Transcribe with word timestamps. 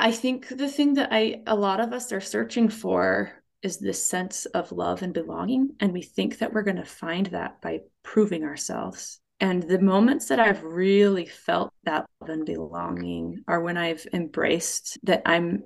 I 0.00 0.12
think 0.12 0.48
the 0.48 0.68
thing 0.68 0.94
that 0.94 1.08
I 1.12 1.42
a 1.46 1.54
lot 1.54 1.80
of 1.80 1.92
us 1.92 2.12
are 2.12 2.20
searching 2.20 2.68
for 2.68 3.32
is 3.62 3.78
this 3.78 4.02
sense 4.04 4.46
of 4.46 4.72
love 4.72 5.02
and 5.02 5.12
belonging 5.12 5.76
and 5.80 5.92
we 5.92 6.02
think 6.02 6.38
that 6.38 6.52
we're 6.52 6.62
going 6.62 6.76
to 6.76 6.84
find 6.84 7.26
that 7.26 7.60
by 7.60 7.80
proving 8.02 8.44
ourselves. 8.44 9.20
And 9.40 9.62
the 9.62 9.78
moments 9.78 10.28
that 10.28 10.40
I've 10.40 10.62
really 10.62 11.26
felt 11.26 11.72
that 11.84 12.06
love 12.20 12.30
and 12.30 12.44
belonging 12.44 13.42
are 13.48 13.62
when 13.62 13.76
I've 13.76 14.06
embraced 14.12 14.98
that 15.04 15.22
I'm 15.24 15.62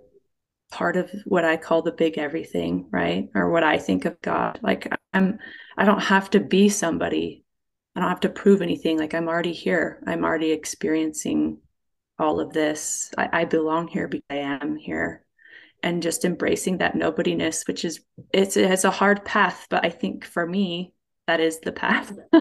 part 0.71 0.97
of 0.97 1.11
what 1.25 1.45
I 1.45 1.57
call 1.57 1.83
the 1.83 1.93
big 1.93 2.19
everything, 2.19 2.89
right? 2.91 3.29
Or 3.35 3.51
what 3.51 3.63
I 3.63 3.79
think 3.79 4.05
of 4.05 4.21
God. 4.21 4.59
Like 4.63 4.93
I'm 5.13 5.39
I 5.77 5.85
don't 5.85 6.03
have 6.03 6.31
to 6.31 6.41
be 6.41 6.69
somebody. 6.69 7.45
I 7.95 8.01
don't 8.01 8.09
have 8.09 8.21
to 8.21 8.29
prove 8.29 8.63
anything. 8.63 8.99
Like 8.99 9.15
I'm 9.15 9.29
already 9.29 9.53
here. 9.53 10.03
I'm 10.07 10.25
already 10.25 10.51
experiencing 10.51 11.59
all 12.19 12.41
of 12.41 12.53
this. 12.53 13.13
I, 13.17 13.29
I 13.41 13.45
belong 13.45 13.89
here 13.89 14.09
because 14.09 14.25
I 14.31 14.37
am 14.37 14.77
here. 14.77 15.25
And 15.83 16.03
just 16.03 16.25
embracing 16.25 16.79
that 16.79 16.95
nobodiness, 16.95 17.67
which 17.67 17.85
is 17.85 18.01
it's 18.33 18.57
it's 18.57 18.85
a 18.85 18.91
hard 18.91 19.23
path, 19.25 19.67
but 19.69 19.85
I 19.85 19.91
think 19.91 20.25
for 20.25 20.47
me, 20.47 20.95
that 21.27 21.41
is 21.41 21.61
the 21.61 21.73
path. 21.73 22.11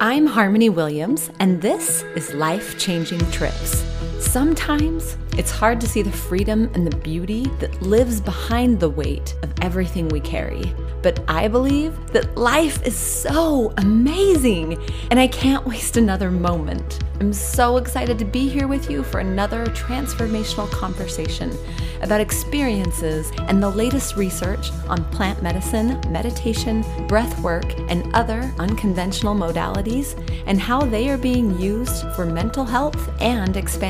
I'm 0.00 0.26
Harmony 0.26 0.68
Williams, 0.68 1.28
and 1.40 1.60
this 1.60 2.02
is 2.14 2.32
Life 2.32 2.78
Changing 2.78 3.18
Trips. 3.32 3.89
Sometimes 4.18 5.16
it's 5.36 5.50
hard 5.50 5.80
to 5.80 5.88
see 5.88 6.02
the 6.02 6.12
freedom 6.12 6.70
and 6.74 6.86
the 6.86 6.96
beauty 6.96 7.46
that 7.58 7.82
lives 7.82 8.20
behind 8.20 8.78
the 8.78 8.90
weight 8.90 9.34
of 9.42 9.52
everything 9.62 10.08
we 10.08 10.20
carry. 10.20 10.74
But 11.02 11.24
I 11.28 11.48
believe 11.48 11.94
that 12.12 12.36
life 12.36 12.86
is 12.86 12.96
so 12.96 13.72
amazing, 13.78 14.78
and 15.10 15.18
I 15.18 15.26
can't 15.26 15.66
waste 15.66 15.96
another 15.96 16.30
moment. 16.30 17.02
I'm 17.20 17.32
so 17.32 17.76
excited 17.76 18.18
to 18.18 18.24
be 18.24 18.48
here 18.48 18.66
with 18.66 18.90
you 18.90 19.02
for 19.02 19.20
another 19.20 19.66
transformational 19.66 20.70
conversation 20.70 21.56
about 22.02 22.20
experiences 22.20 23.30
and 23.48 23.62
the 23.62 23.68
latest 23.68 24.16
research 24.16 24.70
on 24.88 25.04
plant 25.10 25.42
medicine, 25.42 26.00
meditation, 26.08 26.84
breath 27.08 27.38
work, 27.40 27.78
and 27.90 28.14
other 28.14 28.52
unconventional 28.58 29.34
modalities, 29.34 30.16
and 30.46 30.60
how 30.60 30.80
they 30.80 31.10
are 31.10 31.18
being 31.18 31.58
used 31.58 32.06
for 32.14 32.24
mental 32.24 32.64
health 32.64 33.10
and 33.20 33.56
expansion. 33.56 33.89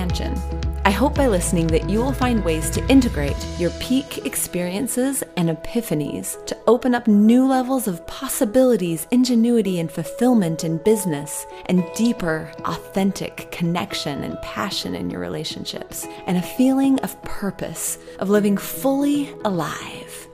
I 0.87 0.91
hope 0.91 1.15
by 1.15 1.27
listening 1.27 1.67
that 1.69 1.91
you 1.91 1.99
will 1.99 2.15
find 2.15 2.43
ways 2.43 2.71
to 2.71 2.87
integrate 2.89 3.37
your 3.59 3.69
peak 3.81 4.25
experiences 4.25 5.23
and 5.37 5.51
epiphanies 5.51 6.43
to 6.47 6.57
open 6.67 6.95
up 6.95 7.07
new 7.07 7.47
levels 7.47 7.87
of 7.87 8.07
possibilities, 8.07 9.07
ingenuity, 9.11 9.79
and 9.79 9.93
fulfillment 9.93 10.65
in 10.65 10.79
business, 10.79 11.45
and 11.67 11.85
deeper, 11.95 12.51
authentic 12.65 13.53
connection 13.53 14.25
and 14.25 14.41
passion 14.41 14.95
in 14.95 15.11
your 15.11 15.21
relationships, 15.21 16.07
and 16.27 16.39
a 16.39 16.43
feeling 16.43 16.99
of 17.01 17.21
purpose, 17.23 17.99
of 18.21 18.31
living 18.31 18.57
fully 18.57 19.35
alive. 19.45 20.29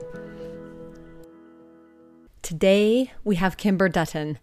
Today, 2.41 3.11
we 3.25 3.35
have 3.35 3.57
Kimber 3.57 3.89
Dutton. 3.89 4.39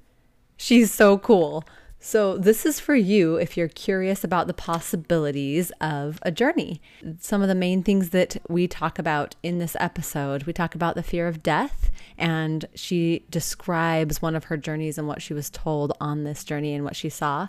She's 0.58 0.92
so 0.92 1.16
cool. 1.16 1.64
So, 2.06 2.36
this 2.36 2.66
is 2.66 2.80
for 2.80 2.94
you 2.94 3.36
if 3.36 3.56
you're 3.56 3.66
curious 3.66 4.24
about 4.24 4.46
the 4.46 4.52
possibilities 4.52 5.72
of 5.80 6.18
a 6.20 6.30
journey. 6.30 6.82
Some 7.18 7.40
of 7.40 7.48
the 7.48 7.54
main 7.54 7.82
things 7.82 8.10
that 8.10 8.36
we 8.46 8.68
talk 8.68 8.98
about 8.98 9.36
in 9.42 9.56
this 9.56 9.74
episode 9.80 10.42
we 10.42 10.52
talk 10.52 10.74
about 10.74 10.96
the 10.96 11.02
fear 11.02 11.26
of 11.26 11.42
death, 11.42 11.90
and 12.18 12.66
she 12.74 13.24
describes 13.30 14.20
one 14.20 14.36
of 14.36 14.44
her 14.44 14.58
journeys 14.58 14.98
and 14.98 15.08
what 15.08 15.22
she 15.22 15.32
was 15.32 15.48
told 15.48 15.96
on 15.98 16.24
this 16.24 16.44
journey 16.44 16.74
and 16.74 16.84
what 16.84 16.94
she 16.94 17.08
saw. 17.08 17.48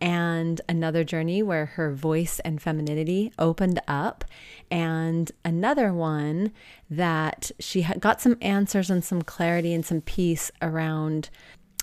And 0.00 0.60
another 0.68 1.02
journey 1.02 1.42
where 1.42 1.66
her 1.66 1.92
voice 1.92 2.38
and 2.44 2.62
femininity 2.62 3.32
opened 3.36 3.80
up, 3.88 4.24
and 4.70 5.32
another 5.44 5.92
one 5.92 6.52
that 6.88 7.50
she 7.58 7.82
got 7.98 8.20
some 8.20 8.38
answers 8.40 8.90
and 8.90 9.02
some 9.04 9.22
clarity 9.22 9.74
and 9.74 9.84
some 9.84 10.02
peace 10.02 10.52
around 10.62 11.30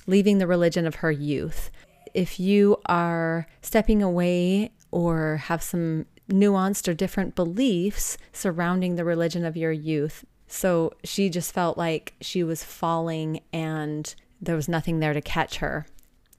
leaving 0.07 0.37
the 0.37 0.47
religion 0.47 0.85
of 0.87 0.95
her 0.95 1.11
youth 1.11 1.71
if 2.15 2.39
you 2.39 2.77
are 2.85 3.45
stepping 3.61 4.01
away 4.01 4.71
or 4.89 5.37
have 5.37 5.61
some 5.61 6.05
nuanced 6.29 6.87
or 6.87 6.93
different 6.93 7.35
beliefs 7.35 8.17
surrounding 8.31 8.95
the 8.95 9.03
religion 9.03 9.45
of 9.45 9.57
your 9.57 9.71
youth. 9.71 10.25
So 10.47 10.93
she 11.03 11.29
just 11.29 11.53
felt 11.53 11.77
like 11.77 12.13
she 12.21 12.43
was 12.43 12.63
falling 12.63 13.41
and 13.51 14.15
there 14.41 14.55
was 14.55 14.69
nothing 14.69 14.99
there 14.99 15.13
to 15.13 15.21
catch 15.21 15.57
her. 15.57 15.85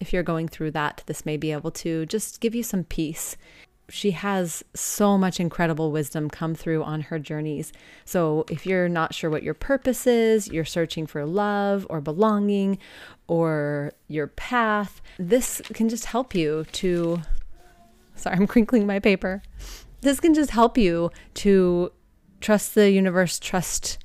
If 0.00 0.12
you're 0.12 0.22
going 0.22 0.48
through 0.48 0.72
that, 0.72 1.02
this 1.06 1.26
may 1.26 1.36
be 1.36 1.52
able 1.52 1.70
to 1.72 2.06
just 2.06 2.40
give 2.40 2.54
you 2.54 2.62
some 2.62 2.84
peace 2.84 3.36
she 3.88 4.12
has 4.12 4.64
so 4.74 5.16
much 5.16 5.38
incredible 5.38 5.92
wisdom 5.92 6.28
come 6.28 6.54
through 6.54 6.82
on 6.82 7.02
her 7.02 7.18
journeys. 7.18 7.72
So, 8.04 8.44
if 8.50 8.66
you're 8.66 8.88
not 8.88 9.14
sure 9.14 9.30
what 9.30 9.42
your 9.42 9.54
purpose 9.54 10.06
is, 10.06 10.48
you're 10.48 10.64
searching 10.64 11.06
for 11.06 11.24
love 11.24 11.86
or 11.88 12.00
belonging 12.00 12.78
or 13.28 13.92
your 14.08 14.26
path, 14.26 15.00
this 15.18 15.62
can 15.72 15.88
just 15.88 16.06
help 16.06 16.34
you 16.34 16.66
to. 16.72 17.22
Sorry, 18.16 18.36
I'm 18.40 18.46
crinkling 18.46 18.86
my 18.86 18.98
paper. 18.98 19.42
This 20.00 20.20
can 20.20 20.34
just 20.34 20.50
help 20.50 20.76
you 20.76 21.10
to 21.34 21.92
trust 22.40 22.74
the 22.74 22.90
universe, 22.90 23.38
trust 23.38 23.98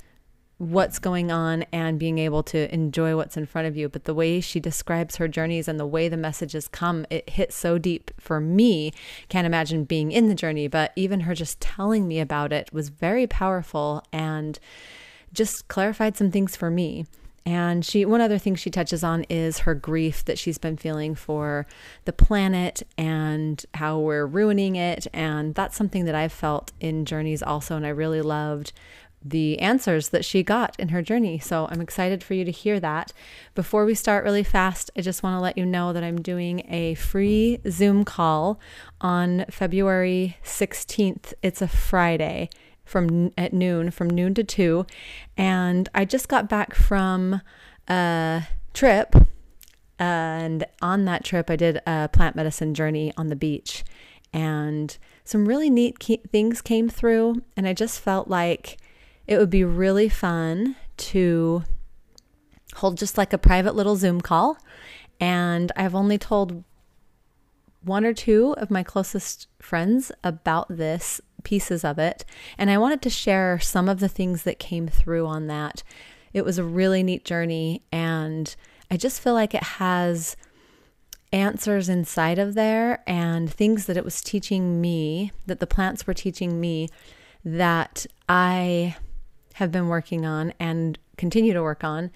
what's 0.61 0.99
going 0.99 1.31
on 1.31 1.63
and 1.73 1.97
being 1.97 2.19
able 2.19 2.43
to 2.43 2.71
enjoy 2.71 3.15
what's 3.15 3.35
in 3.35 3.47
front 3.47 3.67
of 3.67 3.75
you. 3.75 3.89
But 3.89 4.03
the 4.03 4.13
way 4.13 4.39
she 4.39 4.59
describes 4.59 5.15
her 5.15 5.27
journeys 5.27 5.67
and 5.67 5.79
the 5.79 5.87
way 5.87 6.07
the 6.07 6.17
messages 6.17 6.67
come, 6.67 7.03
it 7.09 7.27
hits 7.31 7.55
so 7.55 7.79
deep 7.79 8.11
for 8.19 8.39
me. 8.39 8.93
Can't 9.27 9.47
imagine 9.47 9.85
being 9.85 10.11
in 10.11 10.29
the 10.29 10.35
journey, 10.35 10.67
but 10.67 10.93
even 10.95 11.21
her 11.21 11.33
just 11.33 11.59
telling 11.61 12.07
me 12.07 12.19
about 12.19 12.53
it 12.53 12.71
was 12.71 12.89
very 12.89 13.25
powerful 13.25 14.03
and 14.13 14.59
just 15.33 15.67
clarified 15.67 16.15
some 16.15 16.29
things 16.29 16.55
for 16.55 16.69
me. 16.69 17.07
And 17.43 17.83
she 17.83 18.05
one 18.05 18.21
other 18.21 18.37
thing 18.37 18.53
she 18.53 18.69
touches 18.69 19.03
on 19.03 19.23
is 19.23 19.59
her 19.59 19.73
grief 19.73 20.23
that 20.25 20.37
she's 20.37 20.59
been 20.59 20.77
feeling 20.77 21.15
for 21.15 21.65
the 22.05 22.13
planet 22.13 22.83
and 22.99 23.65
how 23.73 23.97
we're 23.97 24.27
ruining 24.27 24.75
it 24.75 25.07
and 25.11 25.55
that's 25.55 25.75
something 25.75 26.05
that 26.05 26.13
I've 26.13 26.31
felt 26.31 26.71
in 26.79 27.03
journeys 27.03 27.41
also 27.41 27.75
and 27.75 27.85
I 27.85 27.89
really 27.89 28.21
loved 28.21 28.73
the 29.23 29.59
answers 29.59 30.09
that 30.09 30.25
she 30.25 30.43
got 30.43 30.75
in 30.79 30.89
her 30.89 31.01
journey. 31.01 31.37
So 31.39 31.67
I'm 31.69 31.81
excited 31.81 32.23
for 32.23 32.33
you 32.33 32.43
to 32.45 32.51
hear 32.51 32.79
that. 32.79 33.13
Before 33.53 33.85
we 33.85 33.93
start 33.93 34.23
really 34.23 34.43
fast, 34.43 34.89
I 34.97 35.01
just 35.01 35.23
want 35.23 35.35
to 35.35 35.41
let 35.41 35.57
you 35.57 35.65
know 35.65 35.93
that 35.93 36.03
I'm 36.03 36.21
doing 36.21 36.65
a 36.67 36.95
free 36.95 37.59
Zoom 37.69 38.03
call 38.03 38.59
on 38.99 39.45
February 39.49 40.37
16th. 40.43 41.33
It's 41.43 41.61
a 41.61 41.67
Friday 41.67 42.49
from 42.91 43.31
at 43.37 43.53
noon 43.53 43.89
from 43.89 44.09
noon 44.09 44.33
to 44.33 44.43
2 44.43 44.85
and 45.37 45.87
I 45.95 46.03
just 46.03 46.27
got 46.27 46.49
back 46.49 46.75
from 46.75 47.41
a 47.87 48.43
trip 48.73 49.15
and 49.97 50.65
on 50.81 51.05
that 51.05 51.23
trip 51.23 51.49
I 51.49 51.55
did 51.55 51.79
a 51.87 52.09
plant 52.09 52.35
medicine 52.35 52.73
journey 52.73 53.13
on 53.15 53.27
the 53.27 53.35
beach 53.35 53.85
and 54.33 54.97
some 55.23 55.47
really 55.47 55.69
neat 55.69 56.03
things 56.31 56.61
came 56.61 56.89
through 56.89 57.41
and 57.55 57.65
I 57.65 57.73
just 57.73 58.01
felt 58.01 58.27
like 58.27 58.77
it 59.31 59.37
would 59.37 59.49
be 59.49 59.63
really 59.63 60.09
fun 60.09 60.75
to 60.97 61.63
hold 62.75 62.97
just 62.97 63.17
like 63.17 63.31
a 63.31 63.37
private 63.37 63.73
little 63.73 63.95
Zoom 63.95 64.19
call. 64.19 64.57
And 65.21 65.71
I've 65.77 65.95
only 65.95 66.17
told 66.17 66.65
one 67.81 68.03
or 68.03 68.13
two 68.13 68.53
of 68.57 68.69
my 68.69 68.83
closest 68.83 69.47
friends 69.59 70.11
about 70.21 70.67
this, 70.67 71.21
pieces 71.43 71.85
of 71.85 71.97
it. 71.97 72.25
And 72.57 72.69
I 72.69 72.77
wanted 72.77 73.01
to 73.03 73.09
share 73.09 73.57
some 73.57 73.87
of 73.87 74.01
the 74.01 74.09
things 74.09 74.43
that 74.43 74.59
came 74.59 74.89
through 74.89 75.25
on 75.25 75.47
that. 75.47 75.81
It 76.33 76.43
was 76.43 76.57
a 76.57 76.65
really 76.65 77.01
neat 77.01 77.23
journey. 77.23 77.83
And 77.89 78.53
I 78.91 78.97
just 78.97 79.21
feel 79.21 79.33
like 79.33 79.55
it 79.55 79.63
has 79.63 80.35
answers 81.31 81.87
inside 81.87 82.37
of 82.37 82.53
there 82.53 83.01
and 83.07 83.49
things 83.49 83.85
that 83.85 83.95
it 83.95 84.03
was 84.03 84.21
teaching 84.21 84.81
me, 84.81 85.31
that 85.45 85.61
the 85.61 85.67
plants 85.67 86.05
were 86.05 86.13
teaching 86.13 86.59
me, 86.59 86.89
that 87.45 88.05
I 88.27 88.97
have 89.53 89.71
been 89.71 89.87
working 89.87 90.25
on 90.25 90.53
and 90.59 90.97
continue 91.17 91.53
to 91.53 91.61
work 91.61 91.83
on, 91.83 92.11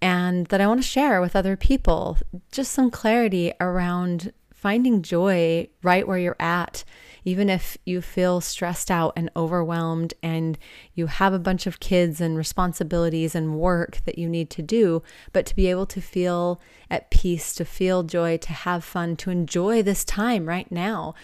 and 0.00 0.46
that 0.46 0.60
I 0.60 0.66
want 0.66 0.80
to 0.80 0.86
share 0.86 1.20
with 1.20 1.36
other 1.36 1.56
people. 1.56 2.16
Just 2.50 2.72
some 2.72 2.90
clarity 2.90 3.52
around 3.60 4.32
finding 4.54 5.00
joy 5.00 5.68
right 5.82 6.06
where 6.06 6.18
you're 6.18 6.36
at, 6.38 6.84
even 7.24 7.48
if 7.48 7.78
you 7.86 8.02
feel 8.02 8.42
stressed 8.42 8.90
out 8.90 9.12
and 9.16 9.30
overwhelmed 9.34 10.12
and 10.22 10.58
you 10.94 11.06
have 11.06 11.32
a 11.32 11.38
bunch 11.38 11.66
of 11.66 11.80
kids 11.80 12.20
and 12.20 12.36
responsibilities 12.36 13.34
and 13.34 13.54
work 13.54 14.00
that 14.04 14.18
you 14.18 14.28
need 14.28 14.50
to 14.50 14.60
do, 14.60 15.02
but 15.32 15.46
to 15.46 15.56
be 15.56 15.66
able 15.68 15.86
to 15.86 16.00
feel 16.00 16.60
at 16.90 17.10
peace, 17.10 17.54
to 17.54 17.64
feel 17.64 18.02
joy, 18.02 18.36
to 18.36 18.52
have 18.52 18.84
fun, 18.84 19.16
to 19.16 19.30
enjoy 19.30 19.82
this 19.82 20.04
time 20.04 20.46
right 20.46 20.70
now. 20.70 21.14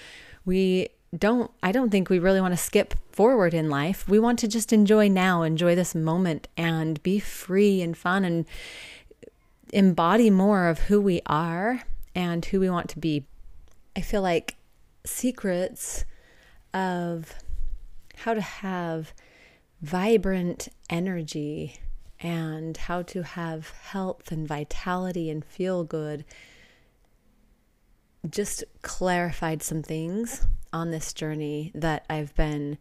We 0.47 0.89
don't 1.19 1.51
I 1.63 1.73
don't 1.73 1.91
think 1.91 2.09
we 2.09 2.19
really 2.19 2.41
want 2.41 2.53
to 2.53 2.59
skip 2.59 2.95
forward 3.13 3.55
in 3.55 3.71
life. 3.71 4.09
We 4.09 4.19
want 4.19 4.39
to 4.41 4.49
just 4.49 4.73
enjoy 4.73 5.09
now, 5.09 5.43
enjoy 5.43 5.75
this 5.75 5.95
moment 5.95 6.49
and 6.57 7.03
be 7.03 7.19
free 7.19 7.83
and 7.83 7.97
fun 7.97 8.25
and 8.25 8.47
embody 9.73 10.31
more 10.31 10.69
of 10.69 10.81
who 10.81 11.01
we 11.01 11.21
are 11.27 11.83
and 12.15 12.45
who 12.45 12.61
we 12.61 12.71
want 12.71 12.89
to 12.91 12.99
be. 12.99 13.25
I 13.95 14.01
feel 14.01 14.23
like 14.23 14.57
secrets 15.05 16.05
of 16.75 17.35
how 18.17 18.35
to 18.35 18.41
have 18.41 19.13
vibrant 19.81 20.69
energy 20.91 21.77
and 22.21 22.77
how 22.77 23.03
to 23.03 23.23
have 23.23 23.71
health 23.71 24.33
and 24.33 24.49
vitality 24.49 25.31
and 25.31 25.45
feel 25.45 25.85
good 25.85 26.25
just 28.31 28.65
clarified 28.83 29.63
some 29.63 29.83
things 29.83 30.47
on 30.77 30.91
this 30.91 31.15
journey 31.15 31.73
that 31.75 32.05
I've 32.11 32.35
been 32.35 32.77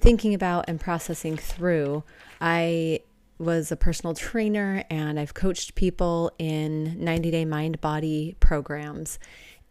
thinking 0.00 0.34
about 0.34 0.64
and 0.66 0.80
processing 0.80 1.36
through. 1.36 2.02
I 2.40 3.00
was 3.38 3.70
a 3.70 3.76
personal 3.76 4.12
trainer 4.14 4.82
and 4.90 5.20
I've 5.20 5.34
coached 5.34 5.76
people 5.76 6.32
in 6.38 7.02
90 7.02 7.30
day 7.30 7.44
mind 7.44 7.80
body 7.80 8.34
programs. 8.40 9.20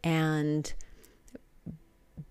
And 0.01 0.73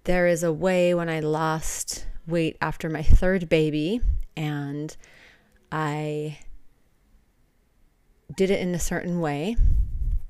there 0.05 0.27
is 0.27 0.43
a 0.43 0.53
way 0.53 0.95
when 0.95 1.11
I 1.11 1.21
lost 1.21 2.07
weight 2.27 2.57
after 2.63 2.89
my 2.89 3.03
third 3.03 3.51
baby 3.51 4.01
and 4.37 4.97
I 5.71 6.39
did 8.35 8.51
it 8.51 8.61
in 8.61 8.75
a 8.75 8.79
certain 8.79 9.21
way, 9.21 9.57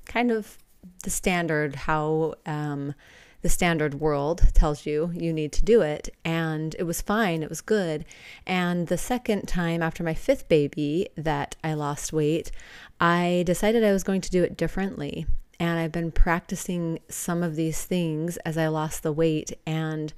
kind 0.05 0.31
of 0.31 0.57
the 1.03 1.09
standard 1.09 1.75
how 1.75 2.35
um, 2.45 2.93
the 3.41 3.49
standard 3.49 3.95
world 3.95 4.53
tells 4.53 4.85
you 4.85 5.11
you 5.13 5.31
need 5.31 5.51
to 5.53 5.65
do 5.65 5.81
it. 5.81 6.09
And 6.25 6.75
it 6.79 6.83
was 6.83 7.01
fine, 7.01 7.43
it 7.43 7.49
was 7.49 7.61
good. 7.61 8.05
And 8.45 8.87
the 8.87 8.97
second 8.97 9.47
time 9.47 9.81
after 9.81 10.03
my 10.03 10.13
fifth 10.13 10.47
baby 10.47 11.09
that 11.15 11.55
I 11.63 11.73
lost 11.73 12.13
weight, 12.13 12.51
I 12.99 13.43
decided 13.45 13.83
I 13.83 13.93
was 13.93 14.03
going 14.03 14.21
to 14.21 14.31
do 14.31 14.43
it 14.43 14.57
differently. 14.57 15.25
And 15.59 15.79
I've 15.79 15.91
been 15.91 16.11
practicing 16.11 16.99
some 17.09 17.41
of 17.41 17.55
these 17.55 17.83
things 17.85 18.37
as 18.37 18.57
I 18.57 18.67
lost 18.67 19.03
the 19.03 19.11
weight. 19.11 19.51
And 19.65 20.13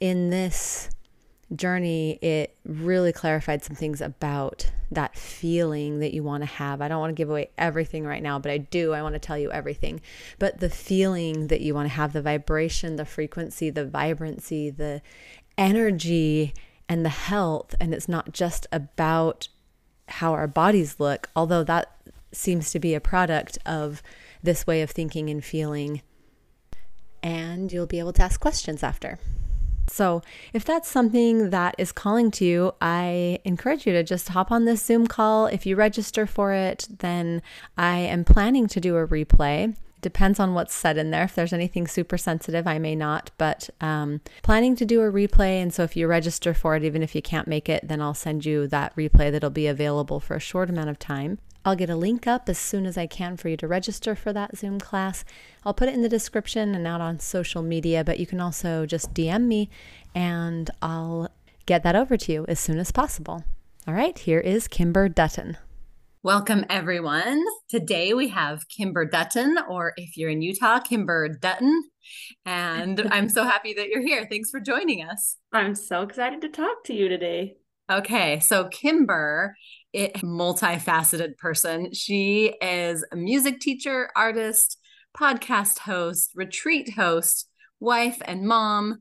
in 0.00 0.30
this 0.30 0.90
journey, 1.54 2.18
it 2.22 2.56
really 2.64 3.12
clarified 3.12 3.64
some 3.64 3.74
things 3.76 4.00
about 4.00 4.70
that 4.90 5.16
feeling 5.16 5.98
that 6.00 6.14
you 6.14 6.22
want 6.22 6.42
to 6.42 6.46
have. 6.46 6.80
I 6.80 6.88
don't 6.88 7.00
want 7.00 7.10
to 7.10 7.20
give 7.20 7.30
away 7.30 7.50
everything 7.58 8.04
right 8.04 8.22
now, 8.22 8.38
but 8.38 8.50
I 8.50 8.58
do. 8.58 8.92
I 8.92 9.02
want 9.02 9.14
to 9.14 9.18
tell 9.18 9.38
you 9.38 9.50
everything. 9.50 10.00
But 10.38 10.60
the 10.60 10.70
feeling 10.70 11.48
that 11.48 11.60
you 11.60 11.74
want 11.74 11.88
to 11.88 11.94
have, 11.94 12.12
the 12.12 12.22
vibration, 12.22 12.96
the 12.96 13.04
frequency, 13.04 13.70
the 13.70 13.84
vibrancy, 13.84 14.70
the 14.70 15.02
energy, 15.56 16.54
and 16.88 17.04
the 17.04 17.10
health. 17.10 17.74
And 17.80 17.92
it's 17.92 18.08
not 18.08 18.32
just 18.32 18.66
about 18.72 19.48
how 20.08 20.32
our 20.32 20.46
bodies 20.46 20.98
look, 20.98 21.28
although 21.36 21.64
that 21.64 21.94
seems 22.32 22.70
to 22.70 22.78
be 22.78 22.94
a 22.94 23.00
product 23.00 23.58
of 23.66 24.02
this 24.42 24.66
way 24.66 24.82
of 24.82 24.90
thinking 24.90 25.28
and 25.28 25.44
feeling. 25.44 26.02
And 27.22 27.70
you'll 27.72 27.86
be 27.86 27.98
able 27.98 28.12
to 28.14 28.22
ask 28.22 28.40
questions 28.40 28.82
after. 28.82 29.18
So, 29.88 30.22
if 30.52 30.64
that's 30.64 30.88
something 30.88 31.50
that 31.50 31.74
is 31.78 31.92
calling 31.92 32.30
to 32.32 32.44
you, 32.44 32.72
I 32.80 33.40
encourage 33.44 33.86
you 33.86 33.92
to 33.92 34.02
just 34.02 34.30
hop 34.30 34.50
on 34.50 34.64
this 34.64 34.84
Zoom 34.84 35.06
call. 35.06 35.46
If 35.46 35.66
you 35.66 35.76
register 35.76 36.26
for 36.26 36.52
it, 36.52 36.88
then 36.98 37.42
I 37.76 37.98
am 37.98 38.24
planning 38.24 38.66
to 38.68 38.80
do 38.80 38.96
a 38.96 39.06
replay. 39.06 39.70
It 39.70 40.02
depends 40.02 40.38
on 40.38 40.54
what's 40.54 40.74
said 40.74 40.98
in 40.98 41.10
there. 41.10 41.24
If 41.24 41.34
there's 41.34 41.52
anything 41.52 41.86
super 41.86 42.18
sensitive, 42.18 42.66
I 42.66 42.78
may 42.78 42.94
not, 42.94 43.30
but 43.38 43.70
um, 43.80 44.20
planning 44.42 44.76
to 44.76 44.84
do 44.84 45.00
a 45.02 45.10
replay. 45.10 45.62
And 45.62 45.72
so, 45.72 45.82
if 45.82 45.96
you 45.96 46.06
register 46.06 46.54
for 46.54 46.76
it, 46.76 46.84
even 46.84 47.02
if 47.02 47.14
you 47.14 47.22
can't 47.22 47.48
make 47.48 47.68
it, 47.68 47.88
then 47.88 48.00
I'll 48.00 48.14
send 48.14 48.44
you 48.44 48.66
that 48.68 48.94
replay 48.96 49.32
that'll 49.32 49.50
be 49.50 49.66
available 49.66 50.20
for 50.20 50.36
a 50.36 50.40
short 50.40 50.70
amount 50.70 50.90
of 50.90 50.98
time. 50.98 51.38
I'll 51.64 51.76
get 51.76 51.90
a 51.90 51.96
link 51.96 52.26
up 52.26 52.48
as 52.48 52.58
soon 52.58 52.86
as 52.86 52.96
I 52.96 53.06
can 53.06 53.36
for 53.36 53.48
you 53.48 53.56
to 53.58 53.68
register 53.68 54.14
for 54.14 54.32
that 54.32 54.56
Zoom 54.56 54.78
class. 54.78 55.24
I'll 55.64 55.74
put 55.74 55.88
it 55.88 55.94
in 55.94 56.02
the 56.02 56.08
description 56.08 56.74
and 56.74 56.86
out 56.86 57.00
on 57.00 57.20
social 57.20 57.62
media, 57.62 58.04
but 58.04 58.18
you 58.18 58.26
can 58.26 58.40
also 58.40 58.86
just 58.86 59.12
DM 59.12 59.42
me 59.46 59.68
and 60.14 60.70
I'll 60.80 61.28
get 61.66 61.82
that 61.82 61.96
over 61.96 62.16
to 62.16 62.32
you 62.32 62.46
as 62.48 62.58
soon 62.58 62.78
as 62.78 62.90
possible. 62.90 63.44
All 63.86 63.94
right, 63.94 64.18
here 64.18 64.40
is 64.40 64.68
Kimber 64.68 65.08
Dutton. 65.08 65.56
Welcome, 66.22 66.64
everyone. 66.68 67.44
Today 67.70 68.12
we 68.12 68.28
have 68.28 68.68
Kimber 68.68 69.04
Dutton, 69.04 69.56
or 69.68 69.92
if 69.96 70.16
you're 70.16 70.30
in 70.30 70.42
Utah, 70.42 70.80
Kimber 70.80 71.28
Dutton. 71.28 71.84
And 72.44 73.06
I'm 73.10 73.28
so 73.28 73.44
happy 73.44 73.72
that 73.74 73.88
you're 73.88 74.02
here. 74.02 74.26
Thanks 74.28 74.50
for 74.50 74.60
joining 74.60 75.02
us. 75.02 75.36
I'm 75.52 75.74
so 75.74 76.02
excited 76.02 76.40
to 76.40 76.48
talk 76.48 76.84
to 76.86 76.94
you 76.94 77.08
today. 77.08 77.56
Okay, 77.90 78.40
so 78.40 78.68
Kimber 78.68 79.56
it, 79.94 80.14
multifaceted 80.16 81.38
person. 81.38 81.94
She 81.94 82.54
is 82.60 83.04
a 83.10 83.16
music 83.16 83.60
teacher, 83.60 84.10
artist, 84.14 84.78
podcast 85.16 85.78
host, 85.78 86.32
retreat 86.34 86.92
host, 86.92 87.48
wife, 87.80 88.20
and 88.24 88.46
mom. 88.46 88.98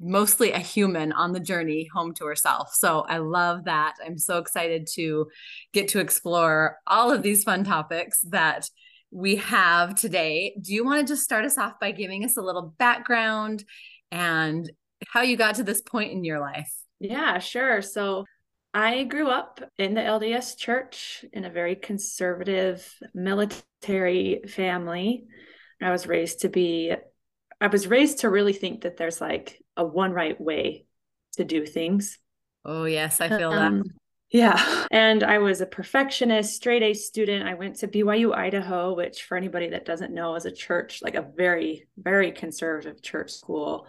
Mostly 0.00 0.52
a 0.52 0.58
human 0.58 1.12
on 1.12 1.32
the 1.32 1.40
journey 1.40 1.88
home 1.92 2.14
to 2.14 2.26
herself. 2.26 2.72
So 2.74 3.00
I 3.00 3.18
love 3.18 3.64
that. 3.64 3.94
I'm 4.04 4.18
so 4.18 4.38
excited 4.38 4.86
to 4.94 5.26
get 5.72 5.88
to 5.88 5.98
explore 5.98 6.76
all 6.86 7.10
of 7.10 7.22
these 7.22 7.42
fun 7.42 7.64
topics 7.64 8.20
that 8.28 8.68
we 9.10 9.36
have 9.36 9.96
today. 9.96 10.54
Do 10.60 10.72
you 10.72 10.84
want 10.84 11.00
to 11.04 11.12
just 11.12 11.24
start 11.24 11.46
us 11.46 11.58
off 11.58 11.80
by 11.80 11.90
giving 11.90 12.24
us 12.24 12.36
a 12.36 12.42
little 12.42 12.74
background 12.78 13.64
and 14.12 14.70
how 15.08 15.22
you 15.22 15.36
got 15.36 15.56
to 15.56 15.64
this 15.64 15.80
point 15.80 16.12
in 16.12 16.22
your 16.22 16.38
life? 16.38 16.77
Yeah, 17.00 17.38
sure. 17.38 17.82
So 17.82 18.24
I 18.74 19.04
grew 19.04 19.28
up 19.28 19.60
in 19.78 19.94
the 19.94 20.00
LDS 20.00 20.56
church 20.56 21.24
in 21.32 21.44
a 21.44 21.50
very 21.50 21.74
conservative 21.74 22.88
military 23.14 24.42
family. 24.48 25.24
I 25.80 25.90
was 25.90 26.06
raised 26.06 26.40
to 26.40 26.48
be, 26.48 26.92
I 27.60 27.66
was 27.68 27.86
raised 27.86 28.20
to 28.20 28.30
really 28.30 28.52
think 28.52 28.82
that 28.82 28.96
there's 28.96 29.20
like 29.20 29.62
a 29.76 29.84
one 29.84 30.12
right 30.12 30.38
way 30.40 30.86
to 31.36 31.44
do 31.44 31.64
things. 31.64 32.18
Oh, 32.64 32.84
yes, 32.84 33.20
I 33.20 33.28
feel 33.28 33.50
um, 33.50 33.78
that. 33.78 33.86
Yeah. 34.30 34.84
And 34.90 35.22
I 35.22 35.38
was 35.38 35.60
a 35.60 35.66
perfectionist, 35.66 36.54
straight 36.54 36.82
A 36.82 36.92
student. 36.94 37.48
I 37.48 37.54
went 37.54 37.76
to 37.76 37.88
BYU, 37.88 38.34
Idaho, 38.34 38.94
which 38.94 39.22
for 39.22 39.36
anybody 39.36 39.68
that 39.70 39.84
doesn't 39.84 40.12
know 40.12 40.34
is 40.34 40.44
a 40.44 40.52
church, 40.52 41.00
like 41.02 41.14
a 41.14 41.26
very, 41.36 41.86
very 41.96 42.32
conservative 42.32 43.02
church 43.02 43.30
school 43.30 43.86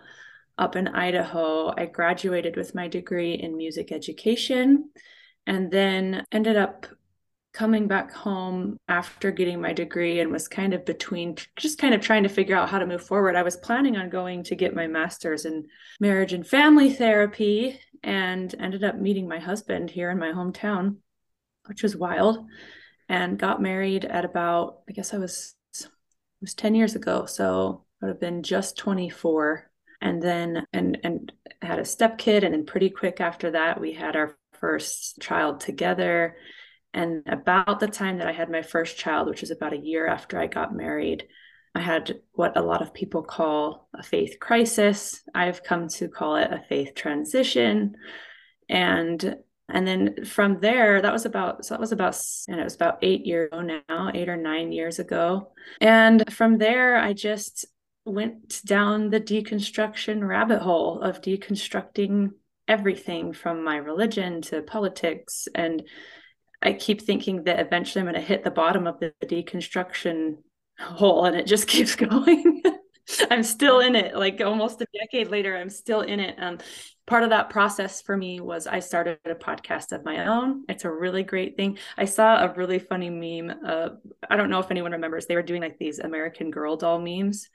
up 0.59 0.75
in 0.75 0.89
Idaho. 0.89 1.73
I 1.75 1.85
graduated 1.85 2.55
with 2.55 2.75
my 2.75 2.87
degree 2.87 3.33
in 3.33 3.57
music 3.57 3.91
education 3.91 4.91
and 5.47 5.71
then 5.71 6.25
ended 6.31 6.57
up 6.57 6.85
coming 7.53 7.87
back 7.87 8.13
home 8.13 8.77
after 8.87 9.31
getting 9.31 9.59
my 9.59 9.73
degree 9.73 10.19
and 10.19 10.31
was 10.31 10.47
kind 10.47 10.73
of 10.73 10.85
between 10.85 11.35
just 11.55 11.79
kind 11.79 11.95
of 11.95 12.01
trying 12.01 12.23
to 12.23 12.29
figure 12.29 12.55
out 12.55 12.69
how 12.69 12.77
to 12.77 12.85
move 12.85 13.03
forward. 13.03 13.35
I 13.35 13.41
was 13.41 13.57
planning 13.57 13.97
on 13.97 14.09
going 14.09 14.43
to 14.43 14.55
get 14.55 14.75
my 14.75 14.85
master's 14.85 15.45
in 15.45 15.65
marriage 15.99 16.33
and 16.33 16.45
family 16.45 16.93
therapy 16.93 17.79
and 18.03 18.53
ended 18.59 18.83
up 18.83 18.97
meeting 18.97 19.27
my 19.27 19.39
husband 19.39 19.89
here 19.89 20.11
in 20.11 20.19
my 20.19 20.31
hometown, 20.31 20.97
which 21.65 21.81
was 21.81 21.95
wild, 21.95 22.45
and 23.07 23.39
got 23.39 23.61
married 23.61 24.05
at 24.05 24.25
about 24.25 24.81
I 24.87 24.91
guess 24.91 25.13
I 25.13 25.17
was 25.17 25.55
it 25.81 25.87
was 26.41 26.53
10 26.53 26.75
years 26.75 26.95
ago, 26.95 27.25
so 27.25 27.85
I 28.01 28.05
would 28.05 28.11
have 28.11 28.21
been 28.21 28.43
just 28.43 28.77
24 28.77 29.68
and 30.01 30.21
then 30.21 30.65
and 30.73 30.97
and 31.03 31.31
had 31.61 31.79
a 31.79 31.85
step 31.85 32.17
kid 32.17 32.43
and 32.43 32.53
then 32.53 32.65
pretty 32.65 32.89
quick 32.89 33.19
after 33.19 33.51
that 33.51 33.79
we 33.79 33.93
had 33.93 34.15
our 34.15 34.37
first 34.53 35.19
child 35.21 35.59
together. 35.59 36.35
And 36.93 37.23
about 37.27 37.79
the 37.79 37.87
time 37.87 38.17
that 38.17 38.27
I 38.27 38.31
had 38.31 38.49
my 38.49 38.61
first 38.61 38.97
child 38.97 39.27
which 39.27 39.43
is 39.43 39.51
about 39.51 39.73
a 39.73 39.77
year 39.77 40.07
after 40.07 40.39
I 40.39 40.47
got 40.47 40.75
married 40.75 41.27
I 41.75 41.81
had 41.81 42.19
what 42.33 42.57
a 42.57 42.61
lot 42.61 42.81
of 42.81 42.93
people 42.93 43.23
call 43.23 43.87
a 43.93 44.03
faith 44.03 44.37
crisis. 44.39 45.21
I've 45.35 45.63
come 45.63 45.87
to 45.89 46.07
call 46.07 46.35
it 46.35 46.51
a 46.51 46.63
faith 46.67 46.95
transition. 46.95 47.95
And 48.67 49.37
and 49.71 49.87
then 49.87 50.25
from 50.25 50.59
there 50.61 50.99
that 51.01 51.13
was 51.13 51.25
about 51.25 51.63
so 51.63 51.73
that 51.73 51.79
was 51.79 51.91
about 51.91 52.19
and 52.47 52.59
it 52.59 52.63
was 52.63 52.75
about 52.75 52.97
eight 53.03 53.25
years 53.25 53.49
ago 53.51 53.61
now 53.61 54.11
eight 54.13 54.29
or 54.29 54.37
nine 54.37 54.71
years 54.71 54.99
ago. 54.99 55.51
And 55.79 56.31
from 56.33 56.57
there 56.57 56.97
i 56.97 57.13
just 57.13 57.65
went 58.09 58.61
down 58.65 59.09
the 59.09 59.21
deconstruction 59.21 60.27
rabbit 60.27 60.59
hole 60.61 61.01
of 61.01 61.21
deconstructing 61.21 62.31
everything 62.67 63.33
from 63.33 63.63
my 63.63 63.77
religion 63.77 64.41
to 64.43 64.61
politics. 64.61 65.47
And 65.53 65.83
i 66.61 66.73
keep 66.73 67.01
thinking 67.01 67.45
that 67.45 67.59
eventually 67.59 68.01
i'm 68.01 68.05
going 68.05 68.15
to 68.15 68.21
hit 68.21 68.43
the 68.43 68.51
bottom 68.51 68.85
of 68.85 68.99
the 68.99 69.13
deconstruction 69.23 70.35
hole 70.77 71.25
and 71.25 71.35
it 71.35 71.47
just 71.47 71.67
keeps 71.73 71.95
going. 71.95 72.61
I'm 73.31 73.43
still 73.43 73.79
in 73.79 73.95
it. 73.95 74.15
Like 74.15 74.39
almost 74.41 74.81
a 74.81 74.87
decade 74.93 75.29
later 75.29 75.55
i'm 75.55 75.69
still 75.69 76.01
in 76.01 76.19
it. 76.19 76.35
Um, 76.37 76.59
part 77.09 77.23
of 77.23 77.31
that 77.31 77.49
process 77.49 78.01
for 78.01 78.15
me 78.15 78.39
was 78.39 78.67
I 78.67 78.79
started 78.79 79.17
a 79.25 79.33
podcast 79.33 79.91
of 79.91 80.05
my 80.05 80.27
own. 80.27 80.63
It's 80.69 80.85
a 80.85 80.91
really 80.91 81.23
great 81.23 81.57
thing. 81.57 81.79
I 81.97 82.05
saw 82.05 82.45
a 82.45 82.53
really 82.53 82.77
funny 82.77 83.09
meme. 83.09 83.59
Uh, 83.65 83.89
I 84.29 84.37
don't 84.37 84.51
know 84.51 84.59
if 84.59 84.69
anyone 84.69 84.91
remembers, 84.91 85.25
they 85.25 85.35
were 85.35 85.41
doing 85.41 85.61
like 85.61 85.79
these 85.79 85.97
American 85.97 86.51
Girl 86.51 86.77
doll 86.77 86.99
memes. 86.99 87.49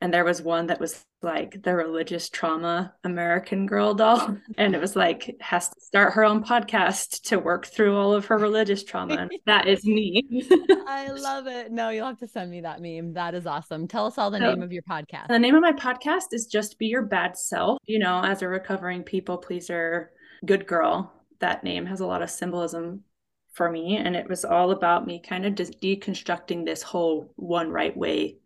And 0.00 0.14
there 0.14 0.24
was 0.24 0.40
one 0.40 0.68
that 0.68 0.80
was 0.80 1.04
like 1.22 1.62
the 1.62 1.74
religious 1.74 2.28
trauma 2.28 2.94
American 3.04 3.66
Girl 3.66 3.94
doll. 3.94 4.36
And 4.58 4.74
it 4.74 4.80
was 4.80 4.94
like, 4.94 5.36
has 5.40 5.68
to 5.68 5.80
start 5.80 6.12
her 6.14 6.24
own 6.24 6.44
podcast 6.44 7.22
to 7.28 7.38
work 7.38 7.66
through 7.66 7.96
all 7.96 8.12
of 8.12 8.26
her 8.26 8.38
religious 8.38 8.84
trauma. 8.84 9.14
And 9.14 9.30
that 9.46 9.66
is 9.66 9.84
me. 9.84 10.24
I 10.86 11.10
love 11.10 11.46
it. 11.46 11.72
No, 11.72 11.88
you'll 11.88 12.06
have 12.06 12.18
to 12.18 12.28
send 12.28 12.50
me 12.50 12.60
that 12.60 12.80
meme. 12.80 13.14
That 13.14 13.34
is 13.34 13.46
awesome. 13.46 13.88
Tell 13.88 14.06
us 14.06 14.18
all 14.18 14.30
the 14.30 14.38
so, 14.38 14.50
name 14.50 14.62
of 14.62 14.72
your 14.72 14.82
podcast. 14.82 15.28
The 15.28 15.38
name 15.38 15.54
of 15.54 15.62
my 15.62 15.72
podcast 15.72 16.32
is 16.32 16.46
Just 16.46 16.78
Be 16.78 16.86
Your 16.86 17.02
Bad 17.02 17.36
Self. 17.36 17.78
You 17.86 17.98
know, 17.98 18.22
as 18.22 18.42
a 18.42 18.48
recovering 18.48 18.91
people 19.00 19.38
pleaser, 19.38 20.12
good 20.44 20.66
girl, 20.66 21.12
that 21.40 21.64
name 21.64 21.86
has 21.86 22.00
a 22.00 22.06
lot 22.06 22.22
of 22.22 22.30
symbolism 22.30 23.04
for 23.52 23.70
me. 23.70 23.96
And 23.96 24.14
it 24.14 24.28
was 24.28 24.44
all 24.44 24.70
about 24.70 25.06
me 25.06 25.20
kind 25.20 25.46
of 25.46 25.54
just 25.54 25.80
deconstructing 25.80 26.64
this 26.64 26.82
whole 26.82 27.32
one 27.36 27.70
right 27.70 27.96
way 27.96 28.36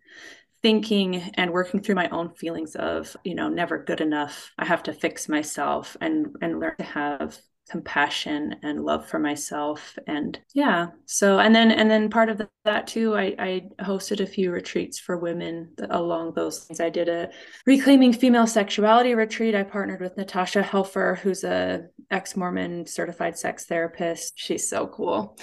thinking 0.63 1.17
and 1.35 1.53
working 1.53 1.81
through 1.81 1.95
my 1.95 2.09
own 2.09 2.31
feelings 2.31 2.75
of 2.75 3.17
you 3.25 3.35
know 3.35 3.49
never 3.49 3.85
good 3.85 4.01
enough 4.01 4.53
i 4.59 4.65
have 4.65 4.83
to 4.83 4.93
fix 4.93 5.29
myself 5.29 5.97
and 6.01 6.35
and 6.41 6.59
learn 6.59 6.75
to 6.79 6.85
have 6.85 7.39
compassion 7.69 8.55
and 8.63 8.85
love 8.85 9.09
for 9.09 9.19
myself 9.19 9.99
and 10.07 10.39
yeah 10.55 10.87
so 11.05 11.41
and 11.41 11.55
then 11.55 11.71
and 11.73 11.91
then 11.91 12.09
part 12.09 12.29
of 12.29 12.41
that 12.65 12.87
too 12.87 13.17
i 13.17 13.35
i 13.39 13.63
hosted 13.83 14.21
a 14.21 14.27
few 14.27 14.53
retreats 14.53 14.99
for 14.99 15.17
women 15.17 15.73
along 15.91 16.33
those 16.35 16.61
things 16.61 16.81
i 16.81 16.89
did 16.89 17.09
a 17.09 17.29
reclaiming 17.67 18.13
female 18.13 18.47
sexuality 18.47 19.15
retreat. 19.15 19.55
I 19.55 19.63
partnered 19.63 20.01
with 20.01 20.17
natasha 20.17 20.63
helfer 20.63 21.19
who's 21.19 21.45
a 21.45 21.87
ex-mormon 22.11 22.87
certified 22.87 23.37
sex 23.37 23.65
therapist. 23.65 24.35
She's 24.37 24.69
so 24.69 24.87
cool. 24.87 25.37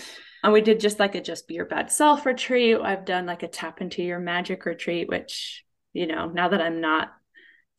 And 0.44 0.54
we 0.54 0.62
did 0.62 0.80
just 0.80 1.00
like 1.00 1.16
a 1.16 1.22
just 1.22 1.48
be 1.48 1.56
your 1.56 1.66
bad 1.66 1.92
self 1.92 2.26
retreat. 2.26 2.78
I've 2.82 3.06
done 3.06 3.26
like 3.26 3.44
a 3.44 3.48
tap 3.48 3.82
into 3.82 4.04
your 4.04 4.20
magic 4.20 4.66
retreat 4.66 5.10
which 5.10 5.64
you 5.94 6.08
know 6.08 6.28
now 6.28 6.50
that 6.50 6.62
i'm 6.62 6.82
not 6.82 7.14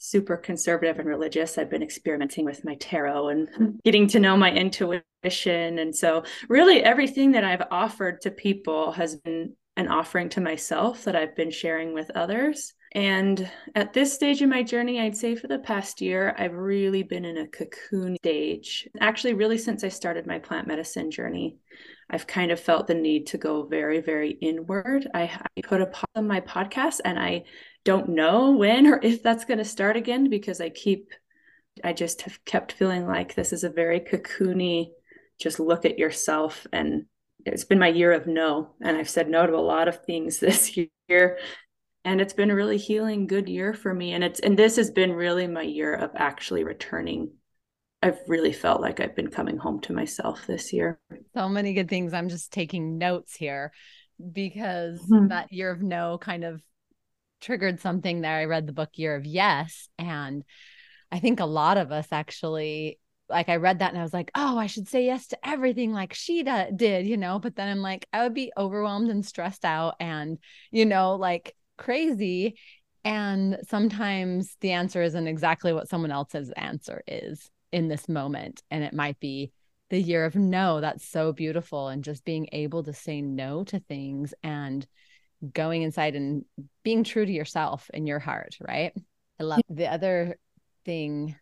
super 0.05 0.37
conservative 0.37 0.99
and 0.99 1.09
religious. 1.09 1.57
I've 1.57 1.71
been 1.71 1.83
experimenting 1.83 2.45
with 2.45 2.65
my 2.65 2.75
tarot 2.75 3.29
and 3.29 3.81
getting 3.85 4.07
to 4.09 4.21
know 4.21 4.37
my 4.37 4.53
intuition. 4.53 5.79
And 5.79 5.95
so, 5.95 6.25
really, 6.49 6.83
everything 6.83 7.33
that 7.33 7.45
I've 7.45 7.67
offered 7.71 8.21
to 8.23 8.31
people 8.31 8.93
has 8.93 9.17
been 9.17 9.55
an 9.77 9.89
offering 9.89 10.29
to 10.31 10.41
myself 10.41 11.05
that 11.05 11.17
I've 11.17 11.35
been 11.35 11.51
sharing 11.51 11.95
with 11.95 12.11
others. 12.11 12.75
And 12.93 13.51
at 13.75 13.93
this 13.93 14.13
stage 14.13 14.41
in 14.41 14.49
my 14.49 14.63
journey, 14.63 15.01
I'd 15.01 15.17
say 15.17 15.35
for 15.35 15.49
the 15.49 15.59
past 15.59 16.01
year, 16.01 16.33
I've 16.39 16.55
really 16.55 17.03
been 17.03 17.25
in 17.25 17.39
a 17.39 17.49
cocoon 17.49 18.17
stage. 18.17 18.89
Actually, 19.01 19.35
really, 19.35 19.59
since 19.59 19.83
I 19.83 19.89
started 19.89 20.27
my 20.27 20.39
plant 20.39 20.69
medicine 20.69 21.11
journey, 21.11 21.57
I've 22.09 22.27
kind 22.27 22.53
of 22.53 22.61
felt 22.61 22.87
the 22.87 22.95
need 22.95 23.27
to 23.29 23.39
go 23.39 23.65
very, 23.65 24.01
very 24.01 24.31
inward. 24.31 25.09
I, 25.13 25.23
I 25.57 25.61
put 25.63 25.81
a 25.81 25.87
pause 25.87 26.05
on 26.15 26.29
my 26.29 26.41
podcast 26.41 27.01
and 27.05 27.19
I 27.19 27.45
don't 27.85 28.09
know 28.09 28.53
when 28.53 28.87
or 28.87 28.99
if 29.03 29.23
that's 29.23 29.45
going 29.45 29.59
to 29.59 29.65
start 29.65 29.97
again 29.97 30.31
because 30.31 30.61
I 30.61 30.71
keep, 30.71 31.13
I 31.83 31.93
just 31.93 32.23
have 32.23 32.45
kept 32.45 32.73
feeling 32.73 33.07
like 33.07 33.35
this 33.35 33.53
is 33.53 33.65
a 33.65 33.71
very 33.71 34.01
cocoony, 34.01 34.91
just 35.39 35.61
look 35.61 35.85
at 35.85 35.99
yourself. 35.99 36.67
And 36.73 37.07
it's 37.45 37.65
been 37.65 37.79
my 37.79 37.89
year 37.89 38.13
of 38.13 38.27
no. 38.27 38.75
And 38.81 38.97
I've 38.97 39.11
said 39.11 39.29
no 39.29 39.47
to 39.47 39.55
a 39.55 39.59
lot 39.59 39.89
of 39.89 40.05
things 40.05 40.39
this 40.41 40.77
year. 40.77 41.39
And 42.07 42.21
it's 42.21 42.35
been 42.35 42.51
a 42.51 42.55
really 42.55 42.77
healing, 42.77 43.27
good 43.27 43.49
year 43.49 43.73
for 43.73 43.95
me. 43.95 44.13
And 44.13 44.23
it's, 44.23 44.41
and 44.41 44.59
this 44.59 44.77
has 44.77 44.91
been 44.91 45.13
really 45.13 45.47
my 45.47 45.63
year 45.63 45.95
of 45.95 46.11
actually 46.15 46.65
returning 46.65 47.31
I've 48.05 48.21
really 48.29 48.53
felt 48.53 48.83
like 48.83 49.01
I've 49.01 49.17
been 49.17 49.31
coming 49.31 49.57
home 49.57 49.81
to 49.81 49.95
myself 49.95 50.47
this 50.47 50.75
year. 50.75 51.01
So 51.35 51.49
many 51.49 51.73
good 51.73 51.89
things. 51.89 52.13
I'm 52.13 52.29
just 52.29 52.53
taking 52.53 52.99
notes 52.99 53.35
here 53.35 53.73
because 54.33 55.01
mm-hmm. 55.01 55.29
that 55.29 55.51
year 55.51 55.71
of 55.71 55.83
no 55.83 56.19
kind 56.19 56.45
of 56.45 56.61
triggered 57.45 57.81
something 57.81 58.21
there. 58.21 58.37
I 58.37 58.47
read 58.47 58.67
the 58.67 58.73
book 58.73 58.91
Year 58.95 59.15
of 59.15 59.27
Yes. 59.27 59.89
And 59.99 60.45
I 61.13 61.21
think 61.21 61.39
a 61.39 61.47
lot 61.47 61.77
of 61.77 61.93
us 61.93 62.09
actually, 62.11 62.99
like, 63.29 63.49
I 63.49 63.57
read 63.57 63.79
that 63.79 63.91
and 63.91 63.99
I 63.99 64.03
was 64.03 64.15
like, 64.15 64.31
oh, 64.35 64.59
I 64.59 64.67
should 64.67 64.89
say 64.89 65.05
yes 65.07 65.29
to 65.29 65.49
everything 65.49 65.93
like 65.93 66.15
she 66.15 66.43
did, 66.43 67.07
you 67.07 67.17
know? 67.17 67.39
But 67.39 67.57
then 67.57 67.69
I'm 67.69 67.83
like, 67.83 68.07
I 68.13 68.23
would 68.23 68.35
be 68.35 68.53
overwhelmed 68.57 69.11
and 69.11 69.25
stressed 69.25 69.65
out 69.65 69.95
and, 70.01 70.39
you 70.71 70.87
know, 70.87 71.15
like 71.17 71.55
crazy. 71.77 72.59
And 73.05 73.59
sometimes 73.69 74.57
the 74.61 74.73
answer 74.73 75.03
isn't 75.03 75.27
exactly 75.27 75.73
what 75.73 75.89
someone 75.89 76.11
else's 76.11 76.51
answer 76.57 77.03
is 77.07 77.51
in 77.71 77.89
this 77.89 78.09
moment. 78.09 78.63
And 78.71 78.83
it 78.83 78.95
might 78.95 79.21
be 79.21 79.53
the 79.91 80.01
year 80.01 80.25
of 80.25 80.35
no. 80.35 80.81
That's 80.81 81.07
so 81.07 81.33
beautiful. 81.33 81.89
And 81.89 82.03
just 82.03 82.25
being 82.25 82.49
able 82.53 82.83
to 82.85 82.95
say 82.95 83.21
no 83.21 83.65
to 83.65 83.79
things 83.81 84.33
and 84.43 84.87
going 85.53 85.83
inside 85.83 86.15
and 86.15 86.45
being 86.83 87.05
true 87.05 87.25
to 87.25 87.33
yourself 87.33 87.91
and 87.93 88.07
your 88.07 88.19
heart, 88.19 88.57
right? 88.61 88.93
I 89.41 89.43
love 89.43 89.63
the 89.69 89.91
other 89.91 90.39
thing 90.85 91.37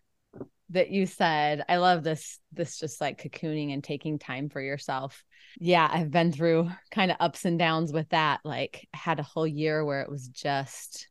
that 0.71 0.91
you 0.91 1.07
said. 1.07 1.65
I 1.69 1.77
love 1.77 2.03
this 2.03 2.39
this 2.53 2.79
just 2.79 3.01
like 3.01 3.23
cocooning 3.23 3.73
and 3.73 3.85
taking 3.85 4.19
time 4.19 4.49
for 4.49 4.61
yourself. 4.61 5.25
Yeah, 5.59 5.89
I've 5.91 6.11
been 6.11 6.33
through 6.33 6.71
kind 6.91 7.11
of 7.11 7.19
ups 7.21 7.45
and 7.45 7.59
downs 7.59 7.93
with 7.93 8.09
that. 8.11 8.41
Like 8.45 8.89
I 8.95 8.97
had 8.97 9.21
a 9.21 9.25
whole 9.25 9.47
year 9.47 9.85
where 9.85 10.01
it 10.01 10.11
was 10.11 10.29
just 10.29 11.09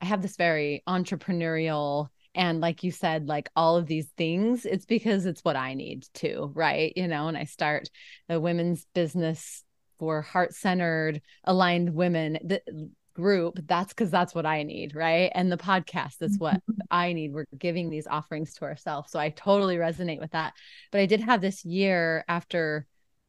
I 0.00 0.06
have 0.06 0.22
this 0.22 0.36
very 0.36 0.82
entrepreneurial 0.88 2.08
and 2.34 2.60
like 2.60 2.82
you 2.82 2.90
said 2.90 3.28
like 3.28 3.50
all 3.54 3.76
of 3.76 3.86
these 3.86 4.08
things 4.16 4.64
it's 4.64 4.86
because 4.86 5.26
it's 5.26 5.44
what 5.44 5.56
i 5.56 5.74
need 5.74 6.04
too 6.14 6.50
right 6.54 6.92
you 6.96 7.06
know 7.06 7.28
and 7.28 7.36
i 7.36 7.44
start 7.44 7.88
a 8.28 8.40
women's 8.40 8.86
business 8.94 9.64
for 10.02 10.20
heart-centered 10.20 11.22
aligned 11.44 11.94
women 11.94 12.36
the 12.42 12.60
group 13.14 13.56
that's 13.66 13.92
because 13.92 14.10
that's 14.10 14.34
what 14.34 14.44
i 14.44 14.64
need 14.64 14.96
right? 14.96 15.30
And 15.32 15.52
the 15.52 15.56
podcast 15.56 16.16
that's 16.18 16.38
what 16.38 16.54
mm-hmm. 16.54 16.80
i 16.90 17.12
need. 17.12 17.32
We're 17.32 17.46
giving 17.56 17.88
these 17.88 18.08
offerings 18.08 18.52
to 18.54 18.64
ourselves. 18.64 19.12
So 19.12 19.20
i 19.20 19.28
totally 19.28 19.76
resonate 19.76 20.18
with 20.18 20.32
that. 20.32 20.54
But 20.90 21.02
i 21.02 21.06
did 21.06 21.20
have 21.20 21.40
this 21.40 21.64
year 21.64 22.24
after 22.26 22.84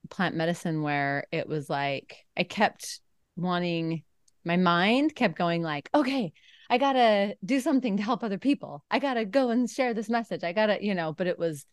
plant 0.10 0.34
medicine 0.36 0.82
where 0.82 1.28
it 1.32 1.48
was 1.48 1.70
like 1.70 2.26
i 2.36 2.42
kept 2.42 3.02
wanting 3.36 4.02
my 4.44 4.58
mind 4.58 5.14
kept 5.14 5.38
going 5.38 5.62
like 5.62 5.92
okay 5.94 6.34
i 6.72 6.80
gotta 6.80 7.36
do 7.46 7.60
something 7.60 7.98
to 7.98 8.04
help 8.04 8.24
other 8.24 8.40
people. 8.40 8.84
I 8.90 8.98
gotta 8.98 9.26
go 9.26 9.52
and 9.52 9.70
share 9.70 9.94
this 9.94 10.10
message. 10.10 10.44
I 10.44 10.54
gotta 10.54 10.84
you 10.84 10.96
know 10.96 11.14
but 11.14 11.28
it 11.28 11.38
was 11.38 11.68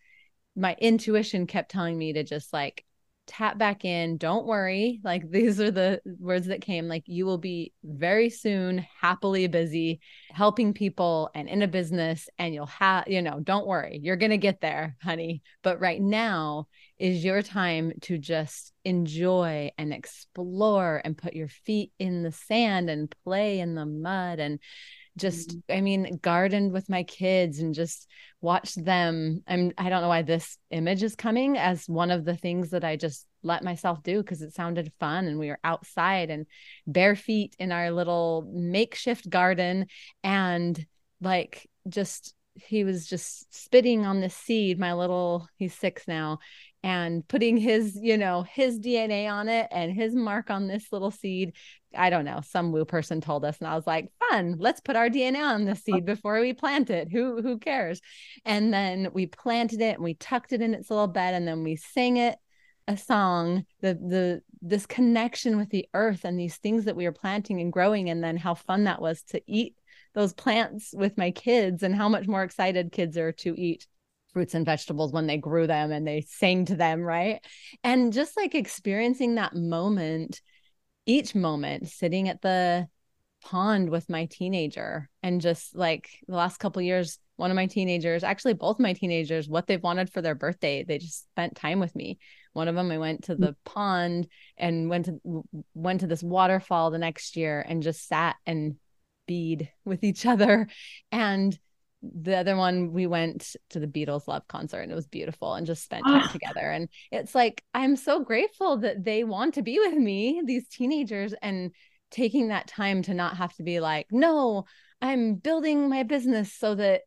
my 0.54 0.76
intuition 0.78 1.46
kept 1.46 1.70
telling 1.70 1.96
me 1.96 2.12
to 2.12 2.22
just 2.22 2.52
like 2.52 2.84
tap 3.26 3.58
back 3.58 3.84
in. 3.84 4.16
Don't 4.16 4.46
worry. 4.46 5.00
Like 5.04 5.30
these 5.30 5.60
are 5.60 5.70
the 5.70 6.00
words 6.18 6.48
that 6.48 6.60
came. 6.60 6.88
Like 6.88 7.04
you 7.06 7.26
will 7.26 7.38
be 7.38 7.72
very 7.84 8.28
soon 8.28 8.84
happily 9.00 9.46
busy 9.46 10.00
helping 10.32 10.74
people 10.74 11.30
and 11.34 11.48
in 11.48 11.62
a 11.62 11.68
business, 11.68 12.28
and 12.38 12.52
you'll 12.52 12.66
have, 12.66 13.06
you 13.08 13.22
know, 13.22 13.40
don't 13.40 13.66
worry. 13.66 14.00
You're 14.02 14.16
going 14.16 14.30
to 14.30 14.38
get 14.38 14.60
there, 14.60 14.96
honey. 15.02 15.42
But 15.62 15.80
right 15.80 16.00
now 16.00 16.66
is 16.98 17.24
your 17.24 17.42
time 17.42 17.92
to 18.02 18.18
just 18.18 18.72
enjoy 18.84 19.70
and 19.78 19.92
explore 19.92 21.00
and 21.04 21.16
put 21.16 21.34
your 21.34 21.48
feet 21.48 21.92
in 21.98 22.22
the 22.22 22.32
sand 22.32 22.90
and 22.90 23.14
play 23.24 23.60
in 23.60 23.74
the 23.74 23.86
mud 23.86 24.38
and 24.38 24.58
just 25.16 25.50
mm-hmm. 25.50 25.76
i 25.76 25.80
mean 25.80 26.18
gardened 26.22 26.72
with 26.72 26.88
my 26.88 27.02
kids 27.02 27.58
and 27.58 27.74
just 27.74 28.06
watched 28.40 28.82
them 28.84 29.42
i'm 29.46 29.72
i 29.76 29.88
don't 29.88 30.02
know 30.02 30.08
why 30.08 30.22
this 30.22 30.56
image 30.70 31.02
is 31.02 31.14
coming 31.14 31.56
as 31.56 31.86
one 31.86 32.10
of 32.10 32.24
the 32.24 32.36
things 32.36 32.70
that 32.70 32.84
i 32.84 32.96
just 32.96 33.26
let 33.42 33.64
myself 33.64 34.02
do 34.02 34.18
because 34.18 34.42
it 34.42 34.54
sounded 34.54 34.92
fun 35.00 35.26
and 35.26 35.38
we 35.38 35.48
were 35.48 35.58
outside 35.64 36.30
and 36.30 36.46
bare 36.86 37.16
feet 37.16 37.54
in 37.58 37.72
our 37.72 37.90
little 37.90 38.50
makeshift 38.52 39.28
garden 39.28 39.86
and 40.22 40.84
like 41.20 41.68
just 41.88 42.34
he 42.54 42.84
was 42.84 43.06
just 43.06 43.52
spitting 43.54 44.04
on 44.04 44.20
the 44.20 44.30
seed 44.30 44.78
my 44.78 44.92
little 44.92 45.48
he's 45.56 45.74
six 45.74 46.06
now 46.06 46.38
and 46.82 47.26
putting 47.28 47.56
his 47.56 47.98
you 48.00 48.16
know 48.16 48.42
his 48.42 48.80
dna 48.80 49.30
on 49.30 49.48
it 49.48 49.68
and 49.70 49.92
his 49.92 50.14
mark 50.14 50.50
on 50.50 50.66
this 50.66 50.86
little 50.92 51.10
seed. 51.10 51.52
I 51.96 52.08
don't 52.10 52.24
know 52.24 52.40
some 52.48 52.72
woo 52.72 52.84
person 52.84 53.20
told 53.20 53.44
us 53.44 53.58
and 53.58 53.66
i 53.66 53.74
was 53.74 53.86
like 53.86 54.12
fun 54.30 54.56
let's 54.58 54.80
put 54.80 54.96
our 54.96 55.08
dna 55.08 55.42
on 55.42 55.64
the 55.64 55.74
seed 55.74 56.04
before 56.04 56.40
we 56.40 56.52
plant 56.52 56.90
it. 56.90 57.08
Who 57.10 57.42
who 57.42 57.58
cares? 57.58 58.00
And 58.44 58.72
then 58.72 59.08
we 59.12 59.26
planted 59.26 59.80
it 59.80 59.96
and 59.96 60.04
we 60.04 60.14
tucked 60.14 60.52
it 60.52 60.62
in 60.62 60.74
its 60.74 60.90
little 60.90 61.08
bed 61.08 61.34
and 61.34 61.46
then 61.46 61.62
we 61.62 61.76
sang 61.76 62.16
it 62.16 62.36
a 62.88 62.96
song 62.96 63.64
the 63.82 63.94
the 63.94 64.42
this 64.62 64.84
connection 64.86 65.56
with 65.56 65.70
the 65.70 65.86
earth 65.94 66.24
and 66.24 66.38
these 66.38 66.56
things 66.56 66.84
that 66.84 66.96
we 66.96 67.04
were 67.04 67.12
planting 67.12 67.60
and 67.60 67.72
growing 67.72 68.10
and 68.10 68.22
then 68.22 68.36
how 68.36 68.54
fun 68.54 68.84
that 68.84 69.00
was 69.00 69.22
to 69.22 69.40
eat 69.46 69.76
those 70.14 70.32
plants 70.32 70.92
with 70.96 71.16
my 71.16 71.30
kids 71.30 71.82
and 71.82 71.94
how 71.94 72.08
much 72.08 72.26
more 72.26 72.42
excited 72.42 72.92
kids 72.92 73.16
are 73.16 73.32
to 73.32 73.58
eat 73.58 73.86
fruits 74.32 74.54
and 74.54 74.66
vegetables 74.66 75.12
when 75.12 75.26
they 75.26 75.36
grew 75.36 75.66
them 75.66 75.90
and 75.90 76.06
they 76.06 76.20
sang 76.20 76.64
to 76.64 76.76
them 76.76 77.00
right 77.00 77.44
and 77.82 78.12
just 78.12 78.36
like 78.36 78.54
experiencing 78.54 79.34
that 79.34 79.54
moment 79.54 80.40
each 81.06 81.34
moment 81.34 81.88
sitting 81.88 82.28
at 82.28 82.40
the 82.42 82.86
pond 83.42 83.88
with 83.88 84.08
my 84.08 84.26
teenager 84.26 85.08
and 85.22 85.40
just 85.40 85.74
like 85.74 86.10
the 86.28 86.36
last 86.36 86.58
couple 86.58 86.80
years 86.82 87.18
one 87.40 87.50
of 87.50 87.56
my 87.56 87.66
teenagers, 87.66 88.22
actually 88.22 88.52
both 88.52 88.78
my 88.78 88.92
teenagers, 88.92 89.48
what 89.48 89.66
they've 89.66 89.82
wanted 89.82 90.12
for 90.12 90.20
their 90.20 90.34
birthday. 90.34 90.84
They 90.84 90.98
just 90.98 91.24
spent 91.24 91.56
time 91.56 91.80
with 91.80 91.96
me. 91.96 92.18
One 92.52 92.68
of 92.68 92.74
them 92.74 92.90
I 92.90 92.98
went 92.98 93.24
to 93.24 93.34
mm. 93.34 93.40
the 93.40 93.56
pond 93.64 94.28
and 94.58 94.90
went 94.90 95.06
to 95.06 95.44
went 95.72 96.00
to 96.00 96.06
this 96.06 96.22
waterfall 96.22 96.90
the 96.90 96.98
next 96.98 97.36
year 97.36 97.64
and 97.66 97.82
just 97.82 98.06
sat 98.06 98.36
and 98.44 98.76
bead 99.26 99.70
with 99.84 100.04
each 100.04 100.26
other 100.34 100.68
and 101.10 101.58
the 102.02 102.36
other 102.36 102.56
one 102.56 102.92
we 102.92 103.06
went 103.06 103.56
to 103.68 103.78
the 103.78 103.86
Beatles 103.86 104.26
love 104.26 104.46
concert 104.48 104.80
and 104.80 104.90
it 104.90 104.94
was 104.94 105.06
beautiful 105.06 105.54
and 105.54 105.66
just 105.66 105.84
spent 105.84 106.04
time 106.04 106.22
oh. 106.24 106.32
together 106.32 106.70
and 106.70 106.88
it's 107.10 107.34
like 107.34 107.62
I'm 107.74 107.96
so 107.96 108.20
grateful 108.20 108.78
that 108.78 109.04
they 109.04 109.24
want 109.24 109.54
to 109.54 109.62
be 109.62 109.78
with 109.78 109.94
me 109.94 110.42
these 110.44 110.66
teenagers 110.68 111.34
and 111.42 111.72
taking 112.10 112.48
that 112.48 112.66
time 112.66 113.02
to 113.02 113.14
not 113.14 113.36
have 113.36 113.54
to 113.56 113.62
be 113.62 113.80
like 113.80 114.06
no 114.10 114.64
I'm 115.02 115.34
building 115.34 115.88
my 115.88 116.02
business 116.02 116.52
so 116.52 116.74
that 116.74 117.02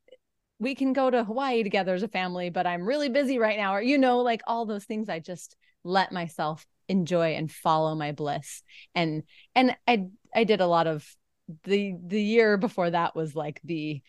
we 0.60 0.76
can 0.76 0.94
go 0.94 1.10
to 1.10 1.24
Hawaii 1.24 1.64
together 1.64 1.96
as 1.96 2.04
a 2.04 2.08
family 2.08 2.52
but 2.52 2.68
I'm 2.68 2.86
really 2.86 3.10
busy 3.10 3.40
right 3.40 3.58
now 3.58 3.76
or 3.76 3.82
you 3.82 3.98
know 3.98 4.20
like 4.20 4.42
all 4.46 4.66
those 4.66 4.86
things 4.86 5.10
I 5.10 5.20
just 5.20 5.56
let 5.84 6.12
myself 6.12 6.66
enjoy 6.88 7.34
and 7.34 7.52
follow 7.52 7.96
my 7.96 8.12
bliss 8.12 8.62
and 8.94 9.24
and 9.56 9.76
I 9.88 10.06
I 10.36 10.44
did 10.44 10.62
a 10.62 10.68
lot 10.68 10.86
of 10.86 11.08
the 11.64 11.96
the 12.06 12.22
year 12.22 12.58
before 12.58 12.92
that 12.92 13.16
was 13.16 13.36
like 13.36 13.60
the 13.64 14.02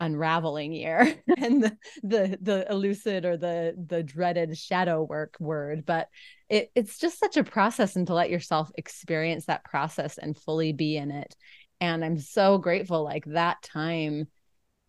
unraveling 0.00 0.72
year 0.72 1.14
and 1.38 1.62
the, 1.62 1.76
the 2.02 2.38
the 2.40 3.24
or 3.24 3.36
the 3.36 3.74
the 3.86 4.02
dreaded 4.02 4.56
shadow 4.56 5.02
work 5.02 5.36
word 5.38 5.84
but 5.86 6.08
it 6.48 6.70
it's 6.74 6.98
just 6.98 7.18
such 7.18 7.36
a 7.36 7.44
process 7.44 7.96
and 7.96 8.06
to 8.06 8.14
let 8.14 8.30
yourself 8.30 8.70
experience 8.76 9.46
that 9.46 9.64
process 9.64 10.18
and 10.18 10.36
fully 10.36 10.72
be 10.72 10.96
in 10.96 11.10
it. 11.10 11.34
And 11.80 12.04
i'm 12.04 12.18
so 12.18 12.58
grateful 12.58 13.04
like 13.04 13.24
that 13.26 13.62
time 13.62 14.26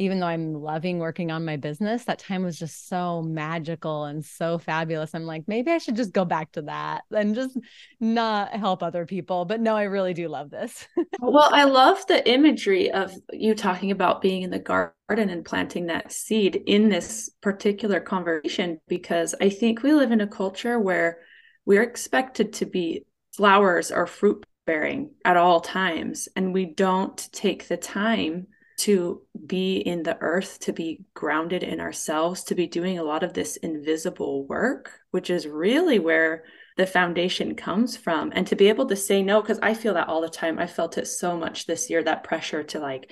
even 0.01 0.19
though 0.19 0.25
I'm 0.25 0.55
loving 0.55 0.97
working 0.97 1.29
on 1.29 1.45
my 1.45 1.57
business, 1.57 2.05
that 2.05 2.17
time 2.17 2.43
was 2.43 2.57
just 2.57 2.89
so 2.89 3.21
magical 3.21 4.05
and 4.05 4.25
so 4.25 4.57
fabulous. 4.57 5.13
I'm 5.13 5.25
like, 5.25 5.43
maybe 5.47 5.69
I 5.69 5.77
should 5.77 5.95
just 5.95 6.11
go 6.11 6.25
back 6.25 6.51
to 6.53 6.63
that 6.63 7.03
and 7.11 7.35
just 7.35 7.55
not 7.99 8.51
help 8.51 8.81
other 8.81 9.05
people. 9.05 9.45
But 9.45 9.61
no, 9.61 9.75
I 9.75 9.83
really 9.83 10.15
do 10.15 10.27
love 10.27 10.49
this. 10.49 10.87
well, 11.19 11.51
I 11.53 11.65
love 11.65 12.03
the 12.07 12.27
imagery 12.27 12.91
of 12.91 13.13
you 13.31 13.53
talking 13.53 13.91
about 13.91 14.23
being 14.23 14.41
in 14.41 14.49
the 14.49 14.57
garden 14.57 15.29
and 15.29 15.45
planting 15.45 15.85
that 15.85 16.11
seed 16.11 16.55
in 16.55 16.89
this 16.89 17.29
particular 17.41 17.99
conversation, 17.99 18.81
because 18.87 19.35
I 19.39 19.49
think 19.49 19.83
we 19.83 19.93
live 19.93 20.11
in 20.11 20.21
a 20.21 20.27
culture 20.27 20.79
where 20.79 21.19
we're 21.63 21.83
expected 21.83 22.53
to 22.53 22.65
be 22.65 23.05
flowers 23.35 23.91
or 23.91 24.07
fruit 24.07 24.43
bearing 24.65 25.11
at 25.23 25.37
all 25.37 25.61
times, 25.61 26.27
and 26.35 26.53
we 26.53 26.65
don't 26.65 27.31
take 27.31 27.67
the 27.67 27.77
time 27.77 28.47
to 28.81 29.21
be 29.45 29.77
in 29.77 30.03
the 30.03 30.17
earth, 30.21 30.59
to 30.61 30.73
be 30.73 31.05
grounded 31.13 31.63
in 31.63 31.79
ourselves, 31.79 32.43
to 32.45 32.55
be 32.55 32.67
doing 32.67 32.97
a 32.97 33.03
lot 33.03 33.23
of 33.23 33.33
this 33.33 33.57
invisible 33.57 34.45
work, 34.45 34.99
which 35.11 35.29
is 35.29 35.47
really 35.47 35.99
where 35.99 36.43
the 36.77 36.87
foundation 36.87 37.55
comes 37.55 37.95
from. 37.95 38.31
And 38.33 38.47
to 38.47 38.55
be 38.55 38.69
able 38.69 38.87
to 38.87 38.95
say 38.95 39.21
no, 39.21 39.41
because 39.41 39.59
I 39.61 39.73
feel 39.73 39.93
that 39.95 40.07
all 40.07 40.21
the 40.21 40.29
time. 40.29 40.57
I 40.57 40.67
felt 40.67 40.97
it 40.97 41.07
so 41.07 41.37
much 41.37 41.67
this 41.67 41.89
year 41.89 42.03
that 42.03 42.23
pressure 42.23 42.63
to 42.63 42.79
like 42.79 43.11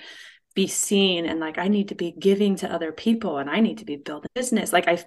be 0.55 0.67
seen 0.67 1.25
and 1.25 1.39
like 1.39 1.57
I 1.57 1.67
need 1.67 1.89
to 1.89 1.95
be 1.95 2.11
giving 2.11 2.55
to 2.57 2.71
other 2.71 2.91
people 2.91 3.37
and 3.37 3.49
I 3.49 3.59
need 3.59 3.77
to 3.79 3.85
be 3.85 3.97
building 3.97 4.29
business. 4.33 4.73
Like 4.73 4.87
I 4.87 5.03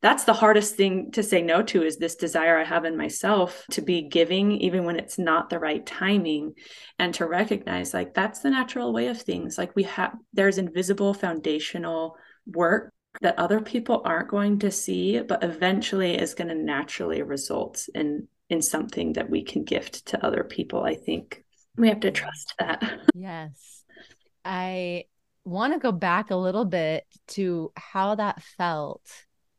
that's 0.00 0.24
the 0.24 0.32
hardest 0.32 0.74
thing 0.74 1.12
to 1.12 1.22
say 1.22 1.42
no 1.42 1.62
to 1.64 1.82
is 1.82 1.96
this 1.96 2.16
desire 2.16 2.58
I 2.58 2.64
have 2.64 2.84
in 2.84 2.96
myself 2.96 3.64
to 3.72 3.82
be 3.82 4.02
giving 4.02 4.52
even 4.52 4.84
when 4.84 4.98
it's 4.98 5.18
not 5.18 5.50
the 5.50 5.58
right 5.58 5.84
timing 5.84 6.54
and 6.98 7.12
to 7.14 7.26
recognize 7.26 7.92
like 7.92 8.14
that's 8.14 8.40
the 8.40 8.50
natural 8.50 8.92
way 8.92 9.08
of 9.08 9.20
things. 9.20 9.58
Like 9.58 9.76
we 9.76 9.84
have 9.84 10.14
there's 10.32 10.58
invisible 10.58 11.12
foundational 11.14 12.16
work 12.46 12.92
that 13.20 13.38
other 13.38 13.60
people 13.60 14.02
aren't 14.04 14.28
going 14.28 14.58
to 14.60 14.70
see 14.70 15.20
but 15.20 15.44
eventually 15.44 16.16
is 16.16 16.34
going 16.34 16.48
to 16.48 16.54
naturally 16.54 17.22
result 17.22 17.86
in 17.94 18.28
in 18.48 18.62
something 18.62 19.14
that 19.14 19.28
we 19.28 19.42
can 19.42 19.64
gift 19.64 20.06
to 20.06 20.24
other 20.24 20.44
people. 20.44 20.82
I 20.82 20.94
think 20.94 21.44
we 21.76 21.88
have 21.88 22.00
to 22.00 22.10
trust 22.10 22.54
that. 22.58 22.82
Yes. 23.14 23.75
I 24.46 25.04
want 25.44 25.72
to 25.72 25.80
go 25.80 25.90
back 25.90 26.30
a 26.30 26.36
little 26.36 26.64
bit 26.64 27.04
to 27.28 27.72
how 27.76 28.14
that 28.14 28.42
felt. 28.42 29.10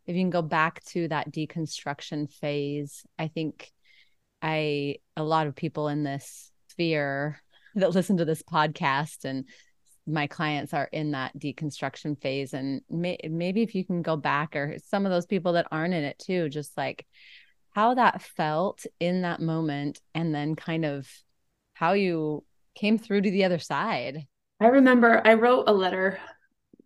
If 0.06 0.15
you 0.15 0.22
can 0.22 0.29
go 0.29 0.41
back 0.41 0.84
to 0.86 1.10
that 1.10 1.32
deconstruction 1.32 2.32
phase, 2.32 3.06
I 3.20 3.27
think 3.27 3.70
I, 4.41 4.98
a 5.17 5.24
lot 5.24 5.48
of 5.48 5.56
people 5.56 5.89
in 5.89 6.03
this 6.03 6.51
sphere 6.70 7.41
that 7.75 7.91
listen 7.91 8.17
to 8.17 8.25
this 8.25 8.41
podcast 8.41 9.25
and 9.25 9.46
my 10.08 10.27
clients 10.27 10.74
are 10.74 10.88
in 10.94 11.12
that 11.12 11.38
deconstruction 11.38 12.20
phase. 12.22 12.53
And 12.53 12.82
may, 12.89 13.17
maybe 13.29 13.63
if 13.63 13.75
you 13.75 13.84
can 13.86 14.01
go 14.01 14.15
back, 14.15 14.56
or 14.56 14.77
some 14.86 15.06
of 15.06 15.12
those 15.12 15.25
people 15.25 15.53
that 15.53 15.67
aren't 15.70 15.94
in 15.94 16.06
it 16.06 16.17
too, 16.17 16.47
just 16.47 16.78
like 16.78 17.06
how 17.71 17.95
that 17.95 18.21
felt 18.21 18.86
in 19.02 19.23
that 19.23 19.41
moment, 19.41 20.00
and 20.15 20.34
then 20.34 20.56
kind 20.56 20.86
of 20.86 21.10
how 21.73 21.91
you 21.91 22.45
came 22.73 22.97
through 22.97 23.21
to 23.21 23.32
the 23.32 23.43
other 23.43 23.60
side. 23.60 24.26
I 24.60 24.67
remember 24.67 25.22
I 25.26 25.34
wrote 25.36 25.65
a 25.67 25.74
letter 25.74 26.20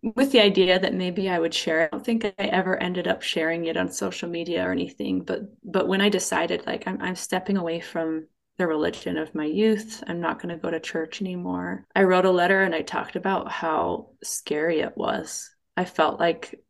with 0.02 0.32
the 0.32 0.40
idea 0.40 0.78
that 0.78 0.94
maybe 0.94 1.28
I 1.28 1.38
would 1.38 1.54
share. 1.54 1.82
I 1.84 1.88
don't 1.88 2.04
think 2.04 2.24
I 2.24 2.32
ever 2.38 2.76
ended 2.76 3.06
up 3.08 3.22
sharing 3.22 3.66
it 3.66 3.76
on 3.76 3.90
social 3.90 4.28
media 4.28 4.66
or 4.66 4.72
anything, 4.72 5.24
but 5.24 5.42
but 5.64 5.88
when 5.88 6.00
I 6.00 6.08
decided 6.08 6.66
like 6.66 6.86
I'm 6.86 7.00
I'm 7.00 7.16
stepping 7.16 7.56
away 7.56 7.80
from 7.80 8.26
the 8.58 8.66
religion 8.66 9.16
of 9.16 9.34
my 9.34 9.46
youth, 9.46 10.02
I'm 10.06 10.20
not 10.20 10.40
going 10.40 10.54
to 10.54 10.60
go 10.60 10.70
to 10.70 10.80
church 10.80 11.22
anymore. 11.22 11.86
I 11.96 12.02
wrote 12.02 12.26
a 12.26 12.30
letter 12.30 12.62
and 12.62 12.74
I 12.74 12.82
talked 12.82 13.16
about 13.16 13.50
how 13.50 14.10
scary 14.22 14.80
it 14.80 14.96
was. 14.96 15.50
I 15.76 15.84
felt 15.86 16.20
like 16.20 16.62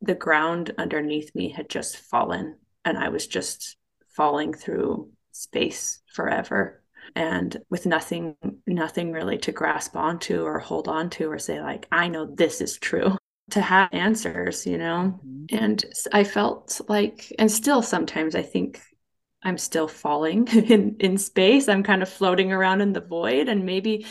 the 0.00 0.14
ground 0.14 0.74
underneath 0.78 1.34
me 1.34 1.50
had 1.50 1.68
just 1.68 1.98
fallen 1.98 2.56
and 2.84 2.96
I 2.96 3.10
was 3.10 3.26
just 3.26 3.76
falling 4.16 4.54
through 4.54 5.10
space 5.32 6.00
forever 6.14 6.82
and 7.16 7.56
with 7.70 7.86
nothing 7.86 8.36
nothing 8.66 9.10
really 9.10 9.38
to 9.38 9.50
grasp 9.50 9.96
onto 9.96 10.42
or 10.42 10.58
hold 10.58 10.86
on 10.86 11.10
to 11.10 11.30
or 11.30 11.38
say 11.38 11.60
like 11.60 11.86
i 11.90 12.06
know 12.06 12.26
this 12.26 12.60
is 12.60 12.78
true 12.78 13.16
to 13.50 13.60
have 13.60 13.88
answers 13.92 14.66
you 14.66 14.78
know? 14.78 15.18
Mm-hmm. 15.26 15.56
and 15.56 15.84
i 16.12 16.22
felt 16.22 16.80
like 16.88 17.32
and 17.38 17.50
still 17.50 17.82
sometimes 17.82 18.34
i 18.34 18.42
think 18.42 18.80
i'm 19.42 19.58
still 19.58 19.88
falling 19.88 20.46
in 20.48 20.96
in 20.98 21.16
space. 21.16 21.68
I'm 21.68 21.82
kind 21.82 22.02
of 22.02 22.08
floating 22.08 22.52
around 22.52 22.80
in 22.80 22.92
the 22.92 23.00
void 23.00 23.48
and 23.48 23.64
maybe 23.64 24.04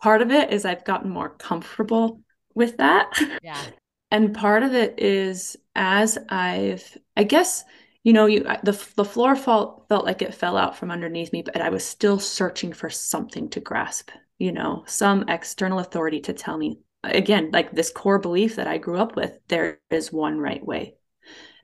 part 0.00 0.22
of 0.22 0.30
it 0.30 0.52
is 0.52 0.64
i've 0.64 0.84
gotten 0.84 1.10
more 1.10 1.30
comfortable 1.30 2.20
with 2.54 2.76
that. 2.76 3.10
Yeah. 3.42 3.60
And 4.12 4.34
part 4.34 4.62
of 4.62 4.74
it 4.74 4.98
is 4.98 5.56
as 5.74 6.18
i've 6.28 6.98
i 7.16 7.24
guess 7.24 7.64
you 8.04 8.12
know, 8.12 8.26
you 8.26 8.40
the 8.62 8.72
the 8.96 9.04
floor 9.04 9.36
felt 9.36 9.88
felt 9.88 10.04
like 10.04 10.22
it 10.22 10.34
fell 10.34 10.56
out 10.56 10.76
from 10.76 10.90
underneath 10.90 11.32
me, 11.32 11.42
but 11.42 11.60
I 11.60 11.70
was 11.70 11.84
still 11.84 12.18
searching 12.18 12.72
for 12.72 12.90
something 12.90 13.50
to 13.50 13.60
grasp. 13.60 14.10
You 14.38 14.52
know, 14.52 14.84
some 14.86 15.28
external 15.28 15.78
authority 15.78 16.20
to 16.22 16.32
tell 16.32 16.58
me 16.58 16.80
again, 17.04 17.50
like 17.52 17.70
this 17.72 17.90
core 17.92 18.18
belief 18.18 18.56
that 18.56 18.66
I 18.66 18.78
grew 18.78 18.98
up 18.98 19.14
with: 19.16 19.38
there 19.48 19.80
is 19.90 20.12
one 20.12 20.38
right 20.38 20.64
way. 20.64 20.96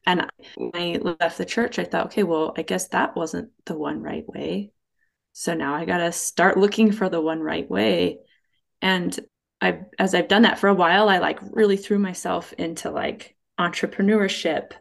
And 0.07 0.27
when 0.57 0.71
I 0.75 0.99
left 1.21 1.39
the 1.39 1.45
church, 1.45 1.79
I 1.79 1.85
thought, 1.85 2.07
okay, 2.07 2.23
well, 2.23 2.55
I 2.57 2.63
guess 2.63 2.89
that 2.89 3.15
wasn't 3.17 3.51
the 3.67 3.77
one 3.77 4.01
right 4.01 4.27
way. 4.27 4.73
So 5.33 5.55
now 5.55 5.75
I 5.75 5.85
got 5.85 5.99
to 5.99 6.13
start 6.13 6.57
looking 6.57 6.93
for 6.93 7.09
the 7.09 7.21
one 7.21 7.41
right 7.41 7.69
way. 7.69 8.21
And 8.81 9.19
I, 9.61 9.81
as 9.99 10.15
I've 10.15 10.29
done 10.29 10.43
that 10.43 10.59
for 10.59 10.69
a 10.69 10.75
while, 10.75 11.09
I 11.09 11.19
like 11.19 11.41
really 11.43 11.77
threw 11.77 11.99
myself 11.99 12.53
into 12.55 12.91
like 12.91 13.37
entrepreneurship 13.59 14.73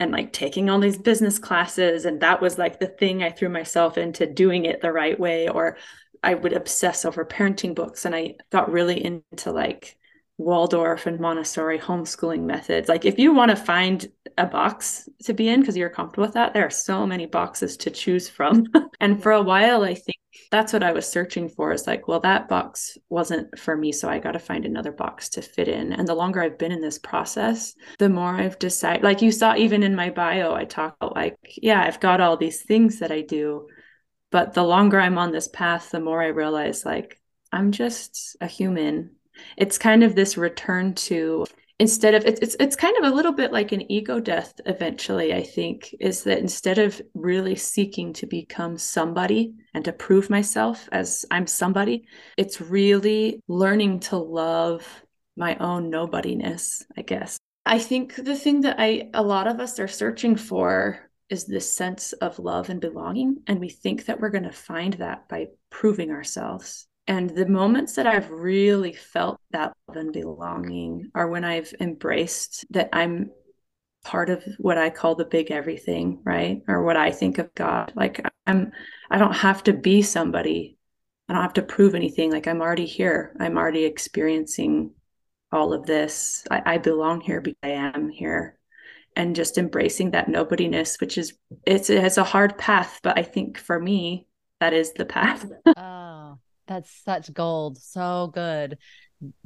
and 0.00 0.12
like 0.12 0.32
taking 0.32 0.68
all 0.68 0.78
these 0.78 0.98
business 0.98 1.38
classes 1.38 2.04
and 2.04 2.20
that 2.20 2.40
was 2.40 2.58
like 2.58 2.78
the 2.78 2.86
thing 2.86 3.22
i 3.22 3.30
threw 3.30 3.48
myself 3.48 3.96
into 3.98 4.26
doing 4.26 4.64
it 4.64 4.80
the 4.80 4.92
right 4.92 5.18
way 5.18 5.48
or 5.48 5.76
i 6.22 6.34
would 6.34 6.52
obsess 6.52 7.04
over 7.04 7.24
parenting 7.24 7.74
books 7.74 8.04
and 8.04 8.14
i 8.14 8.34
got 8.50 8.70
really 8.70 9.04
into 9.04 9.52
like 9.52 9.96
waldorf 10.38 11.06
and 11.06 11.20
montessori 11.20 11.78
homeschooling 11.78 12.42
methods. 12.42 12.88
Like 12.88 13.04
if 13.04 13.18
you 13.18 13.32
want 13.32 13.50
to 13.50 13.56
find 13.56 14.10
a 14.36 14.46
box 14.46 15.08
to 15.24 15.32
be 15.32 15.48
in 15.48 15.60
because 15.60 15.76
you're 15.76 15.88
comfortable 15.88 16.26
with 16.26 16.34
that 16.34 16.52
there 16.52 16.66
are 16.66 16.70
so 16.70 17.06
many 17.06 17.26
boxes 17.26 17.76
to 17.78 17.90
choose 17.90 18.28
from. 18.28 18.66
And 19.00 19.22
for 19.22 19.32
a 19.32 19.42
while 19.42 19.82
i 19.82 19.94
think 19.94 20.16
that's 20.50 20.72
what 20.72 20.82
I 20.82 20.92
was 20.92 21.06
searching 21.06 21.48
for. 21.48 21.72
Is 21.72 21.86
like, 21.86 22.08
well, 22.08 22.20
that 22.20 22.48
box 22.48 22.96
wasn't 23.08 23.58
for 23.58 23.76
me. 23.76 23.92
So 23.92 24.08
I 24.08 24.18
got 24.18 24.32
to 24.32 24.38
find 24.38 24.64
another 24.64 24.92
box 24.92 25.28
to 25.30 25.42
fit 25.42 25.68
in. 25.68 25.92
And 25.92 26.06
the 26.06 26.14
longer 26.14 26.42
I've 26.42 26.58
been 26.58 26.72
in 26.72 26.80
this 26.80 26.98
process, 26.98 27.74
the 27.98 28.08
more 28.08 28.34
I've 28.34 28.58
decided, 28.58 29.02
like 29.02 29.22
you 29.22 29.32
saw, 29.32 29.54
even 29.56 29.82
in 29.82 29.94
my 29.94 30.10
bio, 30.10 30.54
I 30.54 30.64
talk 30.64 30.96
about 31.00 31.16
like, 31.16 31.36
yeah, 31.56 31.82
I've 31.82 32.00
got 32.00 32.20
all 32.20 32.36
these 32.36 32.62
things 32.62 33.00
that 33.00 33.10
I 33.12 33.20
do. 33.20 33.68
But 34.30 34.54
the 34.54 34.64
longer 34.64 35.00
I'm 35.00 35.18
on 35.18 35.32
this 35.32 35.48
path, 35.48 35.90
the 35.90 36.00
more 36.00 36.22
I 36.22 36.28
realize 36.28 36.84
like, 36.84 37.20
I'm 37.52 37.70
just 37.70 38.36
a 38.40 38.46
human. 38.46 39.12
It's 39.56 39.78
kind 39.78 40.02
of 40.02 40.14
this 40.14 40.36
return 40.36 40.94
to 40.94 41.46
instead 41.78 42.14
of 42.14 42.24
it's, 42.24 42.40
it's 42.40 42.56
it's 42.60 42.76
kind 42.76 42.96
of 42.98 43.04
a 43.04 43.14
little 43.14 43.32
bit 43.32 43.52
like 43.52 43.72
an 43.72 43.90
ego 43.90 44.20
death 44.20 44.54
eventually 44.66 45.34
i 45.34 45.42
think 45.42 45.92
is 45.98 46.22
that 46.22 46.38
instead 46.38 46.78
of 46.78 47.02
really 47.14 47.56
seeking 47.56 48.12
to 48.12 48.26
become 48.26 48.78
somebody 48.78 49.52
and 49.74 49.84
to 49.84 49.92
prove 49.92 50.30
myself 50.30 50.88
as 50.92 51.26
i'm 51.32 51.46
somebody 51.48 52.06
it's 52.36 52.60
really 52.60 53.42
learning 53.48 53.98
to 53.98 54.16
love 54.16 54.86
my 55.36 55.56
own 55.56 55.90
nobodiness, 55.90 56.84
I 56.96 57.02
guess. 57.02 57.38
I 57.66 57.78
think 57.78 58.14
the 58.16 58.36
thing 58.36 58.62
that 58.62 58.76
I 58.78 59.10
a 59.14 59.22
lot 59.22 59.46
of 59.46 59.58
us 59.58 59.78
are 59.78 59.88
searching 59.88 60.36
for 60.36 61.10
is 61.30 61.46
this 61.46 61.72
sense 61.72 62.12
of 62.14 62.38
love 62.38 62.68
and 62.68 62.80
belonging 62.80 63.38
and 63.46 63.58
we 63.58 63.70
think 63.70 64.04
that 64.04 64.20
we're 64.20 64.30
going 64.30 64.44
to 64.44 64.52
find 64.52 64.94
that 64.94 65.28
by 65.28 65.48
proving 65.70 66.10
ourselves. 66.10 66.86
And 67.06 67.30
the 67.30 67.46
moments 67.46 67.94
that 67.96 68.06
I've 68.06 68.30
really 68.30 68.92
felt 68.94 69.38
that 69.50 69.74
love 69.88 69.96
and 69.96 70.12
belonging 70.12 71.10
are 71.14 71.28
when 71.28 71.44
I've 71.44 71.72
embraced 71.78 72.64
that 72.70 72.88
I'm 72.92 73.30
part 74.04 74.30
of 74.30 74.44
what 74.58 74.78
I 74.78 74.90
call 74.90 75.14
the 75.14 75.24
big 75.24 75.50
everything, 75.50 76.20
right? 76.24 76.62
Or 76.66 76.82
what 76.82 76.96
I 76.96 77.10
think 77.10 77.38
of 77.38 77.54
God. 77.54 77.92
Like 77.94 78.24
I'm 78.46 78.72
I 79.10 79.18
don't 79.18 79.34
have 79.34 79.62
to 79.64 79.72
be 79.72 80.02
somebody. 80.02 80.78
I 81.28 81.34
don't 81.34 81.42
have 81.42 81.54
to 81.54 81.62
prove 81.62 81.94
anything. 81.94 82.30
Like 82.30 82.46
I'm 82.46 82.62
already 82.62 82.86
here. 82.86 83.34
I'm 83.38 83.58
already 83.58 83.84
experiencing 83.84 84.92
all 85.52 85.72
of 85.72 85.86
this. 85.86 86.44
I, 86.50 86.74
I 86.74 86.78
belong 86.78 87.20
here 87.20 87.40
because 87.40 87.58
I 87.62 87.70
am 87.70 88.08
here. 88.08 88.58
And 89.16 89.36
just 89.36 89.58
embracing 89.58 90.10
that 90.10 90.28
nobodiness, 90.28 91.00
which 91.00 91.18
is 91.18 91.34
it's 91.64 91.88
it's 91.88 92.16
a 92.16 92.24
hard 92.24 92.58
path, 92.58 92.98
but 93.02 93.16
I 93.16 93.22
think 93.22 93.58
for 93.58 93.78
me, 93.78 94.26
that 94.58 94.72
is 94.72 94.92
the 94.92 95.04
path. 95.04 95.46
that's 96.66 96.90
such 97.04 97.32
gold. 97.32 97.78
So 97.78 98.30
good. 98.32 98.78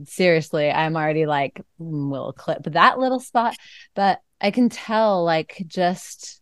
Seriously, 0.04 0.70
I'm 0.70 0.96
already 0.96 1.26
like, 1.26 1.60
mm, 1.80 2.10
we'll 2.10 2.32
clip 2.32 2.64
that 2.64 2.98
little 2.98 3.20
spot. 3.20 3.56
But 3.94 4.20
I 4.40 4.50
can 4.50 4.68
tell 4.68 5.24
like 5.24 5.62
just 5.66 6.40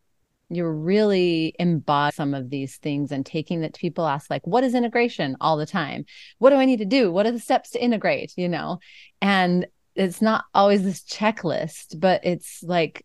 you're 0.49 0.73
really 0.73 1.55
embody 1.59 2.15
some 2.15 2.35
of 2.35 2.51
these 2.51 2.77
things 2.77 3.11
and 3.11 3.27
taking 3.27 3.63
that 3.63 3.75
people 3.75 4.07
ask 4.07 4.31
like 4.31 4.47
what 4.47 4.63
is 4.63 4.75
integration 4.75 5.37
all 5.41 5.57
the 5.57 5.67
time 5.67 6.05
what 6.39 6.51
do 6.51 6.57
i 6.57 6.65
need 6.65 6.79
to 6.79 6.85
do 6.85 7.11
what 7.11 7.27
are 7.27 7.33
the 7.33 7.41
steps 7.41 7.71
to 7.71 7.83
integrate 7.83 8.33
you 8.37 8.49
know 8.49 8.79
and 9.21 9.67
it's 9.97 10.23
not 10.23 10.45
always 10.55 10.85
this 10.85 11.03
checklist 11.03 11.99
but 11.99 12.21
it's 12.25 12.63
like 12.63 13.05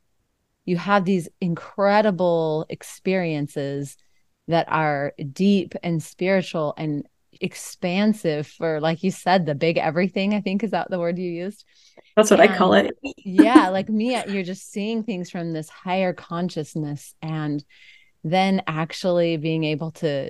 you 0.66 0.78
have 0.78 1.04
these 1.04 1.28
incredible 1.40 2.66
experiences 2.70 3.98
that 4.48 4.68
are 4.70 5.14
deep 5.34 5.74
and 5.82 6.04
spiritual 6.04 6.74
and 6.78 7.08
expansive 7.42 8.48
for 8.48 8.80
like 8.80 9.04
you 9.04 9.12
said 9.12 9.46
the 9.46 9.56
big 9.56 9.78
everything 9.78 10.34
i 10.34 10.42
think 10.42 10.64
is 10.64 10.72
that 10.72 10.90
the 10.90 11.00
word 11.00 11.18
you 11.18 11.30
used 11.30 11.66
that's 12.16 12.32
what 12.32 12.40
and, 12.40 12.52
I 12.52 12.58
call 12.58 12.74
it. 12.74 12.92
yeah, 13.18 13.70
like 13.70 13.90
me, 13.90 14.22
you're 14.28 14.44
just 14.44 14.72
seeing 14.72 15.04
things 15.04 15.30
from 15.30 15.54
this 15.54 15.70
higher 15.70 16.14
consciousness 16.14 17.16
and 17.22 17.64
then 18.24 18.62
actually 18.68 19.38
being 19.38 19.64
able 19.64 19.92
to 19.92 20.30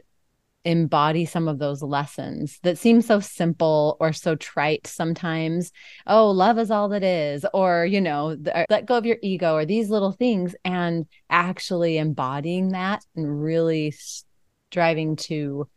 embody 0.63 1.25
some 1.25 1.47
of 1.47 1.57
those 1.57 1.81
lessons 1.81 2.59
that 2.61 2.77
seem 2.77 3.01
so 3.01 3.19
simple 3.19 3.97
or 3.99 4.13
so 4.13 4.35
trite 4.35 4.85
sometimes. 4.85 5.71
Oh, 6.05 6.29
love 6.29 6.59
is 6.59 6.69
all 6.69 6.89
that 6.89 7.03
is, 7.03 7.45
or, 7.51 7.83
you 7.85 7.99
know, 7.99 8.35
the, 8.35 8.67
let 8.69 8.85
go 8.85 8.95
of 8.95 9.05
your 9.07 9.17
ego, 9.23 9.55
or 9.55 9.65
these 9.65 9.89
little 9.89 10.11
things, 10.11 10.55
and 10.63 11.07
actually 11.31 11.97
embodying 11.97 12.69
that 12.69 13.03
and 13.15 13.43
really 13.43 13.91
striving 14.69 15.15
to 15.15 15.67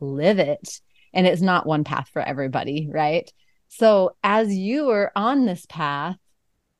live 0.00 0.38
it. 0.38 0.80
And 1.12 1.26
it's 1.26 1.42
not 1.42 1.66
one 1.66 1.84
path 1.84 2.08
for 2.12 2.22
everybody, 2.22 2.88
right? 2.90 3.30
So 3.68 4.16
as 4.22 4.54
you 4.54 4.86
were 4.86 5.12
on 5.16 5.46
this 5.46 5.66
path, 5.68 6.16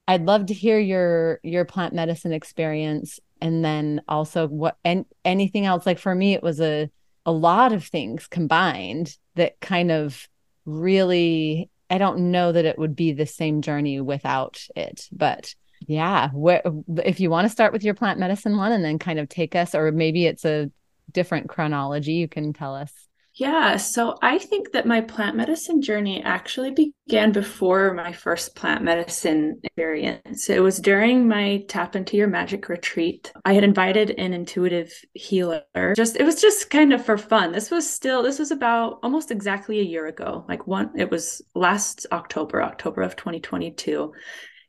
I'd 0.07 0.27
love 0.27 0.47
to 0.47 0.55
hear 0.55 0.79
your 0.79 1.41
your 1.43 1.65
plant 1.65 1.95
medicine 1.95 2.33
experience 2.33 3.21
and 3.41 3.65
then 3.65 4.03
also 4.09 4.47
what 4.49 4.77
and 4.85 5.05
anything 5.25 5.67
else 5.67 5.87
like 5.87 5.99
for 5.99 6.15
me 6.15 6.35
it 6.35 6.43
was 6.43 6.61
a 6.61 6.91
a 7.27 7.33
lot 7.33 7.73
of 7.73 7.85
things 7.85 8.27
combined 8.27 9.17
that 9.35 9.59
kind 9.61 9.91
of 9.91 10.29
really 10.67 11.71
I 11.91 11.99
don't 11.99 12.31
know 12.31 12.53
that 12.53 12.65
it 12.65 12.79
would 12.79 12.97
be 12.97 13.13
the 13.13 13.27
same 13.27 13.63
journey 13.63 14.01
without 14.01 14.67
it 14.77 15.09
but 15.11 15.55
yeah 15.87 16.31
where, 16.31 16.63
if 17.05 17.21
you 17.21 17.31
want 17.31 17.47
to 17.47 17.53
start 17.53 17.73
with 17.73 17.85
your 17.85 17.95
plant 17.95 18.19
medicine 18.19 18.57
one 18.57 18.73
and 18.73 18.85
then 18.85 18.99
kind 18.99 19.19
of 19.19 19.29
take 19.29 19.55
us 19.55 19.75
or 19.75 19.91
maybe 19.91 20.27
it's 20.27 20.45
a 20.45 20.71
different 21.13 21.49
chronology 21.49 22.13
you 22.13 22.29
can 22.29 22.53
tell 22.53 22.75
us 22.75 22.93
yeah, 23.37 23.79
so 23.79 24.17
I 24.23 24.39
think 24.39 24.71
that 24.73 24.87
my 24.87 25.01
plant 25.01 25.37
medicine 25.37 25.83
journey 25.83 26.23
actually 26.23 26.71
began 26.71 27.33
before 27.33 27.93
my 27.93 28.13
first 28.13 28.55
plant 28.55 28.85
medicine 28.85 29.59
experience. 29.65 30.49
It 30.49 30.63
was 30.63 30.79
during 30.79 31.27
my 31.27 31.65
Tap 31.67 31.97
into 31.97 32.17
Your 32.17 32.29
Magic 32.29 32.69
retreat. 32.69 33.33
I 33.45 33.55
had 33.55 33.65
invited 33.65 34.11
an 34.13 34.35
intuitive 34.35 34.93
healer. 35.15 35.65
Just 35.97 36.17
it 36.17 36.23
was 36.23 36.41
just 36.41 36.71
kind 36.71 36.93
of 36.93 37.05
for 37.05 37.19
fun. 37.19 37.51
This 37.51 37.73
was 37.73 37.91
still 37.91 38.23
this 38.23 38.39
was 38.39 38.53
about 38.53 39.01
almost 39.03 39.33
exactly 39.33 39.81
a 39.81 39.85
year 39.85 40.07
ago. 40.07 40.45
Like 40.49 40.69
one 40.69 40.93
it 40.97 41.11
was 41.11 41.43
last 41.57 42.07
October, 42.13 42.63
October 42.63 43.03
of 43.03 43.17
2022. 43.17 44.13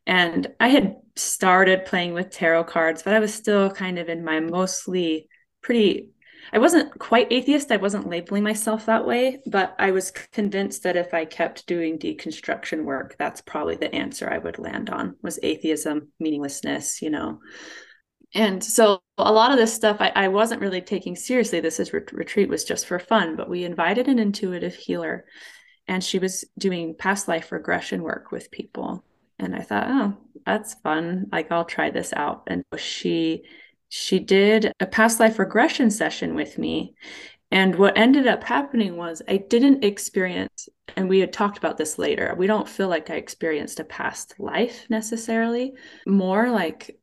And 0.07 0.47
I 0.59 0.69
had 0.69 0.95
started 1.15 1.85
playing 1.85 2.13
with 2.13 2.31
tarot 2.31 2.63
cards, 2.63 3.03
but 3.03 3.13
I 3.13 3.19
was 3.19 3.33
still 3.33 3.69
kind 3.69 3.99
of 3.99 4.09
in 4.09 4.23
my 4.23 4.39
mostly 4.39 5.27
pretty 5.61 6.09
I 6.53 6.59
wasn't 6.59 6.97
quite 6.99 7.31
atheist. 7.31 7.71
I 7.71 7.77
wasn't 7.77 8.09
labeling 8.09 8.43
myself 8.43 8.85
that 8.85 9.05
way, 9.05 9.39
but 9.45 9.75
I 9.79 9.91
was 9.91 10.11
convinced 10.11 10.83
that 10.83 10.95
if 10.95 11.13
I 11.13 11.25
kept 11.25 11.67
doing 11.67 11.97
deconstruction 11.97 12.83
work, 12.83 13.15
that's 13.17 13.41
probably 13.41 13.75
the 13.75 13.93
answer 13.93 14.29
I 14.29 14.37
would 14.37 14.59
land 14.59 14.89
on 14.89 15.15
was 15.21 15.39
atheism, 15.41 16.09
meaninglessness, 16.19 17.01
you 17.01 17.09
know. 17.09 17.39
And 18.33 18.63
so 18.63 19.01
a 19.17 19.31
lot 19.31 19.51
of 19.51 19.57
this 19.57 19.73
stuff 19.73 19.97
I, 19.99 20.11
I 20.15 20.27
wasn't 20.27 20.61
really 20.61 20.81
taking 20.81 21.15
seriously. 21.15 21.61
This 21.61 21.79
is 21.79 21.93
retreat 21.93 22.49
was 22.49 22.63
just 22.63 22.85
for 22.85 22.99
fun, 22.99 23.35
but 23.35 23.49
we 23.49 23.63
invited 23.63 24.07
an 24.07 24.19
intuitive 24.19 24.75
healer 24.75 25.25
and 25.87 26.03
she 26.03 26.19
was 26.19 26.43
doing 26.57 26.95
past 26.97 27.27
life 27.27 27.51
regression 27.51 28.01
work 28.03 28.31
with 28.31 28.51
people. 28.51 29.03
And 29.39 29.55
I 29.55 29.61
thought, 29.61 29.87
oh, 29.87 30.17
that's 30.45 30.73
fun. 30.75 31.27
Like 31.31 31.51
I'll 31.51 31.65
try 31.65 31.91
this 31.91 32.13
out. 32.13 32.43
And 32.47 32.63
she 32.77 33.43
she 33.89 34.19
did 34.19 34.71
a 34.79 34.85
past 34.85 35.19
life 35.19 35.39
regression 35.39 35.89
session 35.91 36.35
with 36.35 36.57
me. 36.57 36.95
And 37.51 37.75
what 37.75 37.97
ended 37.97 38.27
up 38.27 38.43
happening 38.43 38.97
was 38.97 39.21
I 39.27 39.37
didn't 39.37 39.83
experience, 39.83 40.67
and 40.95 41.07
we 41.07 41.19
had 41.19 41.31
talked 41.31 41.57
about 41.57 41.77
this 41.77 41.97
later, 41.97 42.33
we 42.37 42.47
don't 42.47 42.67
feel 42.67 42.89
like 42.89 43.09
I 43.09 43.15
experienced 43.15 43.79
a 43.79 43.83
past 43.83 44.35
life 44.39 44.85
necessarily, 44.89 45.73
more 46.05 46.49
like 46.49 46.99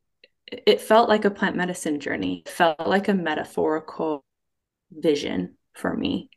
it 0.51 0.81
felt 0.81 1.09
like 1.09 1.25
a 1.25 1.31
plant 1.31 1.57
medicine 1.57 2.01
journey, 2.01 2.43
felt 2.47 2.87
like 2.87 3.09
a 3.09 3.15
metaphorical 3.15 4.25
vision 4.91 5.57
for 5.75 5.97
me. 5.97 6.29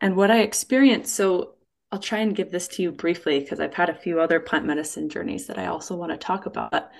And 0.00 0.16
what 0.16 0.30
I 0.30 0.40
experienced, 0.40 1.14
so 1.14 1.54
I'll 1.90 1.98
try 1.98 2.18
and 2.18 2.36
give 2.36 2.50
this 2.50 2.68
to 2.68 2.82
you 2.82 2.92
briefly 2.92 3.40
because 3.40 3.60
I've 3.60 3.74
had 3.74 3.88
a 3.88 3.94
few 3.94 4.20
other 4.20 4.40
plant 4.40 4.66
medicine 4.66 5.08
journeys 5.08 5.46
that 5.46 5.58
I 5.58 5.66
also 5.66 5.96
want 5.96 6.12
to 6.12 6.18
talk 6.18 6.46
about. 6.46 6.70
But 6.72 6.90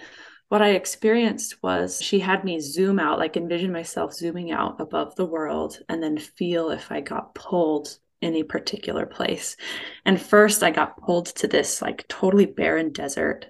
what 0.48 0.62
I 0.62 0.70
experienced 0.70 1.62
was 1.62 2.00
she 2.00 2.20
had 2.20 2.44
me 2.44 2.60
zoom 2.60 2.98
out, 2.98 3.18
like 3.18 3.36
envision 3.36 3.72
myself 3.72 4.14
zooming 4.14 4.52
out 4.52 4.80
above 4.80 5.16
the 5.16 5.26
world 5.26 5.80
and 5.88 6.02
then 6.02 6.18
feel 6.18 6.70
if 6.70 6.92
I 6.92 7.00
got 7.00 7.34
pulled 7.34 7.98
in 8.20 8.34
a 8.36 8.44
particular 8.44 9.06
place. 9.06 9.56
And 10.04 10.20
first, 10.20 10.62
I 10.62 10.70
got 10.70 11.00
pulled 11.02 11.26
to 11.26 11.48
this 11.48 11.82
like 11.82 12.06
totally 12.08 12.46
barren 12.46 12.92
desert 12.92 13.46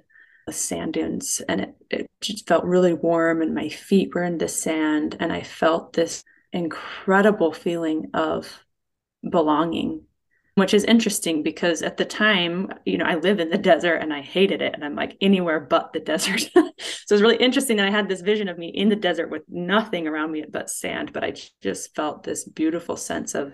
with 0.47 0.57
sand 0.57 0.95
dunes, 0.95 1.43
and 1.49 1.61
it, 1.61 1.75
it 1.91 2.11
just 2.21 2.47
felt 2.47 2.65
really 2.65 2.95
warm, 2.95 3.43
and 3.43 3.55
my 3.55 3.69
feet 3.69 4.15
were 4.15 4.23
in 4.23 4.39
the 4.39 4.49
sand, 4.49 5.17
and 5.19 5.33
I 5.33 5.43
felt 5.43 5.93
this 5.93 6.23
incredible 6.53 7.53
feeling 7.53 8.11
of 8.15 8.65
belonging 9.29 10.03
which 10.57 10.73
is 10.73 10.85
interesting 10.85 11.43
because 11.43 11.83
at 11.83 11.99
the 11.99 12.05
time, 12.05 12.71
you 12.87 12.97
know, 12.97 13.05
I 13.05 13.17
live 13.17 13.41
in 13.41 13.51
the 13.51 13.59
desert 13.59 13.97
and 13.97 14.11
I 14.11 14.23
hated 14.23 14.63
it. 14.63 14.73
And 14.73 14.83
I'm 14.83 14.95
like 14.95 15.15
anywhere 15.21 15.61
but 15.61 15.93
the 15.93 16.01
desert. 16.13 16.41
so 16.41 16.71
it's 17.15 17.23
really 17.23 17.37
interesting 17.37 17.77
that 17.77 17.87
I 17.87 17.91
had 17.91 18.09
this 18.09 18.23
vision 18.23 18.49
of 18.49 18.57
me 18.57 18.69
in 18.69 18.89
the 18.89 18.97
desert 18.97 19.31
with 19.31 19.43
nothing 19.49 20.09
around 20.09 20.33
me 20.33 20.45
but 20.51 20.71
sand. 20.71 21.13
But 21.13 21.25
I 21.25 21.35
just 21.63 21.95
felt 21.95 22.23
this 22.23 22.45
beautiful 22.45 22.97
sense 22.97 23.35
of 23.35 23.53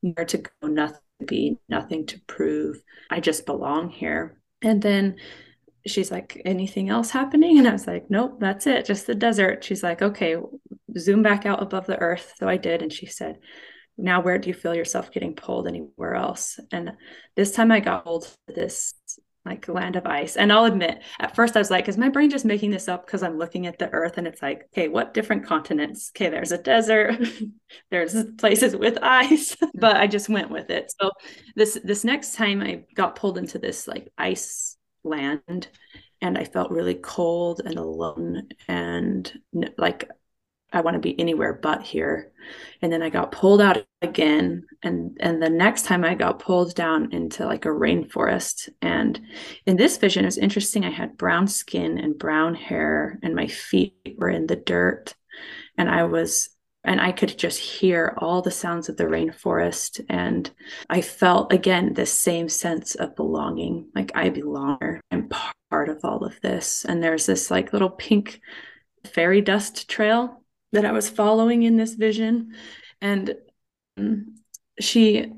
nowhere 0.00 0.26
to 0.26 0.38
go, 0.38 0.68
nothing 0.68 1.00
to 1.18 1.26
be, 1.26 1.58
nothing 1.68 2.06
to 2.06 2.20
prove. 2.28 2.80
I 3.10 3.18
just 3.18 3.44
belong 3.44 3.90
here. 3.90 4.40
And 4.62 4.80
then 4.80 5.16
she's 5.88 6.12
like, 6.12 6.40
anything 6.44 6.88
else 6.88 7.10
happening? 7.10 7.58
And 7.58 7.66
I 7.66 7.72
was 7.72 7.88
like, 7.88 8.10
nope, 8.10 8.38
that's 8.38 8.68
it, 8.68 8.84
just 8.84 9.08
the 9.08 9.16
desert. 9.16 9.64
She's 9.64 9.82
like, 9.82 10.02
okay, 10.02 10.36
zoom 10.96 11.24
back 11.24 11.46
out 11.46 11.64
above 11.64 11.86
the 11.86 11.98
earth. 11.98 12.34
So 12.38 12.48
I 12.48 12.58
did. 12.58 12.80
And 12.80 12.92
she 12.92 13.06
said, 13.06 13.38
now 13.98 14.22
where 14.22 14.38
do 14.38 14.48
you 14.48 14.54
feel 14.54 14.74
yourself 14.74 15.10
getting 15.10 15.34
pulled 15.34 15.66
anywhere 15.66 16.14
else? 16.14 16.58
And 16.72 16.92
this 17.36 17.52
time 17.52 17.72
i 17.72 17.80
got 17.80 18.04
pulled 18.04 18.24
to 18.46 18.54
this 18.54 18.94
like 19.44 19.66
land 19.68 19.96
of 19.96 20.06
ice. 20.06 20.36
And 20.36 20.52
i'll 20.52 20.64
admit 20.64 21.02
at 21.18 21.34
first 21.34 21.56
i 21.56 21.58
was 21.58 21.70
like 21.70 21.88
is 21.88 21.98
my 21.98 22.08
brain 22.08 22.30
just 22.30 22.44
making 22.44 22.70
this 22.70 22.88
up 22.88 23.06
because 23.06 23.22
i'm 23.22 23.38
looking 23.38 23.66
at 23.66 23.78
the 23.78 23.90
earth 23.90 24.18
and 24.18 24.26
it's 24.26 24.42
like 24.42 24.68
okay 24.72 24.88
what 24.88 25.14
different 25.14 25.46
continents? 25.46 26.12
Okay 26.14 26.30
there's 26.30 26.52
a 26.52 26.58
desert 26.58 27.16
there's 27.90 28.14
places 28.38 28.76
with 28.76 28.98
ice. 29.02 29.56
But 29.74 29.96
i 29.96 30.06
just 30.06 30.28
went 30.28 30.50
with 30.50 30.70
it. 30.70 30.92
So 31.00 31.10
this 31.56 31.78
this 31.84 32.04
next 32.04 32.34
time 32.34 32.62
i 32.62 32.84
got 32.94 33.16
pulled 33.16 33.38
into 33.38 33.58
this 33.58 33.88
like 33.88 34.12
ice 34.16 34.76
land 35.04 35.68
and 36.20 36.36
i 36.36 36.44
felt 36.44 36.70
really 36.70 36.94
cold 36.94 37.62
and 37.64 37.76
alone 37.76 38.48
and 38.66 39.32
like 39.76 40.08
I 40.72 40.82
want 40.82 40.94
to 40.94 41.00
be 41.00 41.18
anywhere 41.18 41.54
but 41.54 41.82
here. 41.82 42.30
And 42.82 42.92
then 42.92 43.02
I 43.02 43.10
got 43.10 43.32
pulled 43.32 43.60
out 43.60 43.84
again. 44.02 44.64
And 44.82 45.16
and 45.20 45.42
the 45.42 45.50
next 45.50 45.84
time 45.84 46.04
I 46.04 46.14
got 46.14 46.38
pulled 46.38 46.74
down 46.74 47.12
into 47.12 47.46
like 47.46 47.64
a 47.64 47.70
rainforest. 47.70 48.68
And 48.82 49.20
in 49.66 49.76
this 49.76 49.96
vision, 49.96 50.24
it 50.24 50.28
was 50.28 50.38
interesting. 50.38 50.84
I 50.84 50.90
had 50.90 51.16
brown 51.16 51.48
skin 51.48 51.98
and 51.98 52.18
brown 52.18 52.54
hair, 52.54 53.18
and 53.22 53.34
my 53.34 53.46
feet 53.46 53.94
were 54.18 54.30
in 54.30 54.46
the 54.46 54.56
dirt. 54.56 55.14
And 55.76 55.88
I 55.88 56.04
was 56.04 56.50
and 56.84 57.00
I 57.00 57.12
could 57.12 57.36
just 57.36 57.58
hear 57.58 58.14
all 58.18 58.40
the 58.40 58.50
sounds 58.50 58.88
of 58.88 58.96
the 58.96 59.04
rainforest. 59.04 60.00
And 60.08 60.50
I 60.88 61.00
felt 61.00 61.52
again 61.52 61.94
this 61.94 62.12
same 62.12 62.48
sense 62.48 62.94
of 62.94 63.16
belonging, 63.16 63.88
like 63.94 64.12
I 64.14 64.30
belong, 64.30 65.00
I'm 65.10 65.28
part 65.70 65.88
of 65.88 66.00
all 66.04 66.24
of 66.24 66.40
this. 66.40 66.84
And 66.84 67.02
there's 67.02 67.26
this 67.26 67.50
like 67.50 67.72
little 67.72 67.90
pink 67.90 68.40
fairy 69.04 69.40
dust 69.40 69.88
trail 69.88 70.37
that 70.72 70.84
I 70.84 70.92
was 70.92 71.08
following 71.08 71.62
in 71.62 71.76
this 71.76 71.94
vision. 71.94 72.54
And 73.00 73.34
mm, 73.98 74.24
she, 74.80 75.32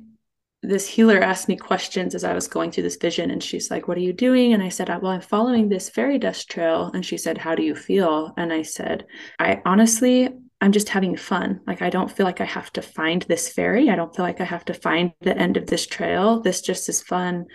this 0.63 0.87
healer 0.87 1.21
asked 1.21 1.49
me 1.49 1.57
questions 1.57 2.15
as 2.15 2.25
I 2.25 2.35
was 2.35 2.49
going 2.49 2.71
through 2.71 2.83
this 2.83 2.97
vision. 2.97 3.31
And 3.31 3.43
she's 3.43 3.71
like, 3.71 3.89
What 3.89 3.97
are 3.97 4.03
you 4.03 4.13
doing? 4.13 4.53
And 4.53 4.63
I 4.63 4.69
said, 4.69 4.89
Well, 4.89 5.13
I'm 5.13 5.21
following 5.21 5.69
this 5.69 5.89
fairy 5.89 6.19
dust 6.19 6.51
trail. 6.51 6.91
And 6.93 7.05
she 7.05 7.17
said, 7.17 7.39
How 7.39 7.55
do 7.55 7.63
you 7.63 7.75
feel? 7.75 8.33
And 8.37 8.53
I 8.53 8.63
said, 8.63 9.07
I 9.39 9.63
honestly, 9.65 10.29
I'm 10.61 10.73
just 10.73 10.91
having 10.91 11.17
fun. 11.17 11.61
Like, 11.67 11.81
I 11.81 11.89
don't 11.89 12.11
feel 12.11 12.27
like 12.27 12.41
I 12.41 12.45
have 12.45 12.71
to 12.75 12.83
find 12.83 13.23
this 13.23 13.49
fairy. 13.49 13.89
I 13.89 13.97
don't 13.97 14.15
feel 14.15 14.25
like 14.25 14.41
I 14.41 14.45
have 14.45 14.65
to 14.67 14.75
find 14.75 15.13
the 15.21 15.37
end 15.37 15.57
of 15.57 15.67
this 15.67 15.87
trail. 15.87 16.41
This 16.41 16.61
just 16.61 16.89
is 16.89 17.01
fun. 17.01 17.47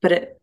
But 0.00 0.12
it, 0.12 0.40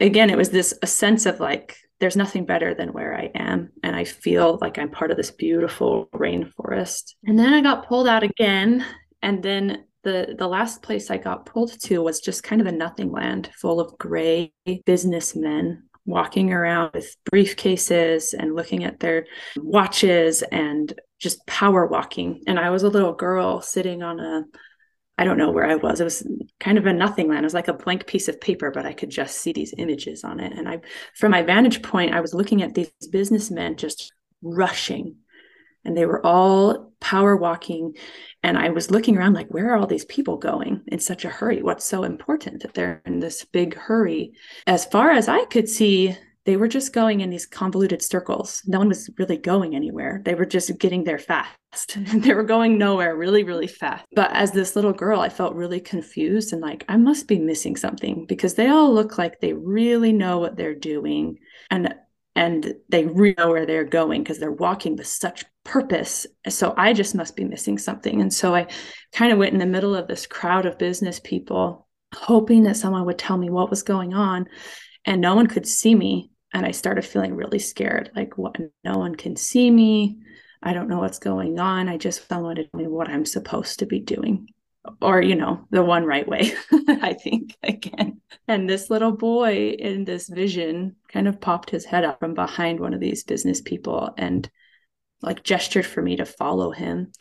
again, 0.00 0.30
it 0.30 0.36
was 0.36 0.50
this 0.50 0.76
a 0.82 0.88
sense 0.88 1.24
of 1.24 1.38
like, 1.38 1.76
there's 2.00 2.16
nothing 2.16 2.44
better 2.44 2.74
than 2.74 2.92
where 2.92 3.16
I 3.16 3.30
am. 3.34 3.70
And 3.82 3.96
I 3.96 4.04
feel 4.04 4.58
like 4.60 4.78
I'm 4.78 4.90
part 4.90 5.10
of 5.10 5.16
this 5.16 5.30
beautiful 5.30 6.08
rainforest. 6.14 7.14
And 7.24 7.38
then 7.38 7.54
I 7.54 7.60
got 7.60 7.86
pulled 7.86 8.08
out 8.08 8.22
again. 8.22 8.84
And 9.22 9.42
then 9.42 9.84
the, 10.02 10.36
the 10.38 10.46
last 10.46 10.82
place 10.82 11.10
I 11.10 11.16
got 11.16 11.46
pulled 11.46 11.80
to 11.84 12.02
was 12.02 12.20
just 12.20 12.42
kind 12.42 12.60
of 12.60 12.66
a 12.66 12.72
nothing 12.72 13.10
land 13.10 13.50
full 13.56 13.80
of 13.80 13.96
gray 13.98 14.52
businessmen 14.84 15.82
walking 16.04 16.52
around 16.52 16.92
with 16.94 17.16
briefcases 17.32 18.32
and 18.32 18.54
looking 18.54 18.84
at 18.84 19.00
their 19.00 19.26
watches 19.56 20.42
and 20.42 20.92
just 21.18 21.44
power 21.46 21.86
walking. 21.86 22.42
And 22.46 22.60
I 22.60 22.70
was 22.70 22.84
a 22.84 22.88
little 22.88 23.12
girl 23.12 23.60
sitting 23.60 24.02
on 24.02 24.20
a 24.20 24.44
I 25.18 25.24
don't 25.24 25.38
know 25.38 25.50
where 25.50 25.66
I 25.66 25.76
was. 25.76 26.00
It 26.00 26.04
was 26.04 26.26
kind 26.60 26.76
of 26.76 26.86
a 26.86 26.92
nothing 26.92 27.28
land. 27.28 27.40
It 27.40 27.44
was 27.44 27.54
like 27.54 27.68
a 27.68 27.74
blank 27.74 28.06
piece 28.06 28.28
of 28.28 28.40
paper, 28.40 28.70
but 28.70 28.84
I 28.84 28.92
could 28.92 29.10
just 29.10 29.38
see 29.38 29.52
these 29.52 29.74
images 29.78 30.24
on 30.24 30.40
it. 30.40 30.52
And 30.52 30.68
I, 30.68 30.80
from 31.14 31.30
my 31.30 31.42
vantage 31.42 31.82
point, 31.82 32.14
I 32.14 32.20
was 32.20 32.34
looking 32.34 32.62
at 32.62 32.74
these 32.74 32.90
businessmen 33.10 33.76
just 33.76 34.12
rushing, 34.42 35.16
and 35.84 35.96
they 35.96 36.04
were 36.04 36.24
all 36.24 36.92
power 37.00 37.36
walking. 37.36 37.96
And 38.42 38.58
I 38.58 38.68
was 38.70 38.90
looking 38.90 39.16
around 39.16 39.32
like, 39.32 39.48
where 39.48 39.72
are 39.72 39.78
all 39.78 39.86
these 39.86 40.04
people 40.04 40.36
going 40.36 40.82
in 40.88 40.98
such 40.98 41.24
a 41.24 41.30
hurry? 41.30 41.62
What's 41.62 41.84
so 41.84 42.02
important 42.02 42.62
that 42.62 42.74
they're 42.74 43.00
in 43.06 43.20
this 43.20 43.44
big 43.44 43.74
hurry? 43.74 44.32
As 44.66 44.84
far 44.84 45.12
as 45.12 45.28
I 45.28 45.46
could 45.46 45.68
see, 45.68 46.16
they 46.46 46.56
were 46.56 46.68
just 46.68 46.92
going 46.92 47.20
in 47.20 47.28
these 47.28 47.44
convoluted 47.44 48.00
circles. 48.00 48.62
No 48.66 48.78
one 48.78 48.88
was 48.88 49.10
really 49.18 49.36
going 49.36 49.74
anywhere. 49.74 50.22
They 50.24 50.34
were 50.34 50.46
just 50.46 50.78
getting 50.78 51.02
there 51.02 51.18
fast. 51.18 51.96
they 51.96 52.32
were 52.32 52.44
going 52.44 52.78
nowhere 52.78 53.16
really, 53.16 53.42
really 53.42 53.66
fast. 53.66 54.06
But 54.14 54.30
as 54.32 54.52
this 54.52 54.76
little 54.76 54.92
girl, 54.92 55.20
I 55.20 55.28
felt 55.28 55.56
really 55.56 55.80
confused 55.80 56.52
and 56.52 56.62
like, 56.62 56.84
I 56.88 56.96
must 56.96 57.26
be 57.26 57.40
missing 57.40 57.74
something 57.74 58.26
because 58.26 58.54
they 58.54 58.68
all 58.68 58.94
look 58.94 59.18
like 59.18 59.40
they 59.40 59.54
really 59.54 60.12
know 60.12 60.38
what 60.38 60.56
they're 60.56 60.74
doing. 60.74 61.38
And 61.70 61.94
and 62.36 62.74
they 62.90 63.06
really 63.06 63.34
know 63.38 63.48
where 63.48 63.64
they're 63.64 63.84
going 63.84 64.22
because 64.22 64.38
they're 64.38 64.52
walking 64.52 64.94
with 64.94 65.06
such 65.06 65.46
purpose. 65.64 66.26
So 66.48 66.74
I 66.76 66.92
just 66.92 67.14
must 67.14 67.34
be 67.34 67.44
missing 67.44 67.78
something. 67.78 68.20
And 68.20 68.32
so 68.32 68.54
I 68.54 68.66
kind 69.12 69.32
of 69.32 69.38
went 69.38 69.54
in 69.54 69.58
the 69.58 69.64
middle 69.66 69.96
of 69.96 70.06
this 70.06 70.26
crowd 70.26 70.66
of 70.66 70.78
business 70.78 71.18
people, 71.18 71.88
hoping 72.14 72.64
that 72.64 72.76
someone 72.76 73.06
would 73.06 73.18
tell 73.18 73.38
me 73.38 73.48
what 73.48 73.70
was 73.70 73.82
going 73.82 74.12
on. 74.12 74.46
And 75.06 75.22
no 75.22 75.34
one 75.34 75.46
could 75.46 75.66
see 75.66 75.94
me 75.94 76.30
and 76.56 76.64
I 76.64 76.70
started 76.70 77.04
feeling 77.04 77.34
really 77.34 77.58
scared. 77.58 78.10
Like, 78.16 78.38
what? 78.38 78.56
No 78.82 78.96
one 78.96 79.14
can 79.14 79.36
see 79.36 79.70
me. 79.70 80.16
I 80.62 80.72
don't 80.72 80.88
know 80.88 81.00
what's 81.00 81.18
going 81.18 81.58
on. 81.60 81.86
I 81.86 81.98
just 81.98 82.26
someone 82.26 82.56
to 82.56 82.64
tell 82.64 82.80
me 82.80 82.86
what 82.86 83.10
I'm 83.10 83.26
supposed 83.26 83.80
to 83.80 83.86
be 83.86 84.00
doing, 84.00 84.48
or 85.02 85.20
you 85.20 85.34
know, 85.34 85.66
the 85.70 85.84
one 85.84 86.06
right 86.06 86.26
way. 86.26 86.54
I 86.88 87.12
think 87.12 87.54
again. 87.62 88.22
And 88.48 88.66
this 88.66 88.88
little 88.88 89.12
boy 89.12 89.76
in 89.78 90.06
this 90.06 90.30
vision 90.30 90.96
kind 91.12 91.28
of 91.28 91.42
popped 91.42 91.68
his 91.68 91.84
head 91.84 92.04
up 92.04 92.20
from 92.20 92.32
behind 92.32 92.80
one 92.80 92.94
of 92.94 93.00
these 93.00 93.22
business 93.22 93.60
people 93.60 94.14
and 94.16 94.50
like 95.20 95.42
gestured 95.42 95.84
for 95.84 96.00
me 96.00 96.16
to 96.16 96.24
follow 96.24 96.70
him. 96.70 97.12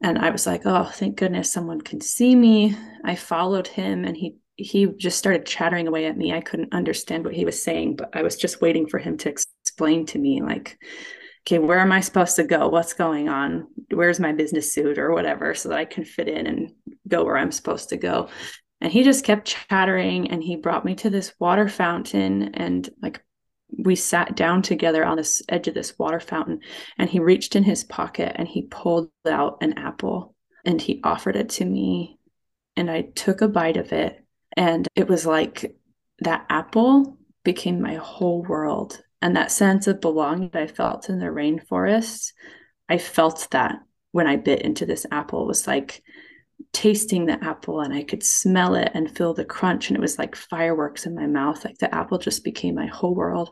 And 0.00 0.18
I 0.18 0.30
was 0.30 0.46
like, 0.46 0.62
oh, 0.64 0.84
thank 0.84 1.16
goodness 1.16 1.52
someone 1.52 1.82
can 1.82 2.00
see 2.00 2.34
me. 2.34 2.74
I 3.04 3.16
followed 3.16 3.66
him 3.68 4.06
and 4.06 4.16
he 4.16 4.36
he 4.56 4.86
just 4.86 5.18
started 5.18 5.46
chattering 5.46 5.88
away 5.88 6.06
at 6.06 6.16
me. 6.16 6.32
I 6.32 6.40
couldn't 6.40 6.74
understand 6.74 7.24
what 7.24 7.34
he 7.34 7.44
was 7.44 7.62
saying, 7.62 7.96
but 7.96 8.10
I 8.14 8.22
was 8.22 8.36
just 8.36 8.60
waiting 8.60 8.86
for 8.86 8.98
him 8.98 9.16
to 9.18 9.28
explain 9.28 10.06
to 10.06 10.18
me, 10.18 10.42
like, 10.42 10.78
okay, 11.46 11.58
where 11.58 11.78
am 11.78 11.92
I 11.92 12.00
supposed 12.00 12.36
to 12.36 12.44
go? 12.44 12.68
What's 12.68 12.92
going 12.92 13.28
on? 13.28 13.66
Where's 13.90 14.20
my 14.20 14.32
business 14.32 14.72
suit 14.72 14.98
or 14.98 15.12
whatever, 15.12 15.54
so 15.54 15.70
that 15.70 15.78
I 15.78 15.84
can 15.84 16.04
fit 16.04 16.28
in 16.28 16.46
and 16.46 16.72
go 17.08 17.24
where 17.24 17.36
I'm 17.36 17.52
supposed 17.52 17.88
to 17.90 17.96
go. 17.96 18.28
And 18.80 18.92
he 18.92 19.04
just 19.04 19.24
kept 19.24 19.56
chattering 19.70 20.30
and 20.30 20.42
he 20.42 20.56
brought 20.56 20.84
me 20.84 20.96
to 20.96 21.10
this 21.10 21.32
water 21.38 21.68
fountain 21.68 22.54
and 22.54 22.88
like 23.00 23.22
we 23.78 23.94
sat 23.94 24.36
down 24.36 24.60
together 24.60 25.04
on 25.04 25.16
this 25.16 25.42
edge 25.48 25.68
of 25.68 25.74
this 25.74 25.98
water 25.98 26.20
fountain 26.20 26.60
and 26.98 27.08
he 27.08 27.20
reached 27.20 27.56
in 27.56 27.62
his 27.62 27.84
pocket 27.84 28.32
and 28.34 28.48
he 28.48 28.62
pulled 28.62 29.10
out 29.26 29.58
an 29.62 29.78
apple 29.78 30.34
and 30.64 30.80
he 30.80 31.00
offered 31.04 31.36
it 31.36 31.48
to 31.48 31.64
me 31.64 32.18
and 32.76 32.90
I 32.90 33.02
took 33.02 33.40
a 33.40 33.48
bite 33.48 33.76
of 33.76 33.92
it 33.92 34.21
and 34.56 34.88
it 34.94 35.08
was 35.08 35.26
like 35.26 35.76
that 36.20 36.46
apple 36.48 37.18
became 37.44 37.80
my 37.80 37.94
whole 37.94 38.42
world. 38.42 39.02
And 39.20 39.36
that 39.36 39.52
sense 39.52 39.86
of 39.86 40.00
belonging 40.00 40.50
that 40.52 40.62
I 40.62 40.66
felt 40.66 41.08
in 41.08 41.18
the 41.18 41.26
rainforest, 41.26 42.32
I 42.88 42.98
felt 42.98 43.48
that 43.52 43.76
when 44.12 44.26
I 44.26 44.36
bit 44.36 44.62
into 44.62 44.86
this 44.86 45.06
apple. 45.10 45.42
It 45.42 45.48
was 45.48 45.66
like 45.66 46.02
tasting 46.72 47.26
the 47.26 47.42
apple 47.42 47.80
and 47.80 47.92
I 47.92 48.02
could 48.04 48.22
smell 48.22 48.74
it 48.74 48.90
and 48.94 49.14
feel 49.16 49.34
the 49.34 49.44
crunch. 49.44 49.88
And 49.88 49.96
it 49.96 50.00
was 50.00 50.18
like 50.18 50.36
fireworks 50.36 51.06
in 51.06 51.14
my 51.14 51.26
mouth. 51.26 51.64
Like 51.64 51.78
the 51.78 51.92
apple 51.94 52.18
just 52.18 52.44
became 52.44 52.74
my 52.74 52.86
whole 52.86 53.14
world. 53.14 53.50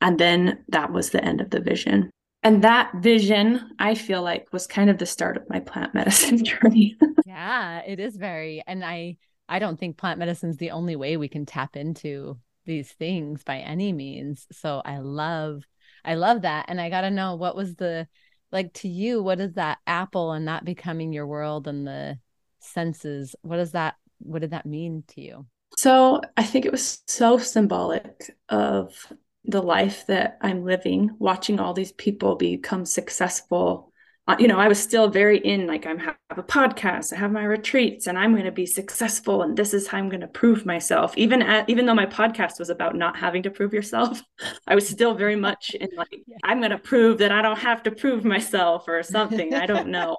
And 0.00 0.18
then 0.18 0.64
that 0.68 0.92
was 0.92 1.10
the 1.10 1.24
end 1.24 1.40
of 1.40 1.50
the 1.50 1.60
vision. 1.60 2.10
And 2.42 2.62
that 2.62 2.92
vision, 2.96 3.70
I 3.78 3.94
feel 3.94 4.20
like, 4.20 4.52
was 4.52 4.66
kind 4.66 4.90
of 4.90 4.98
the 4.98 5.06
start 5.06 5.38
of 5.38 5.48
my 5.48 5.60
plant 5.60 5.94
medicine 5.94 6.44
journey. 6.44 6.96
yeah, 7.24 7.78
it 7.78 8.00
is 8.00 8.16
very. 8.16 8.62
And 8.66 8.84
I, 8.84 9.16
I 9.48 9.58
don't 9.58 9.78
think 9.78 9.96
plant 9.96 10.18
medicine 10.18 10.50
is 10.50 10.56
the 10.56 10.70
only 10.70 10.96
way 10.96 11.16
we 11.16 11.28
can 11.28 11.46
tap 11.46 11.76
into 11.76 12.38
these 12.64 12.90
things 12.92 13.44
by 13.44 13.58
any 13.58 13.92
means. 13.92 14.46
So 14.52 14.80
I 14.84 14.98
love, 14.98 15.64
I 16.04 16.14
love 16.14 16.42
that. 16.42 16.66
And 16.68 16.80
I 16.80 16.90
got 16.90 17.02
to 17.02 17.10
know 17.10 17.36
what 17.36 17.56
was 17.56 17.74
the, 17.76 18.08
like 18.52 18.72
to 18.74 18.88
you, 18.88 19.22
what 19.22 19.40
is 19.40 19.54
that 19.54 19.78
apple 19.86 20.32
and 20.32 20.48
that 20.48 20.64
becoming 20.64 21.12
your 21.12 21.26
world 21.26 21.68
and 21.68 21.86
the 21.86 22.18
senses? 22.60 23.34
What 23.42 23.56
does 23.56 23.72
that, 23.72 23.96
what 24.18 24.40
did 24.40 24.52
that 24.52 24.66
mean 24.66 25.04
to 25.08 25.20
you? 25.20 25.46
So 25.76 26.20
I 26.36 26.44
think 26.44 26.64
it 26.64 26.72
was 26.72 27.02
so 27.06 27.36
symbolic 27.36 28.34
of 28.48 29.12
the 29.44 29.60
life 29.62 30.06
that 30.06 30.38
I'm 30.40 30.64
living, 30.64 31.10
watching 31.18 31.60
all 31.60 31.74
these 31.74 31.92
people 31.92 32.36
become 32.36 32.86
successful 32.86 33.92
you 34.38 34.48
know, 34.48 34.58
I 34.58 34.68
was 34.68 34.82
still 34.82 35.08
very 35.08 35.38
in 35.38 35.66
like 35.66 35.86
I'm 35.86 35.98
have 35.98 36.16
a 36.30 36.42
podcast, 36.42 37.12
I 37.12 37.16
have 37.16 37.30
my 37.30 37.44
retreats, 37.44 38.06
and 38.06 38.18
I'm 38.18 38.32
going 38.32 38.46
to 38.46 38.52
be 38.52 38.64
successful, 38.64 39.42
and 39.42 39.56
this 39.56 39.74
is 39.74 39.86
how 39.86 39.98
I'm 39.98 40.08
going 40.08 40.22
to 40.22 40.26
prove 40.26 40.64
myself. 40.64 41.16
Even 41.18 41.42
at, 41.42 41.68
even 41.68 41.84
though 41.84 41.94
my 41.94 42.06
podcast 42.06 42.58
was 42.58 42.70
about 42.70 42.96
not 42.96 43.16
having 43.16 43.42
to 43.42 43.50
prove 43.50 43.74
yourself, 43.74 44.22
I 44.66 44.74
was 44.74 44.88
still 44.88 45.14
very 45.14 45.36
much 45.36 45.74
in 45.74 45.88
like. 45.96 46.22
I'm 46.42 46.58
going 46.60 46.70
to 46.70 46.78
prove 46.78 47.18
that 47.18 47.32
I 47.32 47.42
don't 47.42 47.58
have 47.58 47.82
to 47.84 47.90
prove 47.90 48.24
myself 48.24 48.84
or 48.88 49.02
something. 49.02 49.54
I 49.54 49.66
don't 49.66 49.88
know. 49.88 50.16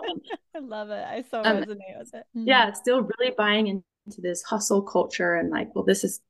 I 0.56 0.60
love 0.60 0.92
it. 0.92 1.04
I 1.04 1.24
so 1.30 1.42
um, 1.44 1.58
resonate 1.58 1.98
with 1.98 2.14
it. 2.14 2.26
Mm-hmm. 2.36 2.48
Yeah, 2.48 2.74
still 2.74 3.02
really 3.02 3.34
buying 3.36 3.68
into 3.68 4.22
this 4.22 4.44
hustle 4.44 4.84
culture 4.84 5.34
and 5.36 5.50
like, 5.50 5.74
well, 5.74 5.84
this 5.84 6.04
is 6.04 6.22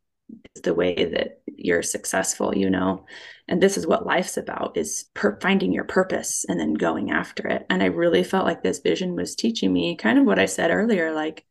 the 0.64 0.74
way 0.74 1.06
that 1.06 1.42
you're 1.46 1.84
successful 1.84 2.56
you 2.56 2.70
know? 2.70 3.06
And 3.48 3.62
this 3.62 3.78
is 3.78 3.88
what 3.88 4.06
life's 4.06 4.38
about 4.38 4.78
is 4.78 5.06
per- 5.14 5.40
finding 5.40 5.72
your 5.72 5.84
purpose 5.84 6.46
and 6.50 6.60
then 6.60 6.74
going 6.74 7.12
after 7.12 7.48
it. 7.48 7.66
And 7.70 7.84
i 7.84 7.88
really 7.88 8.24
felt 8.24 8.46
like 8.46 8.64
this 8.64 8.80
vision 8.80 9.16
was 9.16 9.36
teaching 9.36 9.72
me 9.72 9.96
kind 9.96 10.20
of 10.20 10.26
what 10.26 10.40
i 10.40 10.46
said 10.46 10.72
earlier 10.72 11.14
like 11.14 11.46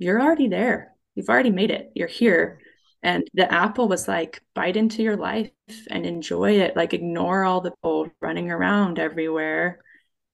you're 0.00 0.20
already 0.20 0.48
there. 0.48 0.94
You've 1.14 1.28
already 1.28 1.50
made 1.50 1.70
it. 1.70 1.92
You're 1.94 2.08
here. 2.08 2.60
And 3.02 3.28
the 3.34 3.52
apple 3.52 3.86
was 3.86 4.08
like 4.08 4.42
bite 4.54 4.76
into 4.76 5.02
your 5.02 5.16
life 5.16 5.50
and 5.90 6.04
enjoy 6.04 6.60
it. 6.60 6.74
Like 6.74 6.94
ignore 6.94 7.44
all 7.44 7.60
the 7.60 7.70
people 7.70 8.10
running 8.20 8.50
around 8.50 8.98
everywhere 8.98 9.80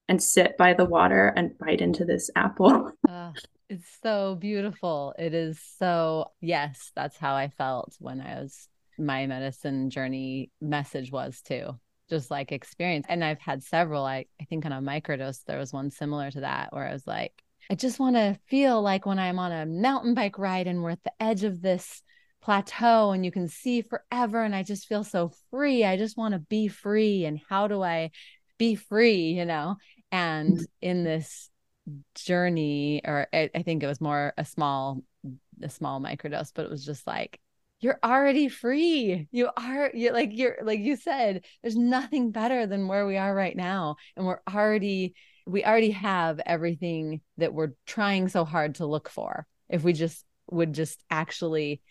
and 0.09 0.21
sit 0.21 0.57
by 0.57 0.73
the 0.73 0.85
water 0.85 1.33
and 1.35 1.57
bite 1.57 1.81
into 1.81 2.05
this 2.05 2.29
apple 2.35 2.91
uh, 3.07 3.31
it's 3.69 3.97
so 4.01 4.35
beautiful. 4.35 5.13
It 5.17 5.33
is 5.33 5.59
so, 5.77 6.31
yes, 6.41 6.91
that's 6.95 7.17
how 7.17 7.35
I 7.35 7.49
felt 7.49 7.95
when 7.99 8.21
I 8.21 8.41
was, 8.41 8.67
my 8.97 9.27
medicine 9.27 9.89
journey 9.89 10.51
message 10.61 11.11
was 11.11 11.41
too. 11.41 11.77
just 12.09 12.31
like 12.31 12.51
experience. 12.51 13.05
And 13.09 13.23
I've 13.23 13.41
had 13.41 13.63
several. 13.63 14.05
I, 14.05 14.25
I 14.41 14.45
think 14.45 14.65
on 14.65 14.71
a 14.71 14.81
microdose, 14.81 15.43
there 15.45 15.59
was 15.59 15.73
one 15.73 15.91
similar 15.91 16.31
to 16.31 16.41
that 16.41 16.73
where 16.73 16.87
I 16.87 16.93
was 16.93 17.05
like, 17.05 17.33
I 17.69 17.75
just 17.75 17.99
want 17.99 18.15
to 18.15 18.39
feel 18.47 18.81
like 18.81 19.05
when 19.05 19.19
I'm 19.19 19.39
on 19.39 19.51
a 19.51 19.65
mountain 19.65 20.13
bike 20.13 20.37
ride 20.37 20.67
and 20.67 20.81
we're 20.81 20.91
at 20.91 21.03
the 21.03 21.11
edge 21.21 21.43
of 21.43 21.61
this 21.61 22.01
plateau 22.41 23.11
and 23.11 23.25
you 23.25 23.31
can 23.31 23.49
see 23.49 23.81
forever. 23.81 24.41
And 24.41 24.55
I 24.55 24.63
just 24.63 24.87
feel 24.87 25.03
so 25.03 25.33
free. 25.51 25.83
I 25.83 25.97
just 25.97 26.17
want 26.17 26.33
to 26.33 26.39
be 26.39 26.69
free. 26.69 27.25
And 27.25 27.41
how 27.49 27.67
do 27.67 27.83
I 27.83 28.11
be 28.57 28.75
free? 28.75 29.31
You 29.31 29.43
know? 29.43 29.75
And 30.11 30.65
in 30.81 31.03
this 31.03 31.49
journey, 32.15 33.01
or 33.05 33.27
I, 33.33 33.49
I 33.53 33.63
think 33.63 33.83
it 33.83 33.87
was 33.87 34.01
more 34.01 34.33
a 34.37 34.45
small, 34.45 35.03
a 35.61 35.69
small 35.69 35.99
microdose, 35.99 36.51
but 36.53 36.65
it 36.65 36.71
was 36.71 36.85
just 36.85 37.05
like, 37.07 37.39
you're 37.79 37.99
already 38.03 38.49
free. 38.49 39.27
You 39.31 39.49
are 39.55 39.91
you're 39.93 40.13
like 40.13 40.31
you're 40.33 40.57
like 40.63 40.79
you 40.79 40.95
said, 40.95 41.45
there's 41.61 41.75
nothing 41.75 42.31
better 42.31 42.65
than 42.65 42.87
where 42.87 43.05
we 43.05 43.17
are 43.17 43.33
right 43.33 43.55
now. 43.55 43.97
And 44.15 44.25
we're 44.25 44.41
already 44.51 45.13
we 45.45 45.63
already 45.63 45.91
have 45.91 46.41
everything 46.45 47.21
that 47.37 47.53
we're 47.53 47.73
trying 47.85 48.29
so 48.29 48.45
hard 48.45 48.75
to 48.75 48.85
look 48.85 49.09
for. 49.09 49.45
If 49.69 49.83
we 49.83 49.93
just 49.93 50.25
would 50.49 50.73
just 50.73 51.03
actually 51.09 51.81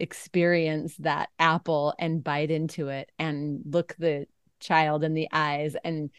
experience 0.00 0.96
that 0.98 1.28
apple 1.38 1.94
and 1.98 2.24
bite 2.24 2.50
into 2.50 2.88
it 2.88 3.10
and 3.18 3.60
look 3.64 3.94
the 3.98 4.26
child 4.60 5.04
in 5.04 5.14
the 5.14 5.28
eyes 5.32 5.76
and 5.84 6.10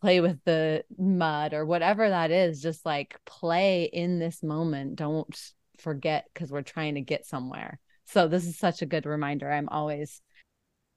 play 0.00 0.20
with 0.20 0.38
the 0.44 0.84
mud 0.98 1.54
or 1.54 1.64
whatever 1.64 2.08
that 2.08 2.30
is 2.30 2.60
just 2.60 2.84
like 2.84 3.18
play 3.24 3.84
in 3.84 4.18
this 4.18 4.42
moment. 4.42 4.96
Don't 4.96 5.34
forget 5.78 6.26
because 6.32 6.50
we're 6.50 6.62
trying 6.62 6.94
to 6.94 7.00
get 7.00 7.26
somewhere. 7.26 7.78
So 8.06 8.28
this 8.28 8.46
is 8.46 8.58
such 8.58 8.82
a 8.82 8.86
good 8.86 9.06
reminder. 9.06 9.50
I'm 9.50 9.68
always 9.68 10.20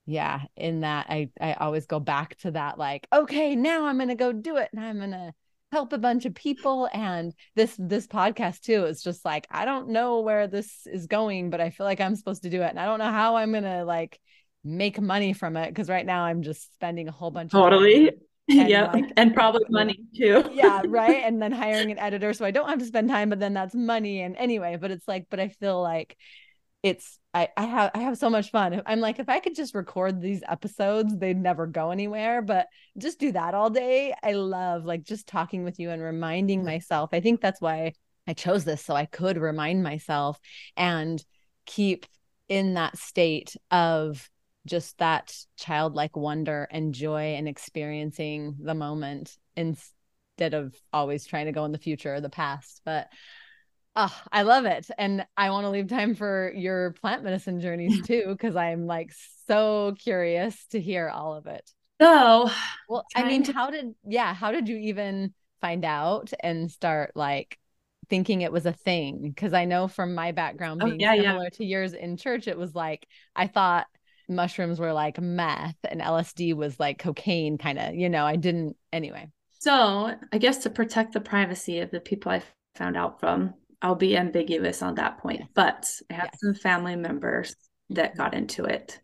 yeah 0.06 0.42
in 0.56 0.80
that 0.80 1.06
i 1.10 1.30
i 1.40 1.54
always 1.54 1.86
go 1.86 2.00
back 2.00 2.36
to 2.38 2.50
that 2.50 2.80
like 2.80 3.06
okay 3.14 3.56
now 3.56 3.86
i'm 3.86 4.00
gonna 4.00 4.16
go 4.16 4.32
do 4.32 4.58
it 4.58 4.68
and 4.74 4.84
i'm 4.84 4.98
gonna 5.00 5.32
help 5.72 5.94
a 5.94 5.98
bunch 5.98 6.26
of 6.26 6.34
people. 6.34 6.90
And 6.92 7.34
this 7.56 7.76
this 7.78 8.08
podcast 8.08 8.62
too 8.62 8.86
is 8.86 9.04
just 9.04 9.24
like 9.24 9.48
i 9.52 9.66
don't 9.66 9.90
know 9.90 10.22
where 10.22 10.48
this 10.48 10.88
is 10.88 11.08
going 11.08 11.50
but 11.50 11.62
i 11.62 11.70
feel 11.70 11.86
like 11.86 12.02
i'm 12.02 12.16
supposed 12.16 12.44
to 12.44 12.50
do 12.50 12.62
it. 12.62 12.70
And 12.70 12.80
i 12.80 12.86
don't 12.86 13.00
know 13.00 13.12
how 13.12 13.36
i'm 13.36 13.52
gonna 13.52 13.86
like 13.86 14.20
make 14.64 15.00
money 15.00 15.34
from 15.34 15.56
it 15.58 15.70
because 15.70 15.90
right 15.90 16.06
now 16.06 16.24
i'm 16.24 16.42
just 16.42 16.74
spending 16.74 17.08
a 17.08 17.12
whole 17.12 17.32
bunch 17.32 17.52
totally 17.52 18.12
yeah 18.50 18.92
like, 18.92 19.12
and 19.18 19.34
probably 19.34 19.66
money 19.70 20.00
too 20.16 20.44
yeah 20.54 20.82
right 20.88 21.24
and 21.24 21.42
then 21.42 21.52
hiring 21.64 21.92
an 21.92 22.00
editor 22.00 22.34
so 22.34 22.46
i 22.46 22.52
don't 22.52 22.68
have 22.70 22.80
to 22.80 22.86
spend 22.86 23.10
time 23.10 23.30
but 23.30 23.40
then 23.40 23.54
that's 23.54 23.76
money 23.76 24.22
and 24.22 24.36
anyway 24.38 24.78
but 24.80 24.92
it's 24.92 25.08
like 25.08 25.28
but 25.30 25.40
i 25.40 25.48
feel 25.48 25.82
like 25.82 26.18
it's 26.82 27.20
I, 27.34 27.50
I 27.58 27.66
have 27.66 27.92
I 27.94 28.00
have 28.00 28.18
so 28.18 28.30
much 28.30 28.52
fun. 28.52 28.82
I'm 28.86 29.02
like, 29.02 29.20
if 29.20 29.30
I 29.30 29.40
could 29.40 29.54
just 29.54 29.76
record 29.76 30.22
these 30.22 30.42
episodes, 30.48 31.16
they'd 31.18 31.38
never 31.38 31.68
go 31.68 31.92
anywhere. 31.92 32.42
But 32.42 32.68
just 32.98 33.20
do 33.20 33.32
that 33.34 33.54
all 33.54 33.70
day. 33.70 34.14
I 34.24 34.32
love 34.32 34.86
like 34.86 35.04
just 35.04 35.28
talking 35.28 35.64
with 35.64 35.80
you 35.80 35.90
and 35.90 36.02
reminding 36.02 36.64
myself. 36.64 37.10
I 37.12 37.20
think 37.20 37.42
that's 37.42 37.62
why 37.62 37.94
I 38.28 38.34
chose 38.34 38.64
this 38.64 38.84
so 38.84 38.96
I 38.96 39.06
could 39.06 39.38
remind 39.38 39.84
myself 39.84 40.40
and 40.78 41.24
keep 41.66 42.06
in 42.48 42.76
that 42.76 42.98
state 42.98 43.56
of 43.70 44.28
just 44.70 44.98
that 45.00 45.36
childlike 45.58 46.16
wonder 46.16 46.68
and 46.72 46.94
joy 46.94 47.36
and 47.36 47.48
experiencing 47.48 48.56
the 48.62 48.76
moment 48.76 49.38
instead 49.56 50.54
of 50.54 50.76
always 50.94 51.26
trying 51.26 51.48
to 51.48 51.52
go 51.52 51.66
in 51.66 51.72
the 51.72 51.78
future 51.78 52.14
or 52.14 52.22
the 52.22 52.30
past. 52.30 52.82
But 52.86 53.10
Oh, 53.96 54.22
I 54.32 54.44
love 54.44 54.66
it. 54.66 54.90
And 54.98 55.26
I 55.36 55.50
want 55.50 55.66
to 55.66 55.70
leave 55.70 55.88
time 55.88 56.16
for 56.16 56.54
your 56.56 56.92
plant 57.02 57.24
medicine 57.24 57.60
journeys 57.60 58.02
too, 58.08 58.24
because 58.28 58.56
I'm 58.56 58.86
like 58.86 59.12
so 59.48 59.96
curious 60.00 60.66
to 60.68 60.80
hear 60.80 61.10
all 61.10 61.34
of 61.34 61.48
it. 61.48 61.70
So, 62.02 62.50
well, 62.88 63.06
I 63.14 63.24
mean, 63.24 63.44
to- 63.44 63.54
how 63.54 63.72
did, 63.72 63.94
yeah, 64.08 64.34
how 64.34 64.52
did 64.52 64.70
you 64.70 64.78
even 64.78 65.34
find 65.60 65.84
out 65.84 66.32
and 66.40 66.72
start 66.72 67.12
like 67.16 67.60
thinking 68.10 68.42
it 68.42 68.54
was 68.54 68.66
a 68.66 68.72
thing? 68.72 69.22
Because 69.22 69.54
I 69.54 69.66
know 69.66 69.90
from 69.90 70.16
my 70.16 70.32
background 70.32 70.82
oh, 70.82 70.86
being 70.86 71.06
oh, 71.06 71.12
yeah, 71.14 71.22
similar 71.22 71.44
yeah. 71.46 71.50
to 71.50 71.66
yours 71.66 71.94
in 71.94 72.16
church, 72.16 72.48
it 72.48 72.58
was 72.58 72.74
like, 72.74 73.06
I 73.36 73.48
thought 73.48 73.88
mushrooms 74.30 74.80
were 74.80 74.94
like 74.94 75.20
meth 75.20 75.78
and 75.90 76.02
LSD 76.02 76.56
was 76.56 76.80
like 76.80 77.00
cocaine, 77.00 77.58
kind 77.58 77.80
of, 77.80 77.96
you 77.96 78.10
know, 78.10 78.26
I 78.26 78.36
didn't, 78.36 78.76
anyway. 78.94 79.30
So, 79.60 80.16
I 80.32 80.38
guess 80.38 80.60
to 80.60 80.70
protect 80.70 81.14
the 81.14 81.20
privacy 81.20 81.80
of 81.80 81.92
the 81.92 82.00
people 82.00 82.32
I 82.32 82.42
found 82.76 82.96
out 82.96 83.20
from, 83.20 83.54
I'll 83.82 83.96
be 83.96 84.16
ambiguous 84.16 84.82
on 84.82 84.96
that 84.96 85.18
point, 85.20 85.42
but 85.54 85.90
I 86.10 86.14
have 86.14 86.30
yes. 86.32 86.40
some 86.42 86.54
family 86.54 86.96
members 86.96 87.56
that 87.90 88.12
mm-hmm. 88.12 88.18
got 88.18 88.34
into 88.34 88.66
it 88.66 89.00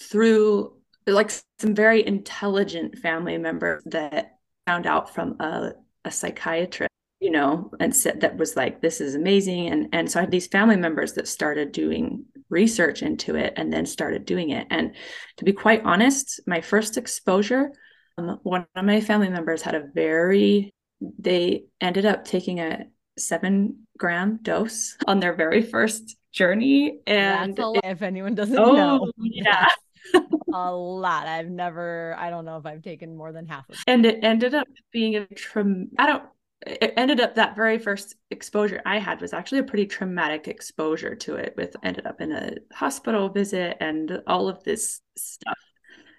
through 0.00 0.74
like 1.06 1.30
some 1.58 1.74
very 1.74 2.06
intelligent 2.06 2.98
family 2.98 3.38
members 3.38 3.82
that 3.86 4.38
found 4.66 4.86
out 4.86 5.14
from 5.14 5.36
a, 5.40 5.72
a 6.04 6.10
psychiatrist 6.10 6.88
you 7.20 7.30
know 7.30 7.70
and 7.80 7.94
said 7.94 8.20
that 8.20 8.36
was 8.36 8.56
like 8.56 8.80
this 8.80 9.00
is 9.00 9.14
amazing 9.14 9.66
and 9.68 9.88
and 9.92 10.10
so 10.10 10.20
i 10.20 10.22
had 10.22 10.30
these 10.30 10.46
family 10.46 10.76
members 10.76 11.14
that 11.14 11.26
started 11.26 11.72
doing 11.72 12.24
research 12.50 13.02
into 13.02 13.36
it 13.36 13.52
and 13.56 13.72
then 13.72 13.84
started 13.86 14.24
doing 14.24 14.50
it 14.50 14.66
and 14.70 14.94
to 15.36 15.44
be 15.44 15.52
quite 15.52 15.82
honest 15.84 16.40
my 16.46 16.60
first 16.60 16.96
exposure 16.96 17.70
um, 18.16 18.38
one 18.42 18.66
of 18.74 18.84
my 18.84 19.00
family 19.00 19.28
members 19.28 19.62
had 19.62 19.74
a 19.74 19.88
very 19.94 20.72
they 21.18 21.64
ended 21.80 22.06
up 22.06 22.24
taking 22.24 22.60
a 22.60 22.86
seven 23.18 23.86
gram 23.96 24.38
dose 24.42 24.96
on 25.06 25.20
their 25.20 25.34
very 25.34 25.62
first 25.62 26.16
journey. 26.32 27.00
And 27.06 27.58
if 27.58 28.02
anyone 28.02 28.34
doesn't 28.34 28.58
oh, 28.58 28.72
know. 28.72 29.12
Yeah. 29.18 29.66
a 30.54 30.72
lot. 30.72 31.26
I've 31.26 31.50
never, 31.50 32.14
I 32.18 32.30
don't 32.30 32.44
know 32.44 32.56
if 32.56 32.66
I've 32.66 32.82
taken 32.82 33.16
more 33.16 33.32
than 33.32 33.46
half 33.46 33.68
of 33.68 33.74
it. 33.74 33.80
And 33.86 34.06
it 34.06 34.20
ended 34.22 34.54
up 34.54 34.66
being 34.92 35.16
a 35.16 35.26
trim 35.26 35.90
I 35.98 36.06
don't 36.06 36.24
it 36.66 36.94
ended 36.96 37.20
up 37.20 37.34
that 37.34 37.56
very 37.56 37.78
first 37.78 38.16
exposure 38.30 38.82
I 38.84 38.98
had 38.98 39.20
was 39.20 39.32
actually 39.32 39.60
a 39.60 39.64
pretty 39.64 39.86
traumatic 39.86 40.48
exposure 40.48 41.14
to 41.14 41.36
it 41.36 41.54
with 41.56 41.76
ended 41.82 42.06
up 42.06 42.20
in 42.20 42.32
a 42.32 42.56
hospital 42.72 43.28
visit 43.28 43.76
and 43.80 44.22
all 44.26 44.48
of 44.48 44.64
this 44.64 45.00
stuff. 45.16 45.58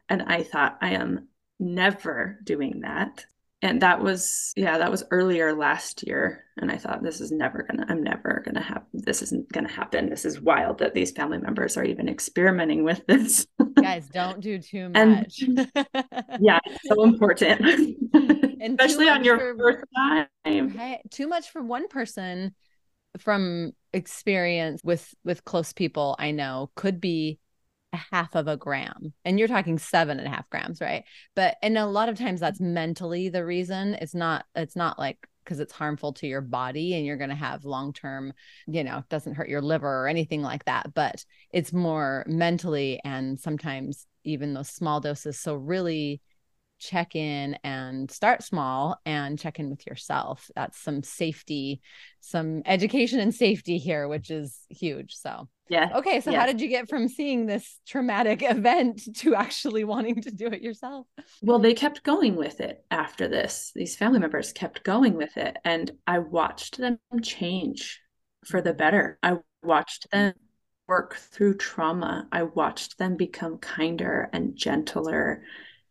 And 0.07 0.23
I 0.23 0.43
thought 0.43 0.77
I 0.81 0.91
am 0.91 1.27
never 1.59 2.39
doing 2.43 2.81
that 2.81 3.25
and 3.61 3.81
that 3.81 4.01
was 4.01 4.53
yeah 4.55 4.77
that 4.77 4.91
was 4.91 5.03
earlier 5.11 5.53
last 5.53 6.05
year. 6.07 6.45
And 6.57 6.69
i 6.69 6.77
thought 6.77 7.01
this 7.01 7.21
is 7.21 7.31
never 7.31 7.63
gonna 7.63 7.85
i'm 7.87 8.03
never 8.03 8.41
gonna 8.45 8.61
have 8.61 8.83
this 8.93 9.21
isn't 9.21 9.51
gonna 9.51 9.71
happen. 9.71 10.09
This 10.09 10.25
is 10.25 10.41
wild 10.41 10.79
that 10.79 10.93
these 10.93 11.11
family 11.11 11.37
members 11.37 11.77
are 11.77 11.83
even 11.83 12.09
experimenting 12.09 12.83
with 12.83 13.05
this. 13.07 13.47
Guys 13.75 14.07
don't 14.09 14.39
do 14.39 14.59
too 14.59 14.89
much. 14.95 15.41
And, 15.41 15.71
yeah 16.39 16.59
so 16.85 17.03
important. 17.03 17.97
Especially 18.61 19.07
on 19.07 19.23
your 19.23 19.37
for, 19.37 19.57
first 19.57 19.85
time. 19.95 20.99
Too 21.11 21.27
much 21.27 21.49
for 21.49 21.61
one 21.61 21.87
person 21.87 22.53
from 23.17 23.71
experience 23.93 24.81
with 24.83 25.11
with 25.23 25.43
close 25.43 25.73
people 25.73 26.15
i 26.19 26.29
know 26.29 26.69
could 26.75 27.01
be 27.01 27.39
a 27.93 27.97
half 28.11 28.35
of 28.35 28.47
a 28.47 28.57
gram 28.57 29.13
and 29.25 29.39
you're 29.39 29.47
talking 29.47 29.79
seven 29.79 30.19
and 30.19 30.27
a 30.27 30.31
half 30.31 30.49
grams 30.49 30.81
right? 30.81 31.03
But 31.35 31.57
and 31.61 31.77
a 31.77 31.85
lot 31.85 32.09
of 32.09 32.17
times 32.17 32.39
that's 32.39 32.59
mm-hmm. 32.59 32.73
mentally 32.73 33.29
the 33.29 33.45
reason. 33.45 33.95
It's 33.95 34.15
not 34.15 34.45
it's 34.55 34.75
not 34.75 34.99
like 34.99 35.17
because 35.43 35.59
it's 35.59 35.73
harmful 35.73 36.13
to 36.13 36.27
your 36.27 36.41
body 36.41 36.93
and 36.93 37.05
you're 37.05 37.17
going 37.17 37.31
to 37.31 37.35
have 37.35 37.65
long 37.65 37.91
term 37.91 38.33
you 38.67 38.83
know 38.83 39.03
doesn't 39.09 39.33
hurt 39.33 39.49
your 39.49 39.63
liver 39.63 40.03
or 40.03 40.07
anything 40.07 40.43
like 40.43 40.63
that 40.65 40.93
but 40.93 41.25
it's 41.51 41.73
more 41.73 42.23
mentally 42.27 42.99
and 43.03 43.39
sometimes 43.39 44.05
even 44.23 44.53
those 44.53 44.69
small 44.69 44.99
doses. 44.99 45.39
So 45.39 45.55
really 45.55 46.21
check 46.79 47.15
in 47.15 47.57
and 47.63 48.09
start 48.09 48.43
small 48.43 48.99
and 49.05 49.37
check 49.37 49.59
in 49.59 49.69
with 49.69 49.85
yourself. 49.85 50.49
That's 50.55 50.79
some 50.79 51.03
safety, 51.03 51.81
some 52.21 52.61
education 52.65 53.19
and 53.19 53.33
safety 53.33 53.77
here, 53.77 54.07
which 54.07 54.31
is 54.31 54.57
huge. 54.69 55.15
So, 55.15 55.47
yeah. 55.69 55.89
Okay. 55.95 56.19
So, 56.21 56.33
how 56.33 56.45
did 56.45 56.61
you 56.61 56.67
get 56.67 56.89
from 56.89 57.07
seeing 57.07 57.45
this 57.45 57.79
traumatic 57.87 58.41
event 58.43 59.01
to 59.17 59.35
actually 59.35 59.83
wanting 59.83 60.21
to 60.23 60.31
do 60.31 60.47
it 60.47 60.61
yourself? 60.61 61.05
Well, 61.41 61.59
they 61.59 61.73
kept 61.73 62.03
going 62.03 62.35
with 62.35 62.59
it 62.59 62.83
after 62.89 63.27
this. 63.27 63.71
These 63.75 63.95
family 63.95 64.19
members 64.19 64.51
kept 64.51 64.83
going 64.83 65.13
with 65.13 65.37
it. 65.37 65.57
And 65.63 65.91
I 66.07 66.19
watched 66.19 66.77
them 66.77 66.99
change 67.21 68.01
for 68.45 68.61
the 68.61 68.73
better. 68.73 69.19
I 69.21 69.37
watched 69.61 70.09
them 70.11 70.33
work 70.87 71.15
through 71.15 71.57
trauma. 71.57 72.27
I 72.31 72.43
watched 72.43 72.97
them 72.97 73.15
become 73.15 73.59
kinder 73.59 74.27
and 74.33 74.55
gentler 74.55 75.43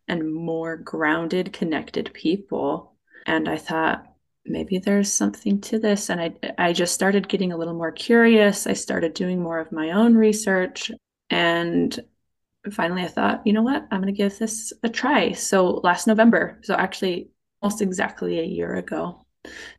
and 0.08 0.32
more 0.32 0.76
grounded, 0.76 1.52
connected 1.52 2.12
people. 2.14 2.94
And 3.26 3.48
I 3.48 3.56
thought, 3.56 4.04
maybe 4.44 4.78
there's 4.78 5.12
something 5.12 5.60
to 5.60 5.78
this. 5.78 6.08
And 6.08 6.20
I, 6.20 6.34
I 6.56 6.72
just 6.72 6.94
started 6.94 7.28
getting 7.28 7.52
a 7.52 7.56
little 7.56 7.74
more 7.74 7.92
curious. 7.92 8.66
I 8.66 8.72
started 8.72 9.14
doing 9.14 9.42
more 9.42 9.58
of 9.58 9.72
my 9.72 9.90
own 9.90 10.14
research. 10.14 10.90
And 11.30 11.98
finally, 12.72 13.02
I 13.02 13.08
thought, 13.08 13.46
you 13.46 13.52
know 13.52 13.62
what? 13.62 13.86
I'm 13.90 14.00
going 14.00 14.12
to 14.12 14.16
give 14.16 14.38
this 14.38 14.72
a 14.82 14.88
try. 14.88 15.32
So 15.32 15.80
last 15.84 16.06
November, 16.06 16.58
so 16.62 16.74
actually 16.74 17.30
almost 17.60 17.82
exactly 17.82 18.38
a 18.38 18.44
year 18.44 18.74
ago 18.76 19.24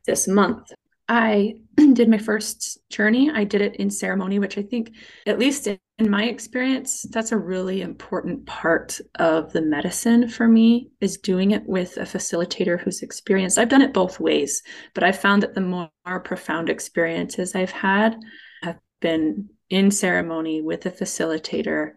this 0.05 0.27
month, 0.27 0.71
I 1.09 1.55
did 1.93 2.07
my 2.07 2.19
first 2.19 2.77
journey, 2.89 3.31
I 3.31 3.43
did 3.43 3.61
it 3.61 3.75
in 3.77 3.89
ceremony, 3.89 4.37
which 4.37 4.57
I 4.57 4.61
think, 4.61 4.93
at 5.25 5.39
least 5.39 5.65
in, 5.67 5.79
in 5.97 6.09
my 6.09 6.25
experience, 6.25 7.05
that's 7.09 7.31
a 7.31 7.37
really 7.37 7.81
important 7.81 8.45
part 8.45 9.01
of 9.15 9.51
the 9.51 9.61
medicine 9.61 10.29
for 10.29 10.47
me 10.47 10.91
is 11.01 11.17
doing 11.17 11.51
it 11.51 11.63
with 11.65 11.97
a 11.97 12.01
facilitator 12.01 12.79
who's 12.79 13.01
experienced. 13.01 13.57
I've 13.57 13.69
done 13.69 13.81
it 13.81 13.91
both 13.91 14.19
ways, 14.19 14.61
but 14.93 15.03
I 15.03 15.11
found 15.11 15.43
that 15.43 15.55
the 15.55 15.61
more 15.61 15.89
profound 16.23 16.69
experiences 16.69 17.55
I've 17.55 17.71
had 17.71 18.15
have 18.61 18.77
been 19.01 19.49
in 19.69 19.91
ceremony 19.91 20.61
with 20.61 20.85
a 20.85 20.91
facilitator. 20.91 21.93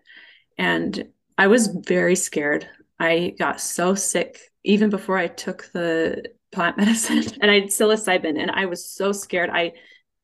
And 0.59 1.11
I 1.37 1.47
was 1.49 1.69
very 1.69 2.17
scared. 2.17 2.67
I 2.99 3.35
got 3.39 3.61
so 3.61 3.95
sick 3.95 4.39
even 4.65 4.91
before 4.91 5.19
I 5.19 5.27
took 5.27 5.71
the 5.73 6.25
plant 6.53 6.77
medicine 6.77 7.25
and 7.41 7.51
I 7.51 7.55
had 7.55 7.65
psilocybin 7.65 8.41
and 8.41 8.51
I 8.51 8.67
was 8.67 8.85
so 8.85 9.13
scared. 9.13 9.51
I 9.51 9.73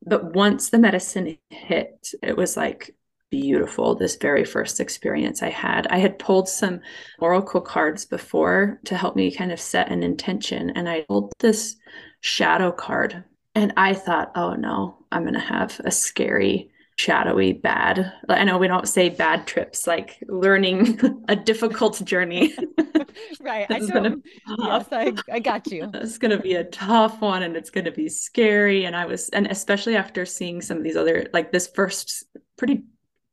but 0.05 0.33
once 0.35 0.71
the 0.71 0.79
medicine 0.79 1.39
hit, 1.51 2.13
it 2.23 2.37
was 2.37 2.57
like 2.57 2.95
beautiful 3.31 3.95
this 3.95 4.17
very 4.17 4.45
first 4.45 4.81
experience 4.81 5.43
I 5.43 5.51
had. 5.51 5.87
I 5.89 5.99
had 5.99 6.19
pulled 6.19 6.49
some 6.49 6.81
oracle 7.19 7.61
cards 7.61 8.05
before 8.05 8.81
to 8.85 8.97
help 8.97 9.17
me 9.17 9.35
kind 9.35 9.53
of 9.53 9.61
set 9.61 9.91
an 9.91 10.03
intention 10.03 10.71
and 10.71 10.89
I 10.89 11.03
pulled 11.03 11.33
this 11.41 11.77
shadow 12.21 12.71
card 12.71 13.25
and 13.55 13.73
I 13.77 13.95
thought, 13.95 14.33
"Oh 14.37 14.55
no, 14.55 15.05
I'm 15.11 15.23
going 15.23 15.35
to 15.35 15.41
have 15.41 15.81
a 15.85 15.91
scary 15.91 16.71
shadowy 16.99 17.53
bad. 17.53 18.13
I 18.29 18.43
know 18.43 18.59
we 18.59 18.67
don't 18.67 18.89
say 18.89 19.09
bad 19.09 19.47
trips 19.47 19.87
like 19.87 20.19
learning 20.27 21.01
a 21.29 21.37
difficult 21.37 22.05
journey. 22.05 22.55
Right 23.41 23.67
i 23.71 23.81
gonna, 23.81 24.17
yes 24.59 24.87
I, 24.93 25.15
I 25.33 25.39
got 25.41 25.67
you. 25.69 25.91
It's 25.95 26.19
going 26.19 26.37
to 26.37 26.43
be 26.43 26.55
a 26.55 26.65
tough 26.65 27.21
one 27.21 27.43
and 27.43 27.57
it's 27.57 27.71
going 27.71 27.87
to 27.87 27.91
be 27.91 28.09
scary 28.09 28.85
and 28.85 28.95
i 28.95 29.07
was 29.07 29.29
and 29.31 29.47
especially 29.47 29.97
after 29.97 30.25
seeing 30.25 30.61
some 30.61 30.77
of 30.79 30.85
these 30.85 30.97
other 30.97 31.27
like 31.33 31.51
this 31.51 31.67
first 31.67 32.25
pretty 32.57 32.85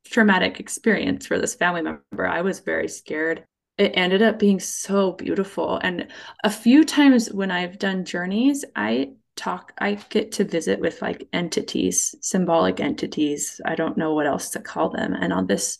traumatic 0.05 0.59
experience 0.59 1.27
for 1.27 1.37
this 1.37 1.55
family 1.55 1.81
member 1.81 2.25
i 2.25 2.41
was 2.41 2.59
very 2.59 2.87
scared. 2.87 3.43
It 3.77 3.91
ended 3.95 4.21
up 4.21 4.39
being 4.39 4.59
so 4.59 5.11
beautiful 5.11 5.77
and 5.83 6.07
a 6.43 6.49
few 6.49 6.83
times 6.83 7.31
when 7.31 7.51
i've 7.51 7.77
done 7.77 8.05
journeys 8.05 8.65
i 8.75 9.11
talk 9.35 9.73
i 9.79 9.95
get 10.09 10.31
to 10.31 10.43
visit 10.43 10.79
with 10.79 11.01
like 11.01 11.27
entities 11.33 12.15
symbolic 12.21 12.79
entities. 12.79 13.59
I 13.65 13.75
don't 13.75 13.97
know 13.97 14.13
what 14.13 14.27
else 14.27 14.49
to 14.51 14.59
call 14.59 14.89
them. 14.89 15.13
And 15.13 15.33
on 15.33 15.47
this 15.47 15.77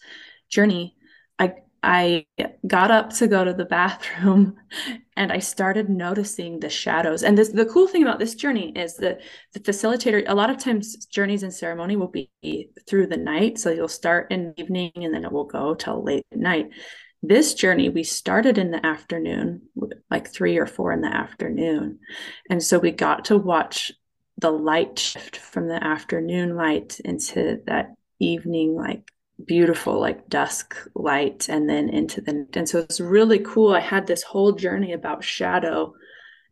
journey 0.50 0.96
i 1.40 1.54
i 1.84 2.26
got 2.68 2.92
up 2.92 3.12
to 3.12 3.28
go 3.28 3.44
to 3.44 3.54
the 3.54 3.66
bathroom 3.78 4.56
and 5.16 5.32
i 5.32 5.40
started 5.40 5.90
noticing 5.90 6.60
the 6.60 6.70
shadows. 6.70 7.24
And 7.24 7.38
this 7.38 7.50
the 7.50 7.66
cool 7.66 7.88
thing 7.88 8.04
about 8.04 8.20
this 8.20 8.36
journey 8.36 8.72
is 8.76 8.98
that 8.98 9.22
the 9.54 9.60
facilitator 9.60 10.24
a 10.28 10.36
lot 10.36 10.50
of 10.50 10.58
times 10.58 11.06
journeys 11.06 11.44
and 11.44 11.54
ceremony 11.54 11.96
will 11.96 12.08
be 12.08 12.30
through 12.88 13.08
the 13.08 13.18
night. 13.18 13.58
So 13.60 13.72
you'll 13.72 13.88
start 13.88 14.32
in 14.32 14.54
the 14.56 14.64
evening 14.64 14.92
and 14.96 15.14
then 15.14 15.26
it 15.26 15.32
will 15.32 15.46
go 15.46 15.76
till 15.76 16.04
late 16.04 16.26
at 16.32 16.40
night 16.40 16.70
this 17.28 17.54
journey 17.54 17.90
we 17.90 18.04
started 18.04 18.58
in 18.58 18.72
the 18.72 18.86
afternoon 18.86 19.62
like 20.10 20.30
three 20.30 20.58
or 20.58 20.66
four 20.66 20.92
in 20.92 21.02
the 21.02 21.14
afternoon. 21.14 22.00
And 22.50 22.62
so 22.62 22.80
we 22.80 22.92
got 22.92 23.26
to 23.26 23.38
watch 23.38 23.92
the 24.38 24.52
light 24.52 25.00
shift 25.00 25.38
from 25.38 25.68
the 25.68 25.82
afternoon 25.84 26.56
light 26.56 27.00
into 27.04 27.62
that 27.68 27.96
evening 28.20 28.76
like 28.76 29.12
beautiful 29.46 30.00
like 30.00 30.30
dusk 30.30 30.76
light 30.94 31.50
and 31.50 31.70
then 31.70 31.90
into 31.90 32.22
the 32.22 32.48
and 32.54 32.68
so 32.68 32.80
it's 32.80 33.00
really 33.00 33.40
cool. 33.40 33.74
I 33.74 33.82
had 33.82 34.08
this 34.08 34.24
whole 34.24 34.54
journey 34.54 34.94
about 34.94 35.24
shadow 35.24 35.94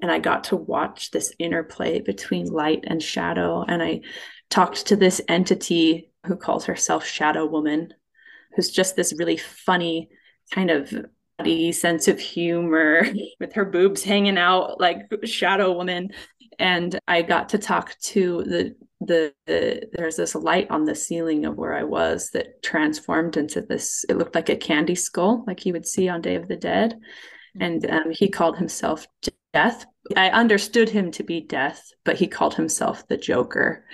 and 0.02 0.12
i 0.12 0.20
got 0.20 0.44
to 0.46 0.58
watch 0.58 1.12
this 1.12 1.34
interplay 1.40 2.02
between 2.02 2.48
light 2.48 2.84
and 2.86 3.02
shadow. 3.02 3.64
And 3.68 3.82
i 3.82 4.02
talked 4.50 4.88
to 4.88 4.96
this 4.96 5.22
entity 5.28 6.12
who 6.26 6.36
calls 6.36 6.66
herself 6.66 7.06
shadow 7.06 7.46
woman 7.46 7.94
who's 8.56 8.70
just 8.70 8.96
this 8.96 9.14
really 9.18 9.38
funny 9.38 10.10
kind 10.52 10.72
of 10.72 10.94
sense 11.72 12.08
of 12.08 12.20
humor 12.20 13.06
with 13.39 13.54
her 13.54 13.66
boobs 13.66 14.04
hanging 14.04 14.38
out 14.38 14.80
like 14.80 15.12
shadow 15.26 15.72
woman. 15.74 16.10
And 16.60 17.00
i 17.08 17.24
got 17.24 17.50
to 17.50 17.58
talk 17.58 17.98
to 18.00 18.44
the, 18.44 18.76
the 19.02 19.34
the 19.48 19.89
there's 19.94 20.16
this 20.16 20.36
light 20.36 20.70
on 20.70 20.86
the 20.86 20.94
ceiling 20.94 21.46
of 21.46 21.58
where 21.58 21.74
i 21.74 21.84
was 21.84 22.30
that 22.30 22.62
transformed 22.62 23.38
into 23.38 23.60
this 23.62 24.06
it 24.08 24.18
looked 24.18 24.36
like 24.36 24.50
a 24.50 24.56
candy 24.56 24.94
skull 24.94 25.44
like 25.48 25.66
you 25.66 25.74
would 25.74 25.88
see 25.88 26.08
on 26.10 26.22
day 26.22 26.36
of 26.36 26.48
the 26.48 26.56
dead. 26.56 27.00
And 27.60 27.88
um, 27.89 28.10
he 28.12 28.30
called 28.30 28.58
himself 28.58 29.08
death. 29.54 29.86
I 30.18 30.30
understood 30.30 30.89
him 30.89 31.12
to 31.12 31.24
be 31.24 31.41
death 31.41 31.89
but 32.06 32.18
he 32.18 32.28
called 32.28 32.54
himself 32.56 33.08
the 33.08 33.18
joker. 33.18 33.86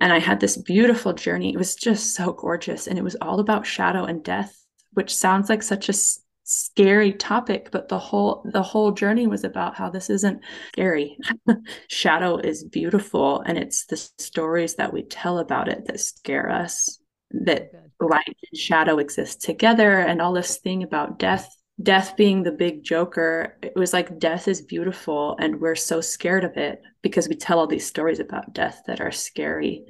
And 0.00 0.12
i 0.12 0.18
had 0.18 0.40
this 0.40 0.56
beautiful 0.56 1.12
journey. 1.12 1.52
It 1.54 1.58
was 1.58 1.76
just 1.76 2.14
so 2.14 2.32
gorgeous. 2.32 2.88
And 2.88 2.98
it 2.98 3.04
was 3.04 3.16
all 3.20 3.38
about 3.38 3.66
shadow 3.66 4.04
and 4.04 4.24
death 4.24 4.57
which 4.98 5.14
sounds 5.14 5.48
like 5.48 5.62
such 5.62 5.88
a 5.88 5.94
scary 6.42 7.12
topic 7.12 7.68
but 7.70 7.88
the 7.88 7.98
whole 7.98 8.42
the 8.52 8.62
whole 8.62 8.90
journey 8.90 9.26
was 9.28 9.44
about 9.44 9.76
how 9.76 9.88
this 9.88 10.10
isn't 10.10 10.42
scary. 10.72 11.16
Shadow 11.88 12.38
is 12.38 12.64
beautiful 12.64 13.40
and 13.46 13.56
it's 13.56 13.84
the 13.86 13.96
stories 14.18 14.74
that 14.74 14.92
we 14.92 15.02
tell 15.04 15.38
about 15.38 15.68
it 15.68 15.84
that 15.86 16.00
scare 16.00 16.50
us 16.50 16.98
that 17.30 17.70
light 18.00 18.36
and 18.50 18.58
shadow 18.58 18.98
exist 18.98 19.42
together 19.42 20.00
and 20.00 20.20
all 20.20 20.32
this 20.32 20.56
thing 20.56 20.82
about 20.82 21.18
death 21.18 21.54
death 21.80 22.16
being 22.16 22.42
the 22.42 22.50
big 22.50 22.82
joker 22.82 23.56
it 23.62 23.76
was 23.76 23.92
like 23.92 24.18
death 24.18 24.48
is 24.48 24.62
beautiful 24.62 25.36
and 25.38 25.60
we're 25.60 25.76
so 25.76 26.00
scared 26.00 26.44
of 26.44 26.56
it 26.56 26.82
because 27.02 27.28
we 27.28 27.34
tell 27.34 27.58
all 27.58 27.66
these 27.66 27.86
stories 27.86 28.20
about 28.20 28.52
death 28.52 28.82
that 28.86 29.00
are 29.00 29.12
scary. 29.12 29.84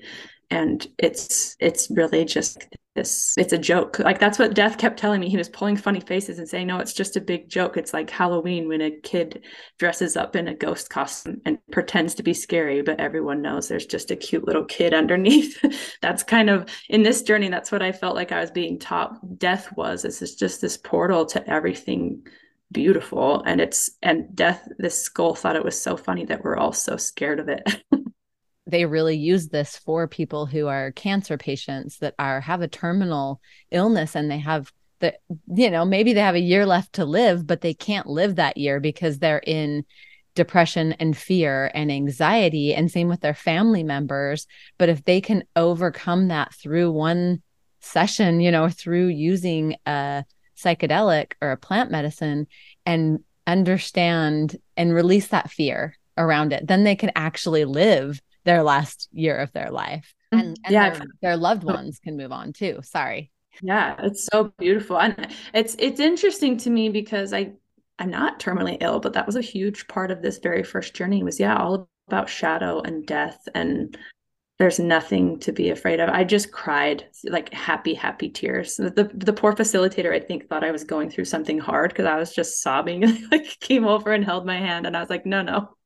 And 0.51 0.87
it's 0.99 1.57
it's 1.61 1.91
really 1.91 2.25
just 2.25 2.67
this 2.99 3.35
it's 3.39 3.53
a 3.53 3.59
joke. 3.59 3.99
Like 3.99 4.19
that's 4.19 4.39
what 4.39 4.55
death 4.55 4.77
kept 4.79 4.99
telling 4.99 5.21
me. 5.21 5.29
He 5.29 5.37
was 5.37 5.49
pulling 5.49 5.77
funny 5.77 6.01
faces 6.01 6.39
and 6.39 6.49
saying 6.49 6.67
no 6.67 6.79
it's 6.79 6.93
just 6.93 7.17
a 7.17 7.21
big 7.21 7.49
joke. 7.49 7.77
It's 7.77 7.93
like 7.93 8.11
halloween 8.11 8.69
when 8.69 8.81
a 8.81 8.91
kid 8.91 9.45
dresses 9.79 10.17
up 10.17 10.35
in 10.37 10.49
a 10.49 10.55
ghost 10.55 10.91
costume 10.91 11.41
and 11.45 11.59
pretends 11.71 12.15
to 12.17 12.23
be 12.23 12.35
scary 12.35 12.83
but 12.83 13.01
everyone 13.01 13.43
knows 13.43 13.69
there's 13.69 13.87
just 13.87 14.11
a 14.11 14.17
cute 14.17 14.47
little 14.47 14.65
kid 14.65 14.93
underneath. 14.93 15.59
That's 16.03 16.23
kind 16.23 16.51
of 16.51 16.69
in 16.89 17.03
this 17.03 17.23
journey 17.23 17.49
that's 17.49 17.71
what 17.73 17.83
i 17.83 17.93
felt 17.93 18.15
like 18.17 18.33
i 18.33 18.41
was 18.41 18.51
being 18.51 18.79
taught 18.79 19.39
death 19.39 19.73
was. 19.77 20.05
It's 20.05 20.35
just 20.35 20.61
this 20.61 20.77
portal 20.77 21.27
to 21.27 21.49
everything 21.49 22.27
beautiful 22.71 23.43
and 23.47 23.61
it's 23.61 23.91
and 24.03 24.35
death 24.35 24.69
this 24.79 25.03
skull 25.03 25.35
thought 25.35 25.57
it 25.57 25.65
was 25.65 25.81
so 25.81 25.97
funny 25.97 26.25
that 26.27 26.45
we're 26.45 26.57
all 26.57 26.73
so 26.73 26.97
scared 26.97 27.41
of 27.41 27.49
it 27.49 27.63
they 28.69 28.85
really 28.85 29.17
use 29.17 29.49
this 29.49 29.77
for 29.77 30.07
people 30.07 30.47
who 30.47 30.67
are 30.67 30.93
cancer 30.93 31.37
patients 31.37 31.99
that 31.99 32.15
are 32.19 32.41
have 32.41 32.61
a 32.61 32.69
terminal 32.69 33.41
illness 33.71 34.15
and 34.15 34.31
they 34.31 34.39
have 34.39 34.73
the 35.01 35.15
you 35.55 35.71
know 35.71 35.85
maybe 35.85 36.13
they 36.13 36.21
have 36.21 36.35
a 36.35 36.41
year 36.41 36.67
left 36.67 36.93
to 36.95 37.05
live 37.05 37.47
but 37.47 37.61
they 37.61 37.75
can't 37.75 38.07
live 38.07 38.37
that 38.37 38.57
year 38.57 38.81
because 38.81 39.19
they're 39.19 39.43
in 39.47 39.85
depression 40.35 40.93
and 41.01 41.17
fear 41.17 41.69
and 41.75 41.91
anxiety. 41.91 42.73
And 42.73 42.89
same 42.89 43.09
with 43.09 43.21
their 43.21 43.35
family 43.35 43.83
members. 43.83 44.47
But 44.79 44.89
if 44.89 45.05
they 45.05 45.21
can 45.21 45.43
overcome 45.57 46.29
that 46.29 46.55
through 46.55 46.93
one 46.93 47.43
session 47.81 48.41
you 48.41 48.51
know 48.51 48.69
through 48.69 49.07
using 49.07 49.77
a 49.87 50.25
psychedelic 50.57 51.33
or 51.41 51.53
a 51.53 51.57
plant 51.57 51.91
medicine 51.91 52.47
and 52.85 53.21
understand 53.47 54.57
and 54.77 54.93
release 54.93 55.29
that 55.29 55.51
fear 55.51 55.97
around 56.17 56.53
it 56.53 56.67
then 56.67 56.83
they 56.83 56.97
can 56.97 57.13
actually 57.15 57.65
live 57.65 58.21
their 58.49 58.63
last 58.63 59.09
year 59.13 59.37
of 59.37 59.53
their 59.53 59.71
life 59.71 60.15
mm-hmm. 60.33 60.41
and, 60.41 60.59
and 60.65 60.73
yeah 60.73 60.91
their, 60.91 61.07
their 61.21 61.37
loved 61.37 61.65
ones 61.65 61.99
can 61.99 62.17
move 62.17 62.33
on 62.33 62.53
too 62.53 62.81
sorry 62.83 63.31
yeah 63.63 63.95
it's 63.99 64.27
so 64.33 64.51
beautiful 64.59 64.99
and 64.99 65.35
it's 65.53 65.77
it's 65.79 66.01
interesting 66.01 66.57
to 66.57 66.71
me 66.71 66.89
because 66.89 67.35
i 67.35 67.53
i'm 67.99 68.11
not 68.11 68.41
terminally 68.41 68.79
ill 68.81 69.01
but 69.01 69.13
that 69.13 69.27
was 69.27 69.37
a 69.37 69.43
huge 69.43 69.87
part 69.87 70.11
of 70.11 70.23
this 70.23 70.39
very 70.39 70.63
first 70.63 70.95
journey 70.95 71.23
was 71.23 71.39
yeah 71.39 71.57
all 71.57 71.91
about 72.09 72.29
shadow 72.29 72.81
and 72.81 73.07
death 73.07 73.47
and 73.55 73.99
there's 74.59 74.81
nothing 74.81 75.39
to 75.39 75.53
be 75.53 75.71
afraid 75.71 76.01
of. 76.01 76.09
I 76.09 76.25
just 76.25 76.51
cried 76.51 77.05
like 77.23 77.55
happy, 77.55 77.95
happy 77.95 78.29
tears. 78.29 78.75
The 78.75 79.09
the 79.15 79.33
poor 79.33 79.53
facilitator, 79.53 80.13
I 80.13 80.19
think, 80.19 80.49
thought 80.49 80.65
I 80.65 80.73
was 80.73 80.83
going 80.83 81.11
through 81.11 81.27
something 81.27 81.61
hard 81.61 81.91
because 81.91 82.07
I 82.07 82.17
was 82.17 82.35
just 82.35 82.61
sobbing. 82.61 83.05
like 83.31 83.61
came 83.61 83.85
over 83.85 84.13
and 84.13 84.25
held 84.25 84.45
my 84.47 84.59
hand, 84.59 84.85
and 84.85 84.97
I 84.97 85.01
was 85.01 85.11
like, 85.11 85.25
no, 85.25 85.43
no, 85.43 85.77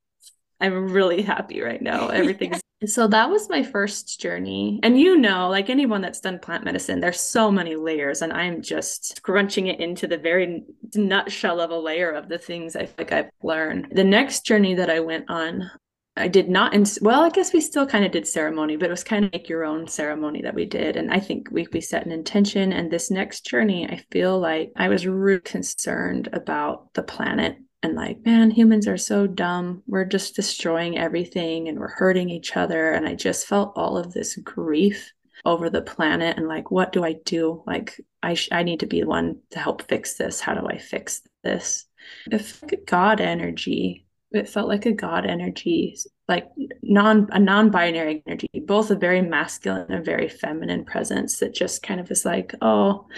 I'm 0.63 0.93
really 0.93 1.23
happy 1.23 1.61
right 1.61 1.83
now. 1.83 2.09
Everything's 2.09 2.61
so 2.87 3.07
that 3.09 3.31
was 3.31 3.49
my 3.49 3.63
first 3.63 4.21
journey. 4.21 4.81
And 4.83 4.99
you 4.99 5.17
know, 5.17 5.49
like 5.49 5.71
anyone 5.71 6.01
that's 6.01 6.21
done 6.21 6.39
plant 6.39 6.65
medicine, 6.65 7.01
there's 7.01 7.21
so 7.21 7.51
many 7.51 7.77
layers, 7.77 8.23
and 8.23 8.33
I'm 8.33 8.61
just 8.61 9.23
crunching 9.23 9.69
it 9.69 9.81
into 9.81 10.07
the 10.07 10.19
very 10.19 10.65
nutshell 10.95 11.61
of 11.61 11.71
a 11.71 11.77
layer 11.77 12.11
of 12.11 12.29
the 12.29 12.39
things 12.39 12.75
I 12.75 12.87
think 12.87 13.13
I've 13.13 13.31
learned. 13.43 13.89
The 13.93 14.05
next 14.05 14.45
journey 14.45 14.75
that 14.75 14.91
I 14.91 15.01
went 15.01 15.31
on, 15.31 15.71
I 16.17 16.29
did 16.29 16.49
not, 16.49 16.75
and 16.75 16.91
well, 17.01 17.23
I 17.23 17.31
guess 17.31 17.53
we 17.53 17.61
still 17.61 17.87
kind 17.87 18.05
of 18.05 18.11
did 18.11 18.27
ceremony, 18.27 18.77
but 18.77 18.87
it 18.87 18.91
was 18.91 19.05
kind 19.05 19.25
of 19.25 19.33
like 19.33 19.49
your 19.49 19.65
own 19.65 19.87
ceremony 19.87 20.43
that 20.43 20.55
we 20.55 20.67
did. 20.67 20.97
And 20.97 21.13
I 21.13 21.21
think 21.21 21.51
we, 21.51 21.67
we 21.73 21.81
set 21.81 22.05
an 22.05 22.13
intention. 22.13 22.73
And 22.73 22.91
this 22.91 23.11
next 23.11 23.47
journey, 23.47 23.89
I 23.89 24.03
feel 24.11 24.39
like 24.39 24.73
I 24.77 24.89
was 24.89 25.07
really 25.07 25.41
concerned 25.41 26.29
about 26.33 26.93
the 26.95 27.03
planet 27.03 27.59
and 27.83 27.95
like, 27.95 28.25
man, 28.25 28.51
humans 28.51 28.87
are 28.87 28.97
so 28.97 29.27
dumb. 29.27 29.83
We're 29.87 30.05
just 30.05 30.37
destroying 30.37 30.99
everything 30.99 31.69
and 31.69 31.79
we're 31.79 31.89
hurting 31.89 32.31
each 32.31 32.57
other. 32.57 32.93
And 32.93 33.07
I 33.07 33.15
just 33.15 33.47
felt 33.47 33.73
all 33.77 33.97
of 33.99 34.13
this 34.13 34.37
grief 34.37 35.13
over 35.45 35.69
the 35.69 35.83
planet 35.83 36.37
and 36.37 36.47
like, 36.47 36.71
what 36.71 36.93
do 36.93 37.05
I 37.05 37.15
do? 37.25 37.65
Like, 37.67 38.01
I, 38.23 38.35
sh- 38.35 38.51
I 38.53 38.63
need 38.63 38.81
to 38.81 38.87
be 38.87 39.01
the 39.01 39.09
one 39.09 39.41
to 39.51 39.59
help 39.59 39.83
fix 39.89 40.15
this. 40.15 40.41
How 40.41 40.55
do 40.55 40.67
I 40.69 40.79
fix 40.79 41.23
this? 41.43 41.87
If 42.31 42.63
God 42.87 43.21
energy, 43.21 44.07
it 44.31 44.49
felt 44.49 44.69
like 44.69 44.87
a 44.87 44.93
God 44.93 45.27
energy, 45.27 45.97
like 46.29 46.47
non 46.83 47.29
a 47.33 47.39
non-binary 47.41 48.23
energy, 48.27 48.49
both 48.65 48.93
a 48.93 48.97
very 48.97 49.23
masculine 49.23 49.91
and 49.91 50.05
very 50.05 50.29
feminine 50.29 50.85
presence 50.85 51.39
that 51.39 51.53
just 51.53 51.83
kind 51.83 52.01
of 52.01 52.11
is 52.11 52.25
like, 52.25 52.55
oh, 52.63 53.09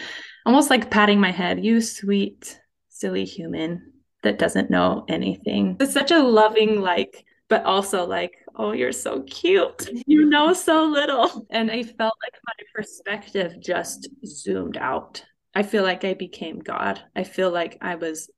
almost 0.47 0.71
like 0.71 0.91
patting 0.91 1.21
my 1.21 1.31
head, 1.31 1.63
you 1.63 1.83
sweet, 1.83 2.59
silly 2.89 3.27
human 3.27 3.93
that 4.25 4.39
doesn't 4.39 4.71
know 4.71 5.05
anything. 5.09 5.77
It's 5.81 5.93
such 5.93 6.11
a 6.11 6.19
loving, 6.19 6.81
like, 6.81 7.25
but 7.49 7.65
also 7.65 8.07
like, 8.07 8.37
oh, 8.57 8.73
you're 8.73 8.93
so 8.93 9.23
cute. 9.23 9.89
You 10.07 10.27
know 10.27 10.53
so 10.53 10.85
little. 10.85 11.47
And 11.51 11.71
I 11.71 11.83
felt 11.83 12.15
like 12.23 12.35
my 12.47 12.65
perspective 12.75 13.61
just 13.61 14.09
zoomed 14.27 14.77
out. 14.77 15.25
I 15.55 15.63
feel 15.63 15.85
like 15.85 16.05
I 16.05 16.15
became 16.15 16.59
God. 16.59 17.01
I 17.15 17.25
feel 17.25 17.51
like 17.51 17.79
I 17.81 17.95
was, 17.95 18.31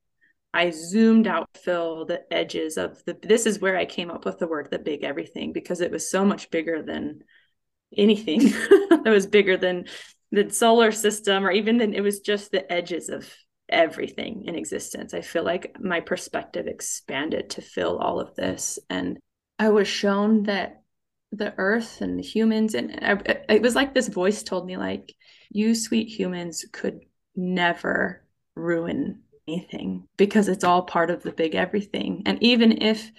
I 0.52 0.70
zoomed 0.70 1.26
out, 1.26 1.48
fill 1.56 2.04
the 2.04 2.22
edges 2.32 2.76
of 2.76 3.02
the, 3.06 3.16
this 3.22 3.46
is 3.46 3.60
where 3.60 3.76
I 3.76 3.86
came 3.86 4.10
up 4.10 4.24
with 4.24 4.38
the 4.38 4.46
word, 4.46 4.68
the 4.70 4.78
big 4.78 5.02
everything, 5.02 5.52
because 5.52 5.80
it 5.80 5.90
was 5.90 6.10
so 6.10 6.24
much 6.24 6.50
bigger 6.50 6.82
than 6.82 7.22
anything 7.96 8.40
that 8.40 9.02
was 9.06 9.26
bigger 9.26 9.56
than 9.56 9.86
the 10.32 10.50
solar 10.50 10.90
system 10.90 11.46
or 11.46 11.50
even 11.50 11.78
then 11.78 11.94
it 11.94 12.02
was 12.02 12.20
just 12.20 12.50
the 12.50 12.70
edges 12.70 13.08
of 13.08 13.32
everything 13.68 14.44
in 14.46 14.54
existence. 14.54 15.14
I 15.14 15.20
feel 15.20 15.44
like 15.44 15.76
my 15.80 16.00
perspective 16.00 16.66
expanded 16.66 17.50
to 17.50 17.62
fill 17.62 17.98
all 17.98 18.20
of 18.20 18.34
this. 18.34 18.78
And 18.88 19.18
I 19.58 19.70
was 19.70 19.88
shown 19.88 20.44
that 20.44 20.82
the 21.32 21.54
earth 21.58 22.00
and 22.00 22.18
the 22.18 22.22
humans, 22.22 22.74
and 22.74 22.98
I, 23.02 23.52
it 23.52 23.62
was 23.62 23.74
like 23.74 23.94
this 23.94 24.08
voice 24.08 24.42
told 24.42 24.66
me, 24.66 24.76
like, 24.76 25.14
you 25.50 25.74
sweet 25.74 26.08
humans 26.08 26.64
could 26.72 27.00
never 27.34 28.24
ruin 28.54 29.22
anything 29.48 30.06
because 30.16 30.48
it's 30.48 30.64
all 30.64 30.82
part 30.82 31.10
of 31.10 31.22
the 31.22 31.32
big 31.32 31.54
everything. 31.54 32.22
And 32.26 32.42
even 32.42 32.82
if 32.82 33.10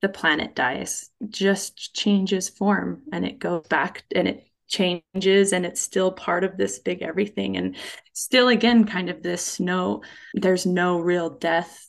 the 0.00 0.08
planet 0.08 0.54
dies, 0.54 1.10
just 1.28 1.94
changes 1.94 2.48
form 2.48 3.02
and 3.12 3.24
it 3.24 3.38
goes 3.38 3.66
back 3.68 4.04
and 4.14 4.28
it 4.28 4.49
changes 4.70 5.52
and 5.52 5.66
it's 5.66 5.80
still 5.80 6.12
part 6.12 6.44
of 6.44 6.56
this 6.56 6.78
big 6.78 7.02
everything. 7.02 7.56
And 7.56 7.76
still 8.12 8.48
again 8.48 8.84
kind 8.86 9.10
of 9.10 9.22
this 9.22 9.60
no 9.60 10.02
there's 10.34 10.64
no 10.64 10.98
real 11.00 11.28
death. 11.28 11.86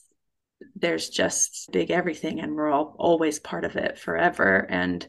There's 0.75 1.09
just 1.09 1.69
big 1.71 1.91
everything 1.91 2.41
and 2.41 2.55
we're 2.55 2.71
all 2.71 2.95
always 2.97 3.39
part 3.39 3.63
of 3.63 3.75
it 3.75 3.99
forever. 3.99 4.65
And 4.69 5.07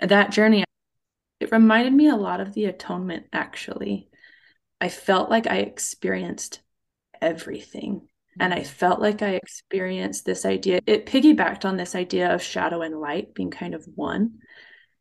that 0.00 0.32
journey 0.32 0.64
it 1.40 1.52
reminded 1.52 1.92
me 1.92 2.08
a 2.08 2.16
lot 2.16 2.40
of 2.40 2.54
the 2.54 2.64
atonement 2.64 3.26
actually. 3.32 4.08
I 4.80 4.88
felt 4.88 5.30
like 5.30 5.46
i 5.46 5.58
experienced 5.58 6.60
everything 7.20 8.08
and 8.38 8.54
i 8.54 8.62
felt 8.62 8.98
like 8.98 9.20
i 9.20 9.34
experienced 9.34 10.24
this 10.24 10.46
idea. 10.46 10.80
It 10.86 11.04
piggybacked 11.04 11.66
on 11.66 11.76
this 11.76 11.94
idea 11.94 12.34
of 12.34 12.42
shadow 12.42 12.80
and 12.80 12.98
light 12.98 13.34
being 13.34 13.50
kind 13.50 13.74
of 13.74 13.86
one 13.94 14.38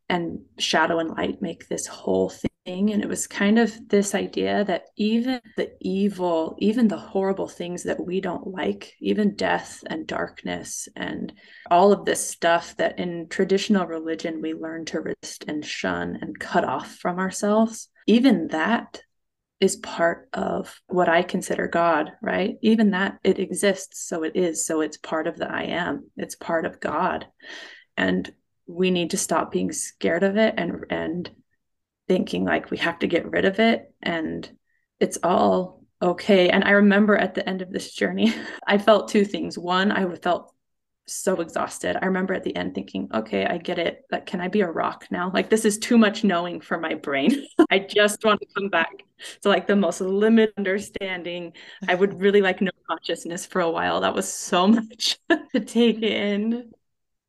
and 0.10 0.40
shadow 0.58 1.00
and 1.00 1.12
light 1.12 1.42
make 1.42 1.68
this 1.68 1.88
whole 1.88 2.30
thing 2.30 2.50
and 2.66 3.02
it 3.02 3.08
was 3.08 3.26
kind 3.26 3.58
of 3.58 3.74
this 3.90 4.14
idea 4.14 4.64
that 4.66 4.86
even 4.96 5.40
the 5.56 5.72
evil 5.80 6.56
even 6.60 6.88
the 6.88 6.98
horrible 6.98 7.48
things 7.48 7.84
that 7.84 8.06
we 8.06 8.20
don't 8.22 8.48
like 8.48 8.94
even 9.00 9.36
death 9.36 9.84
and 9.88 10.06
darkness 10.06 10.88
and 10.96 11.34
all 11.72 11.92
of 11.92 12.06
this 12.06 12.28
stuff 12.28 12.76
that 12.78 13.00
in 13.00 13.28
traditional 13.30 13.88
religion 13.88 14.42
we 14.42 14.54
learn 14.54 14.86
to 14.86 15.00
resist 15.00 15.46
and 15.48 15.66
shun 15.66 16.18
and 16.22 16.40
cut 16.40 16.64
off 16.64 16.96
from 16.96 17.18
ourselves 17.18 17.90
even 18.08 18.48
that 18.50 19.02
is 19.60 19.76
part 19.76 20.30
of 20.32 20.80
what 20.88 21.10
I 21.10 21.22
consider 21.22 21.68
God, 21.68 22.12
right? 22.22 22.56
Even 22.62 22.92
that 22.92 23.20
it 23.24 23.40
exists, 23.40 24.08
so 24.08 24.24
it 24.24 24.32
is, 24.36 24.66
so 24.66 24.80
it's 24.80 24.98
part 24.98 25.28
of 25.28 25.36
the 25.36 25.52
I 25.52 25.64
am, 25.64 26.10
it's 26.16 26.36
part 26.36 26.66
of 26.66 26.80
God. 26.80 27.28
And 27.98 28.32
we 28.70 28.92
need 28.92 29.10
to 29.10 29.18
stop 29.18 29.52
being 29.52 29.72
scared 29.72 30.24
of 30.24 30.38
it 30.38 30.54
and 30.58 30.86
and 30.92 31.30
thinking 32.08 32.46
like 32.46 32.70
we 32.70 32.78
have 32.78 33.00
to 33.00 33.08
get 33.08 33.30
rid 33.30 33.46
of 33.46 33.60
it 33.60 33.94
and 34.02 34.50
it's 35.00 35.18
all 35.24 35.84
okay. 36.02 36.50
And 36.50 36.64
i 36.64 36.72
remember 36.72 37.18
at 37.18 37.34
the 37.34 37.48
end 37.48 37.62
of 37.62 37.72
this 37.72 37.92
journey 37.94 38.34
i 38.68 38.78
felt 38.78 39.10
two 39.10 39.26
things. 39.26 39.58
One 39.58 39.92
i 39.92 40.16
felt 40.16 40.54
so 41.08 41.42
exhausted. 41.42 41.98
I 42.00 42.06
remember 42.06 42.36
at 42.36 42.44
the 42.44 42.56
end 42.56 42.76
thinking 42.76 43.10
okay 43.12 43.44
i 43.44 43.58
get 43.58 43.80
it 43.80 44.04
like 44.12 44.28
can 44.28 44.40
i 44.40 44.48
be 44.48 44.62
a 44.62 44.70
rock 44.70 45.08
now? 45.10 45.32
Like 45.34 45.50
this 45.50 45.66
is 45.66 45.80
too 45.80 45.98
much 45.98 46.24
knowing 46.24 46.62
for 46.62 46.80
my 46.80 46.94
brain. 46.94 47.48
I 47.72 47.80
just 47.80 48.24
want 48.24 48.40
to 48.42 48.48
come 48.56 48.70
back 48.70 49.04
to 49.42 49.50
like 49.50 49.66
the 49.66 49.76
most 49.76 50.00
limited 50.00 50.54
understanding. 50.58 51.54
I 51.88 51.96
would 51.96 52.22
really 52.22 52.42
like 52.42 52.62
no 52.62 52.72
consciousness 52.88 53.48
for 53.48 53.62
a 53.62 53.72
while. 53.72 54.02
That 54.02 54.14
was 54.14 54.32
so 54.32 54.68
much 54.68 55.18
to 55.30 55.60
take 55.60 56.04
in 56.04 56.72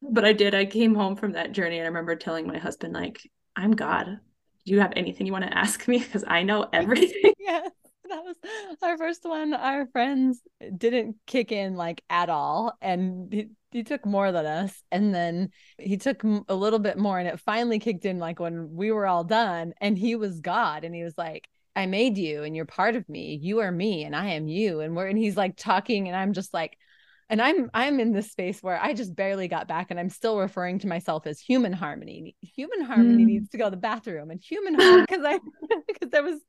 but 0.02 0.24
I 0.24 0.32
did. 0.32 0.54
I 0.54 0.64
came 0.64 0.94
home 0.94 1.16
from 1.16 1.32
that 1.32 1.52
journey 1.52 1.76
and 1.76 1.84
I 1.84 1.88
remember 1.88 2.16
telling 2.16 2.46
my 2.46 2.58
husband, 2.58 2.94
like, 2.94 3.20
I'm 3.56 3.72
God. 3.72 4.06
Do 4.66 4.72
you 4.72 4.80
have 4.80 4.92
anything 4.96 5.26
you 5.26 5.32
want 5.32 5.44
to 5.44 5.56
ask 5.56 5.86
me? 5.88 5.98
Because 5.98 6.24
I 6.26 6.42
know 6.42 6.68
everything. 6.72 7.34
yeah. 7.38 7.62
That 8.08 8.24
was 8.24 8.36
our 8.82 8.98
first 8.98 9.24
one. 9.24 9.54
Our 9.54 9.86
friends 9.86 10.40
didn't 10.76 11.16
kick 11.26 11.52
in 11.52 11.76
like 11.76 12.02
at 12.10 12.28
all. 12.28 12.76
And 12.80 13.32
he, 13.32 13.48
he 13.70 13.84
took 13.84 14.04
more 14.04 14.32
than 14.32 14.46
us. 14.46 14.82
And 14.90 15.14
then 15.14 15.50
he 15.78 15.96
took 15.96 16.24
a 16.24 16.54
little 16.54 16.80
bit 16.80 16.98
more. 16.98 17.20
And 17.20 17.28
it 17.28 17.38
finally 17.38 17.78
kicked 17.78 18.04
in 18.04 18.18
like 18.18 18.40
when 18.40 18.74
we 18.74 18.90
were 18.90 19.06
all 19.06 19.22
done. 19.22 19.74
And 19.80 19.96
he 19.96 20.16
was 20.16 20.40
God. 20.40 20.84
And 20.84 20.92
he 20.92 21.04
was 21.04 21.14
like, 21.16 21.46
I 21.76 21.86
made 21.86 22.18
you 22.18 22.42
and 22.42 22.56
you're 22.56 22.64
part 22.64 22.96
of 22.96 23.08
me. 23.08 23.38
You 23.40 23.60
are 23.60 23.70
me 23.70 24.02
and 24.02 24.16
I 24.16 24.30
am 24.30 24.48
you. 24.48 24.80
And 24.80 24.96
we're, 24.96 25.06
and 25.06 25.18
he's 25.18 25.36
like 25.36 25.56
talking. 25.56 26.08
And 26.08 26.16
I'm 26.16 26.32
just 26.32 26.52
like, 26.52 26.76
and 27.30 27.40
i'm 27.40 27.70
i'm 27.72 27.98
in 28.00 28.12
this 28.12 28.30
space 28.30 28.62
where 28.62 28.78
i 28.82 28.92
just 28.92 29.14
barely 29.16 29.48
got 29.48 29.66
back 29.66 29.90
and 29.90 29.98
i'm 29.98 30.10
still 30.10 30.38
referring 30.38 30.78
to 30.78 30.86
myself 30.86 31.26
as 31.26 31.40
human 31.40 31.72
harmony 31.72 32.36
human 32.42 32.82
harmony 32.82 33.24
mm. 33.24 33.28
needs 33.28 33.48
to 33.48 33.56
go 33.56 33.64
to 33.64 33.70
the 33.70 33.76
bathroom 33.76 34.30
and 34.30 34.42
human 34.42 34.74
harmony 34.74 35.06
because 35.08 35.24
i 35.24 35.38
because 35.86 36.12
i 36.14 36.20
was 36.20 36.40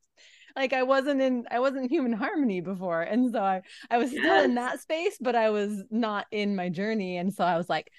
like 0.54 0.72
i 0.72 0.82
wasn't 0.82 1.20
in 1.20 1.44
i 1.50 1.60
wasn't 1.60 1.90
human 1.90 2.12
harmony 2.12 2.60
before 2.60 3.00
and 3.00 3.32
so 3.32 3.40
i 3.40 3.62
i 3.90 3.96
was 3.96 4.10
still 4.10 4.22
yes. 4.22 4.44
in 4.44 4.56
that 4.56 4.80
space 4.80 5.16
but 5.20 5.34
i 5.34 5.48
was 5.48 5.82
not 5.90 6.26
in 6.30 6.54
my 6.54 6.68
journey 6.68 7.16
and 7.16 7.32
so 7.32 7.44
i 7.44 7.56
was 7.56 7.68
like 7.70 7.90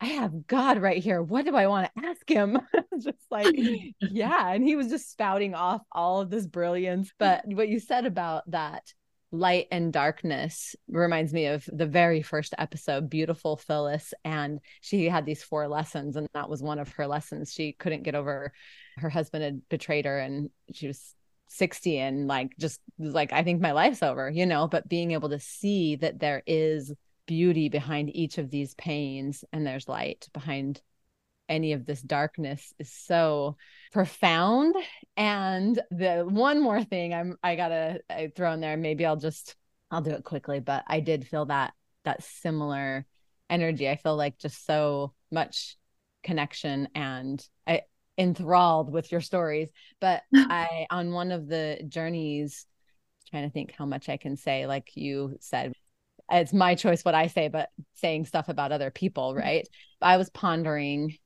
I 0.00 0.06
have 0.08 0.46
God 0.46 0.82
right 0.82 1.02
here. 1.02 1.22
What 1.22 1.46
do 1.46 1.56
I 1.56 1.66
want 1.66 1.88
to 1.96 2.06
ask 2.06 2.28
him? 2.28 2.60
just 3.00 3.24
like, 3.30 3.54
yeah. 4.00 4.52
And 4.52 4.62
he 4.62 4.76
was 4.76 4.88
just 4.88 5.10
spouting 5.10 5.54
off 5.54 5.80
all 5.90 6.20
of 6.20 6.28
this 6.28 6.46
brilliance. 6.46 7.10
But 7.18 7.46
what 7.46 7.68
you 7.68 7.80
said 7.80 8.04
about 8.04 8.42
that 8.50 8.82
light 9.34 9.66
and 9.72 9.92
darkness 9.92 10.76
reminds 10.88 11.32
me 11.32 11.46
of 11.46 11.68
the 11.72 11.86
very 11.86 12.22
first 12.22 12.54
episode 12.56 13.10
beautiful 13.10 13.56
phyllis 13.56 14.14
and 14.24 14.60
she 14.80 15.08
had 15.08 15.26
these 15.26 15.42
four 15.42 15.66
lessons 15.66 16.16
and 16.16 16.28
that 16.34 16.48
was 16.48 16.62
one 16.62 16.78
of 16.78 16.88
her 16.90 17.06
lessons. 17.06 17.52
She 17.52 17.72
couldn't 17.72 18.04
get 18.04 18.14
over 18.14 18.52
her 18.98 19.10
husband 19.10 19.42
had 19.42 19.68
betrayed 19.68 20.04
her 20.04 20.18
and 20.18 20.50
she 20.72 20.86
was 20.86 21.14
60 21.48 21.98
and 21.98 22.26
like 22.28 22.56
just 22.58 22.80
like 22.98 23.32
i 23.32 23.42
think 23.42 23.60
my 23.60 23.72
life's 23.72 24.02
over 24.02 24.30
you 24.30 24.46
know? 24.46 24.68
But 24.68 24.88
being 24.88 25.10
able 25.10 25.30
to 25.30 25.40
see 25.40 25.96
that 25.96 26.20
there 26.20 26.42
is 26.46 26.92
beauty 27.26 27.68
behind 27.68 28.14
each 28.14 28.38
of 28.38 28.50
these 28.50 28.74
pains 28.74 29.44
and 29.52 29.66
there's 29.66 29.88
light 29.88 30.28
behind 30.32 30.80
any 31.48 31.72
of 31.72 31.84
this 31.86 32.00
darkness 32.00 32.72
is 32.78 32.92
so 32.92 33.56
profound. 33.92 34.74
And 35.16 35.80
the 35.90 36.24
one 36.28 36.60
more 36.60 36.82
thing 36.82 37.14
i'm 37.14 37.36
i 37.42 37.54
gotta 37.54 38.00
I 38.10 38.32
throw 38.34 38.52
in 38.52 38.60
there 38.60 38.76
maybe 38.76 39.06
i'll 39.06 39.16
just 39.16 39.54
i'll 39.90 40.00
do 40.00 40.10
it 40.10 40.24
quickly 40.24 40.58
but 40.58 40.82
i 40.88 40.98
did 40.98 41.26
feel 41.26 41.46
that 41.46 41.72
that 42.04 42.22
similar 42.22 43.06
energy. 43.50 43.88
I 43.88 43.96
feel 43.96 44.16
like 44.16 44.38
just 44.38 44.66
so 44.66 45.12
much 45.30 45.76
connection 46.22 46.88
and 46.94 47.46
i 47.66 47.82
enthralled 48.16 48.92
with 48.92 49.12
your 49.12 49.20
stories. 49.20 49.68
But 50.00 50.22
i 50.34 50.86
on 50.90 51.12
one 51.12 51.32
of 51.32 51.48
the 51.48 51.80
journeys 51.88 52.66
trying 53.30 53.44
to 53.44 53.52
think 53.52 53.72
how 53.76 53.86
much 53.86 54.08
i 54.08 54.16
can 54.16 54.36
say 54.36 54.66
like 54.66 54.90
you 54.96 55.36
said 55.40 55.72
it's 56.30 56.52
my 56.52 56.74
choice 56.74 57.04
what 57.04 57.14
i 57.14 57.26
say 57.26 57.48
but 57.48 57.70
saying 57.94 58.26
stuff 58.26 58.48
about 58.48 58.70
other 58.70 58.90
people 58.90 59.30
mm-hmm. 59.30 59.40
right? 59.40 59.68
I 60.00 60.18
was 60.18 60.30
pondering 60.30 61.16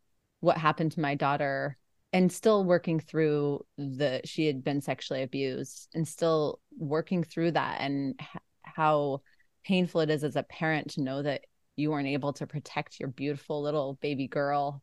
what 0.41 0.59
happened 0.59 0.93
to 0.93 1.01
my 1.01 1.15
daughter 1.15 1.77
and 2.13 2.33
still 2.33 2.65
working 2.65 3.01
through 3.01 3.65
the 3.77 4.21
she 4.25 4.47
had 4.47 4.65
been 4.65 4.81
sexually 4.81 5.23
abused 5.23 5.89
and 5.95 6.07
still 6.07 6.61
working 6.79 7.23
through 7.23 7.51
that 7.51 7.81
and 7.81 8.19
how 8.63 9.21
painful 9.65 10.01
it 10.01 10.11
is 10.11 10.25
as 10.25 10.37
a 10.37 10.43
parent 10.43 10.91
to 10.91 11.03
know 11.03 11.23
that 11.23 11.43
you 11.77 11.91
weren't 11.91 12.09
able 12.09 12.33
to 12.33 12.47
protect 12.47 12.99
your 12.99 13.09
beautiful 13.09 13.63
little 13.63 13.99
baby 14.01 14.27
girl 14.27 14.83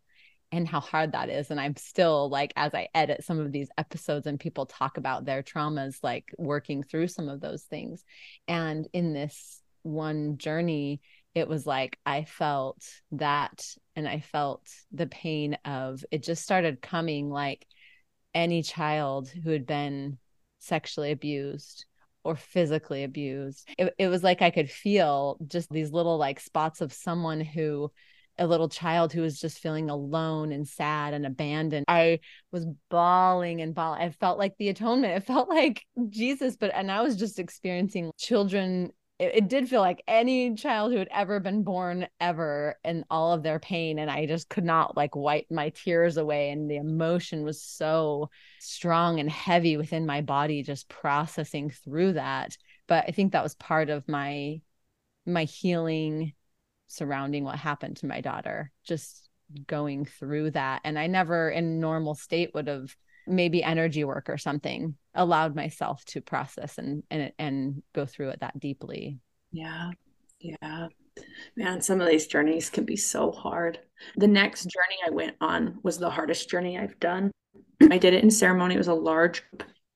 and 0.52 0.68
how 0.68 0.80
hard 0.80 1.12
that 1.12 1.30
is. 1.30 1.52
And 1.52 1.60
i'm 1.60 1.76
still 1.76 2.30
like 2.30 2.54
as 2.56 2.74
i 2.74 2.88
edit 2.94 3.24
some 3.24 3.40
of 3.40 3.52
these 3.52 3.70
episodes 3.78 4.28
and 4.28 4.40
people 4.40 4.66
talk 4.66 4.98
about 4.98 5.26
their 5.26 5.44
traumas 5.44 5.98
like 6.04 6.26
working 6.38 6.84
through 6.84 7.08
some 7.08 7.28
of 7.30 7.42
those 7.42 7.64
things. 7.64 8.04
And 8.48 8.88
in 8.94 9.14
this 9.14 9.62
one 9.84 10.38
journey, 10.38 11.02
it 11.36 11.48
was 11.48 11.68
like 11.68 12.00
I 12.06 12.24
felt 12.24 12.84
that 13.12 13.68
and 13.96 14.08
I 14.08 14.22
felt 14.22 14.68
the 14.92 15.08
pain 15.08 15.58
of 15.66 16.04
it 16.10 16.24
just 16.24 16.44
started 16.44 16.82
coming 16.82 17.30
like 17.30 17.68
any 18.34 18.64
child 18.64 19.30
who 19.30 19.52
had 19.52 19.66
been 19.66 20.18
sexually 20.60 21.12
abused 21.12 21.86
or 22.24 22.36
physically 22.36 23.04
abused. 23.04 23.70
It, 23.78 23.94
it 24.00 24.08
was 24.08 24.24
like 24.24 24.42
I 24.42 24.50
could 24.50 24.72
feel 24.72 25.38
just 25.48 25.70
these 25.70 25.92
little 25.92 26.18
like 26.18 26.40
spots 26.40 26.82
of 26.82 26.92
someone 26.92 27.42
who 27.42 27.92
a 28.38 28.48
little 28.48 28.68
child 28.68 29.14
who 29.14 29.22
was 29.22 29.40
just 29.40 29.60
feeling 29.60 29.90
alone 29.90 30.52
and 30.52 30.68
sad 30.68 31.14
and 31.14 31.26
abandoned. 31.26 31.86
I 31.88 32.20
was 32.52 32.66
bawling 32.90 33.62
and 33.62 33.74
bawling. 33.74 34.02
I 34.02 34.10
felt 34.10 34.38
like 34.38 34.56
the 34.58 34.70
atonement. 34.70 35.14
It 35.14 35.26
felt 35.26 35.50
like 35.50 35.86
Jesus, 36.10 36.58
but 36.58 36.72
and 36.74 36.92
I 36.92 37.02
was 37.02 37.16
just 37.16 37.40
experiencing 37.40 38.12
children. 38.18 38.92
It, 39.18 39.36
it 39.36 39.48
did 39.48 39.70
feel 39.70 39.82
like 39.82 40.04
any 40.08 40.56
child 40.56 40.92
who 40.92 41.00
had 41.00 41.08
ever 41.12 41.40
been 41.40 41.64
born 41.64 42.08
ever 42.20 42.78
and 42.84 43.06
all 43.10 43.34
of 43.34 43.44
their 43.44 43.60
pain. 43.60 44.00
And 44.00 44.10
I 44.12 44.26
just 44.26 44.50
could 44.50 44.64
not 44.64 44.98
like 44.98 45.16
wipe 45.16 45.48
my 45.50 45.70
tears 45.70 46.18
away. 46.18 46.50
And 46.50 46.70
the 46.70 46.78
emotion 46.78 47.44
was 47.44 47.62
so 47.62 48.30
strong 48.60 49.20
and 49.20 49.30
heavy 49.30 49.78
within 49.78 50.06
my 50.06 50.22
body, 50.22 50.64
just 50.64 50.90
processing 50.90 51.70
through 51.70 52.14
that. 52.14 52.58
But 52.88 53.06
I 53.08 53.12
think 53.12 53.32
that 53.32 53.44
was 53.44 53.56
part 53.56 53.90
of 53.90 54.08
my 54.08 54.62
my 55.26 55.46
healing 55.46 56.34
surrounding 56.88 57.44
what 57.44 57.58
happened 57.58 57.98
to 57.98 58.06
my 58.06 58.22
daughter, 58.22 58.72
just 58.84 59.30
going 59.68 60.06
through 60.06 60.52
that. 60.52 60.82
And 60.84 60.98
I 61.00 61.08
never 61.08 61.50
in 61.50 61.80
normal 61.80 62.16
state 62.16 62.52
would 62.54 62.68
have 62.68 62.96
maybe 63.28 63.64
energy 63.64 64.04
work 64.04 64.30
or 64.30 64.38
something 64.38 64.96
allowed 65.14 65.56
myself 65.56 66.04
to 66.06 66.22
process 66.22 66.78
and 66.78 67.04
and 67.10 67.32
and 67.40 67.84
go 67.94 68.06
through 68.06 68.30
it 68.30 68.40
that 68.42 68.60
deeply. 68.60 69.20
Yeah. 69.52 69.92
Yeah. 70.40 70.88
Man, 71.56 71.82
some 71.82 72.02
of 72.02 72.08
these 72.08 72.28
journeys 72.28 72.70
can 72.70 72.86
be 72.86 72.98
so 72.98 73.32
hard. 73.32 73.80
The 74.18 74.28
next 74.28 74.64
journey 74.64 74.98
I 75.08 75.12
went 75.12 75.36
on 75.40 75.80
was 75.82 75.98
the 75.98 76.10
hardest 76.10 76.50
journey 76.50 76.78
I've 76.78 77.00
done. 77.00 77.32
I 77.90 77.98
did 77.98 78.14
it 78.14 78.24
in 78.24 78.32
ceremony. 78.32 78.76
It 78.76 78.80
was 78.80 78.88
a 78.88 78.94
large 78.94 79.44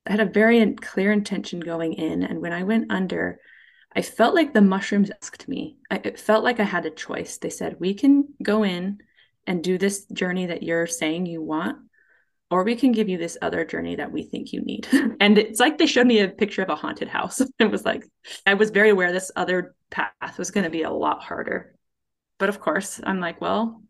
I 0.06 0.12
had 0.12 0.20
a 0.20 0.24
very 0.24 0.74
clear 0.74 1.12
intention 1.12 1.60
going 1.60 1.92
in 1.94 2.22
and 2.22 2.40
when 2.40 2.52
I 2.52 2.62
went 2.62 2.90
under 2.90 3.38
I 3.94 4.02
felt 4.02 4.34
like 4.34 4.54
the 4.54 4.60
mushrooms 4.60 5.10
asked 5.22 5.48
me. 5.48 5.78
I, 5.90 6.00
it 6.04 6.18
felt 6.18 6.44
like 6.44 6.60
I 6.60 6.64
had 6.64 6.86
a 6.86 6.90
choice. 6.90 7.38
They 7.38 7.50
said, 7.50 7.80
"We 7.80 7.94
can 7.94 8.28
go 8.40 8.62
in 8.62 9.00
and 9.46 9.64
do 9.64 9.78
this 9.78 10.06
journey 10.06 10.46
that 10.46 10.62
you're 10.62 10.86
saying 10.86 11.26
you 11.26 11.42
want, 11.42 11.78
or 12.50 12.64
we 12.64 12.74
can 12.74 12.92
give 12.92 13.08
you 13.08 13.16
this 13.16 13.38
other 13.42 13.64
journey 13.64 13.96
that 13.96 14.12
we 14.12 14.22
think 14.22 14.52
you 14.52 14.60
need." 14.62 14.88
and 15.20 15.38
it's 15.38 15.60
like 15.60 15.78
they 15.78 15.86
showed 15.86 16.06
me 16.06 16.20
a 16.20 16.28
picture 16.28 16.62
of 16.62 16.68
a 16.68 16.76
haunted 16.76 17.08
house. 17.08 17.40
it 17.58 17.70
was 17.70 17.84
like 17.84 18.04
I 18.46 18.54
was 18.54 18.70
very 18.70 18.90
aware 18.90 19.12
this 19.12 19.32
other 19.36 19.74
path 19.90 20.38
was 20.38 20.50
going 20.50 20.64
to 20.64 20.70
be 20.70 20.82
a 20.82 20.90
lot 20.90 21.22
harder. 21.22 21.74
But 22.38 22.48
of 22.48 22.60
course, 22.60 23.00
I'm 23.02 23.20
like, 23.20 23.40
well, 23.40 23.82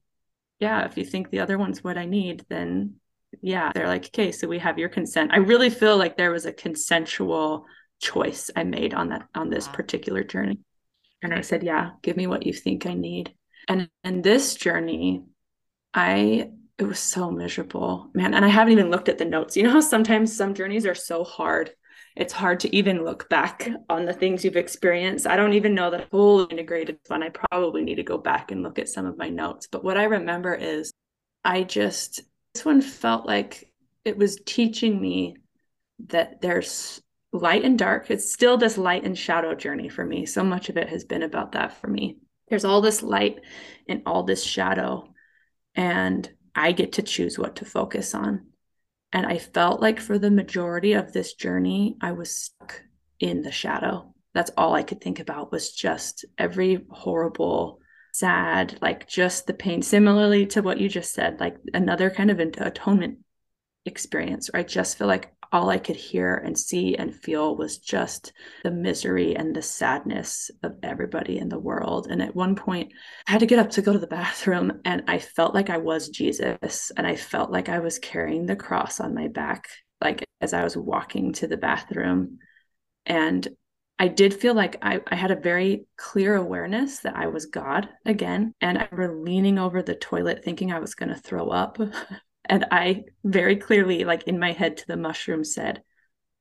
yeah, 0.59 0.85
if 0.85 0.97
you 0.97 1.05
think 1.05 1.31
the 1.31 1.41
other 1.41 1.57
one's 1.57 1.83
what 1.85 1.97
I 1.97 2.05
need, 2.07 2.45
then 2.49 2.97
yeah, 3.43 3.73
they're 3.73 3.87
like, 3.87 4.07
okay, 4.07 4.33
so 4.33 4.49
we 4.49 4.59
have 4.59 4.79
your 4.79 4.89
consent. 4.89 5.33
I 5.33 5.39
really 5.39 5.71
feel 5.71 5.97
like 5.97 6.17
there 6.17 6.33
was 6.33 6.47
a 6.47 6.53
consensual 6.53 7.65
choice 8.01 8.51
I 8.57 8.65
made 8.65 8.95
on 8.95 9.11
that 9.11 9.29
on 9.35 9.51
this 9.51 9.69
particular 9.69 10.25
journey. 10.25 10.59
And 11.23 11.35
I 11.35 11.43
said, 11.43 11.63
yeah, 11.63 11.91
give 12.03 12.17
me 12.17 12.27
what 12.27 12.47
you 12.47 12.53
think 12.53 12.87
I 12.87 12.95
need. 12.95 13.35
And 13.69 13.89
in 14.05 14.23
this 14.23 14.55
journey, 14.55 15.23
I 15.93 16.51
it 16.81 16.87
was 16.87 16.99
so 16.99 17.31
miserable, 17.31 18.11
man. 18.15 18.33
And 18.33 18.45
I 18.45 18.49
haven't 18.49 18.73
even 18.73 18.91
looked 18.91 19.11
at 19.11 19.19
the 19.19 19.25
notes. 19.25 19.57
You 19.57 19.65
know 19.65 19.71
how 19.71 19.81
sometimes 19.81 20.35
some 20.35 20.55
journeys 20.55 20.87
are 20.87 20.95
so 20.95 21.25
hard. 21.25 21.73
It's 22.17 22.33
hard 22.33 22.61
to 22.61 22.75
even 22.75 23.05
look 23.05 23.29
back 23.29 23.69
on 23.89 24.07
the 24.07 24.15
things 24.15 24.45
you've 24.45 24.57
experienced. 24.57 25.27
I 25.27 25.37
don't 25.37 25.53
even 25.53 25.75
know 25.75 25.91
that 25.91 26.09
whole 26.11 26.49
integrated 26.51 26.99
one. 27.09 27.23
I 27.23 27.29
probably 27.29 27.83
need 27.83 27.97
to 27.97 28.03
go 28.03 28.17
back 28.19 28.51
and 28.51 28.63
look 28.63 28.79
at 28.79 28.89
some 28.89 29.05
of 29.05 29.19
my 29.19 29.29
notes. 29.29 29.69
But 29.71 29.85
what 29.85 29.99
I 29.99 30.05
remember 30.05 30.55
is 30.55 30.91
I 31.45 31.65
just 31.65 32.23
this 32.55 32.65
one 32.65 32.81
felt 32.81 33.27
like 33.27 33.71
it 34.05 34.17
was 34.17 34.41
teaching 34.45 35.01
me 35.01 35.37
that 36.09 36.41
there's 36.41 37.01
light 37.33 37.65
and 37.65 37.79
dark. 37.79 38.11
It's 38.11 38.33
still 38.33 38.57
this 38.57 38.79
light 38.79 39.05
and 39.05 39.17
shadow 39.17 39.55
journey 39.55 39.89
for 39.89 40.05
me. 40.05 40.27
So 40.27 40.43
much 40.43 40.69
of 40.69 40.77
it 40.77 40.89
has 40.89 41.05
been 41.05 41.23
about 41.23 41.53
that 41.53 41.81
for 41.81 41.87
me. 41.89 42.17
There's 42.49 42.65
all 42.65 42.81
this 42.81 43.03
light 43.03 43.41
and 43.87 44.03
all 44.07 44.25
this 44.25 44.43
shadow, 44.43 45.13
and 45.77 46.29
I 46.55 46.73
get 46.73 46.93
to 46.93 47.03
choose 47.03 47.39
what 47.39 47.57
to 47.57 47.65
focus 47.65 48.15
on. 48.15 48.47
And 49.13 49.27
I 49.27 49.39
felt 49.39 49.81
like 49.81 49.99
for 50.01 50.19
the 50.19 50.31
majority 50.31 50.93
of 50.93 51.13
this 51.13 51.35
journey, 51.35 51.97
I 52.01 52.13
was 52.13 52.35
stuck 52.35 52.83
in 53.19 53.43
the 53.43 53.53
shadow. 53.53 54.15
That's 54.35 54.53
all 54.57 54.75
I 54.75 54.85
could 54.85 55.01
think 55.01 55.19
about 55.19 55.51
was 55.51 55.73
just 55.73 56.25
every 56.39 56.87
horrible, 56.91 57.81
sad, 58.13 58.79
like 58.81 59.09
just 59.09 59.47
the 59.47 59.55
pain. 59.55 59.83
Similarly 59.83 60.47
to 60.47 60.63
what 60.63 60.79
you 60.79 60.89
just 60.89 61.13
said, 61.13 61.41
like 61.41 61.57
another 61.75 62.11
kind 62.11 62.31
of 62.31 62.39
atonement 62.39 63.19
experience, 63.85 64.51
where 64.53 64.61
I 64.61 64.65
just 64.65 64.97
feel 64.97 65.09
like 65.09 65.33
all 65.53 65.71
I 65.71 65.79
could 65.79 65.97
hear 65.97 66.37
and 66.37 66.59
see 66.59 66.97
and 66.97 67.15
feel 67.15 67.57
was 67.57 67.79
just 67.79 68.33
the 68.63 68.71
misery 68.71 69.35
and 69.35 69.55
the 69.55 69.63
sadness 69.63 70.51
of 70.63 70.77
everybody 70.83 71.39
in 71.39 71.49
the 71.49 71.59
world. 71.59 72.07
And 72.09 72.23
at 72.23 72.37
one 72.37 72.55
point, 72.55 72.93
I 73.27 73.33
had 73.33 73.41
to 73.41 73.47
get 73.47 73.59
up 73.59 73.71
to 73.71 73.83
go 73.83 73.93
to 73.93 73.99
the 73.99 74.07
bathroom, 74.07 74.81
and 74.85 75.03
I 75.09 75.19
felt 75.19 75.55
like 75.55 75.71
I 75.71 75.79
was 75.79 76.09
Jesus, 76.09 76.93
and 76.97 77.07
I 77.07 77.17
felt 77.17 77.51
like 77.51 77.69
I 77.69 77.81
was 77.81 77.99
carrying 77.99 78.47
the 78.47 78.57
cross 78.57 79.01
on 79.01 79.15
my 79.15 79.29
back, 79.29 79.69
like 80.01 80.25
as 80.41 80.53
I 80.53 80.65
was 80.65 80.77
walking 80.77 81.33
to 81.35 81.47
the 81.47 81.57
bathroom. 81.57 82.39
And 83.07 83.47
I 83.99 84.09
did 84.09 84.33
feel 84.33 84.55
like 84.55 84.77
I, 84.81 85.01
I 85.09 85.15
had 85.15 85.31
a 85.31 85.37
very 85.37 85.85
clear 85.99 86.35
awareness 86.35 87.01
that 87.01 87.17
I 87.17 87.27
was 87.27 87.47
God 87.47 87.89
again. 88.07 88.55
And 88.61 88.79
I 88.79 88.89
were 88.91 89.21
leaning 89.23 89.59
over 89.59 89.83
the 89.83 89.95
toilet 89.95 90.43
thinking 90.43 90.73
I 90.73 90.79
was 90.79 90.95
going 90.95 91.11
to 91.11 91.21
throw 91.21 91.49
up. 91.49 91.79
And 92.51 92.67
I 92.73 93.05
very 93.23 93.55
clearly, 93.55 94.03
like 94.03 94.25
in 94.25 94.41
my 94.41 94.51
head 94.51 94.79
to 94.79 94.87
the 94.89 94.97
mushroom, 94.97 95.45
said, 95.45 95.85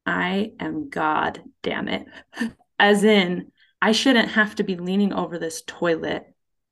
I 0.07 0.53
am 0.59 0.89
God, 0.89 1.43
damn 1.61 1.87
it. 1.87 2.07
As 2.79 3.03
in, 3.03 3.51
I 3.79 3.91
shouldn't 3.91 4.29
have 4.29 4.55
to 4.55 4.63
be 4.63 4.75
leaning 4.75 5.13
over 5.13 5.37
this 5.37 5.61
toilet 5.67 6.25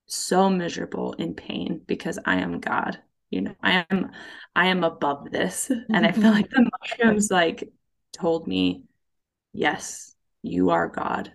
so 0.08 0.50
miserable 0.50 1.14
in 1.14 1.36
pain 1.36 1.82
because 1.86 2.18
I 2.26 2.38
am 2.38 2.60
God. 2.60 2.98
You 3.30 3.42
know, 3.42 3.56
I 3.62 3.86
am 3.92 4.10
I 4.56 4.68
am 4.68 4.84
above 4.84 5.30
this. 5.30 5.72
And 5.94 6.04
I 6.04 6.14
feel 6.14 6.32
like 6.32 6.50
the 6.50 6.68
mushrooms 6.82 7.30
like 7.30 7.70
told 8.14 8.48
me, 8.48 8.86
yes, 9.54 10.16
you 10.42 10.72
are 10.72 10.88
God. 10.88 11.32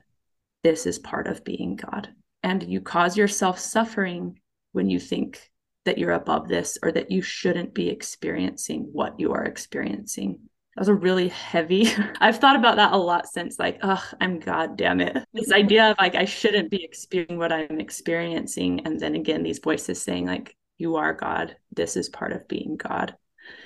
This 0.64 0.86
is 0.86 0.98
part 0.98 1.28
of 1.28 1.44
being 1.44 1.76
God. 1.76 2.08
And 2.42 2.64
you 2.64 2.80
cause 2.80 3.16
yourself 3.16 3.60
suffering 3.60 4.40
when 4.72 4.90
you 4.90 4.98
think 4.98 5.51
that 5.84 5.98
you're 5.98 6.12
above 6.12 6.48
this 6.48 6.78
or 6.82 6.92
that 6.92 7.10
you 7.10 7.22
shouldn't 7.22 7.74
be 7.74 7.88
experiencing 7.88 8.88
what 8.92 9.18
you 9.18 9.32
are 9.32 9.44
experiencing. 9.44 10.38
That 10.74 10.80
was 10.80 10.88
a 10.88 10.94
really 10.94 11.28
heavy. 11.28 11.88
I've 12.20 12.38
thought 12.38 12.56
about 12.56 12.76
that 12.76 12.92
a 12.92 12.96
lot 12.96 13.28
since, 13.28 13.58
like, 13.58 13.78
oh, 13.82 14.02
I'm 14.20 14.38
God 14.38 14.76
damn 14.76 15.00
it. 15.00 15.16
This 15.34 15.52
idea 15.52 15.90
of 15.90 15.96
like, 15.98 16.14
I 16.14 16.24
shouldn't 16.24 16.70
be 16.70 16.82
experiencing 16.82 17.38
what 17.38 17.52
I'm 17.52 17.80
experiencing. 17.80 18.86
And 18.86 18.98
then 18.98 19.14
again, 19.14 19.42
these 19.42 19.58
voices 19.58 20.00
saying, 20.00 20.26
like, 20.26 20.56
you 20.78 20.96
are 20.96 21.12
God. 21.12 21.56
This 21.74 21.96
is 21.96 22.08
part 22.08 22.32
of 22.32 22.48
being 22.48 22.76
God. 22.76 23.14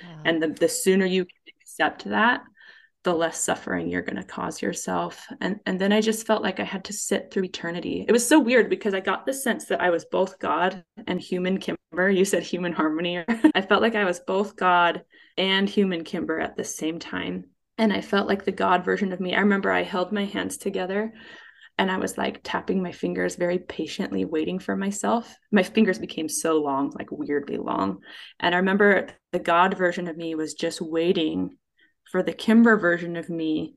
Wow. 0.03 0.21
And 0.25 0.43
the, 0.43 0.49
the 0.49 0.67
sooner 0.67 1.05
you 1.05 1.25
accept 1.61 2.05
that, 2.05 2.41
the 3.07 3.13
less 3.13 3.41
suffering 3.41 3.87
you're 3.87 4.01
going 4.01 4.17
to 4.17 4.23
cause 4.23 4.61
yourself. 4.61 5.27
And 5.39 5.61
and 5.65 5.79
then 5.79 5.93
i 5.93 6.01
just 6.01 6.27
felt 6.27 6.43
like 6.43 6.59
i 6.59 6.65
had 6.65 6.83
to 6.85 6.93
sit 6.93 7.31
through 7.31 7.45
eternity. 7.45 8.03
It 8.05 8.11
was 8.11 8.27
so 8.27 8.37
weird 8.37 8.69
because 8.69 8.93
i 8.93 8.99
got 8.99 9.25
the 9.25 9.33
sense 9.33 9.63
that 9.67 9.79
i 9.79 9.89
was 9.89 10.03
both 10.03 10.39
god 10.39 10.83
and 11.07 11.21
human 11.21 11.57
kimber. 11.57 12.09
You 12.09 12.25
said 12.25 12.43
human 12.43 12.73
harmony. 12.73 13.23
I 13.55 13.61
felt 13.61 13.81
like 13.81 13.95
i 13.95 14.03
was 14.03 14.19
both 14.19 14.57
god 14.57 15.03
and 15.37 15.69
human 15.69 16.03
kimber 16.03 16.37
at 16.37 16.57
the 16.57 16.65
same 16.65 16.99
time. 16.99 17.45
And 17.77 17.93
i 17.93 18.01
felt 18.01 18.27
like 18.27 18.43
the 18.43 18.51
god 18.51 18.83
version 18.83 19.13
of 19.13 19.21
me. 19.21 19.33
I 19.33 19.39
remember 19.39 19.71
i 19.71 19.83
held 19.83 20.11
my 20.11 20.25
hands 20.25 20.57
together 20.57 21.13
and 21.77 21.89
I 21.89 21.97
was 21.97 22.17
like 22.17 22.41
tapping 22.43 22.81
my 22.81 22.91
fingers 22.91 23.35
very 23.35 23.59
patiently, 23.59 24.25
waiting 24.25 24.59
for 24.59 24.75
myself. 24.75 25.33
My 25.51 25.63
fingers 25.63 25.99
became 25.99 26.27
so 26.27 26.57
long, 26.57 26.91
like 26.97 27.11
weirdly 27.11 27.57
long. 27.57 27.99
And 28.39 28.53
I 28.55 28.57
remember 28.57 29.09
the 29.31 29.39
God 29.39 29.77
version 29.77 30.07
of 30.07 30.17
me 30.17 30.33
was 30.33 30.55
just 30.55 30.81
waiting 30.81 31.55
for 32.11 32.23
the 32.23 32.33
Kimber 32.33 32.77
version 32.77 33.15
of 33.15 33.29
me 33.29 33.75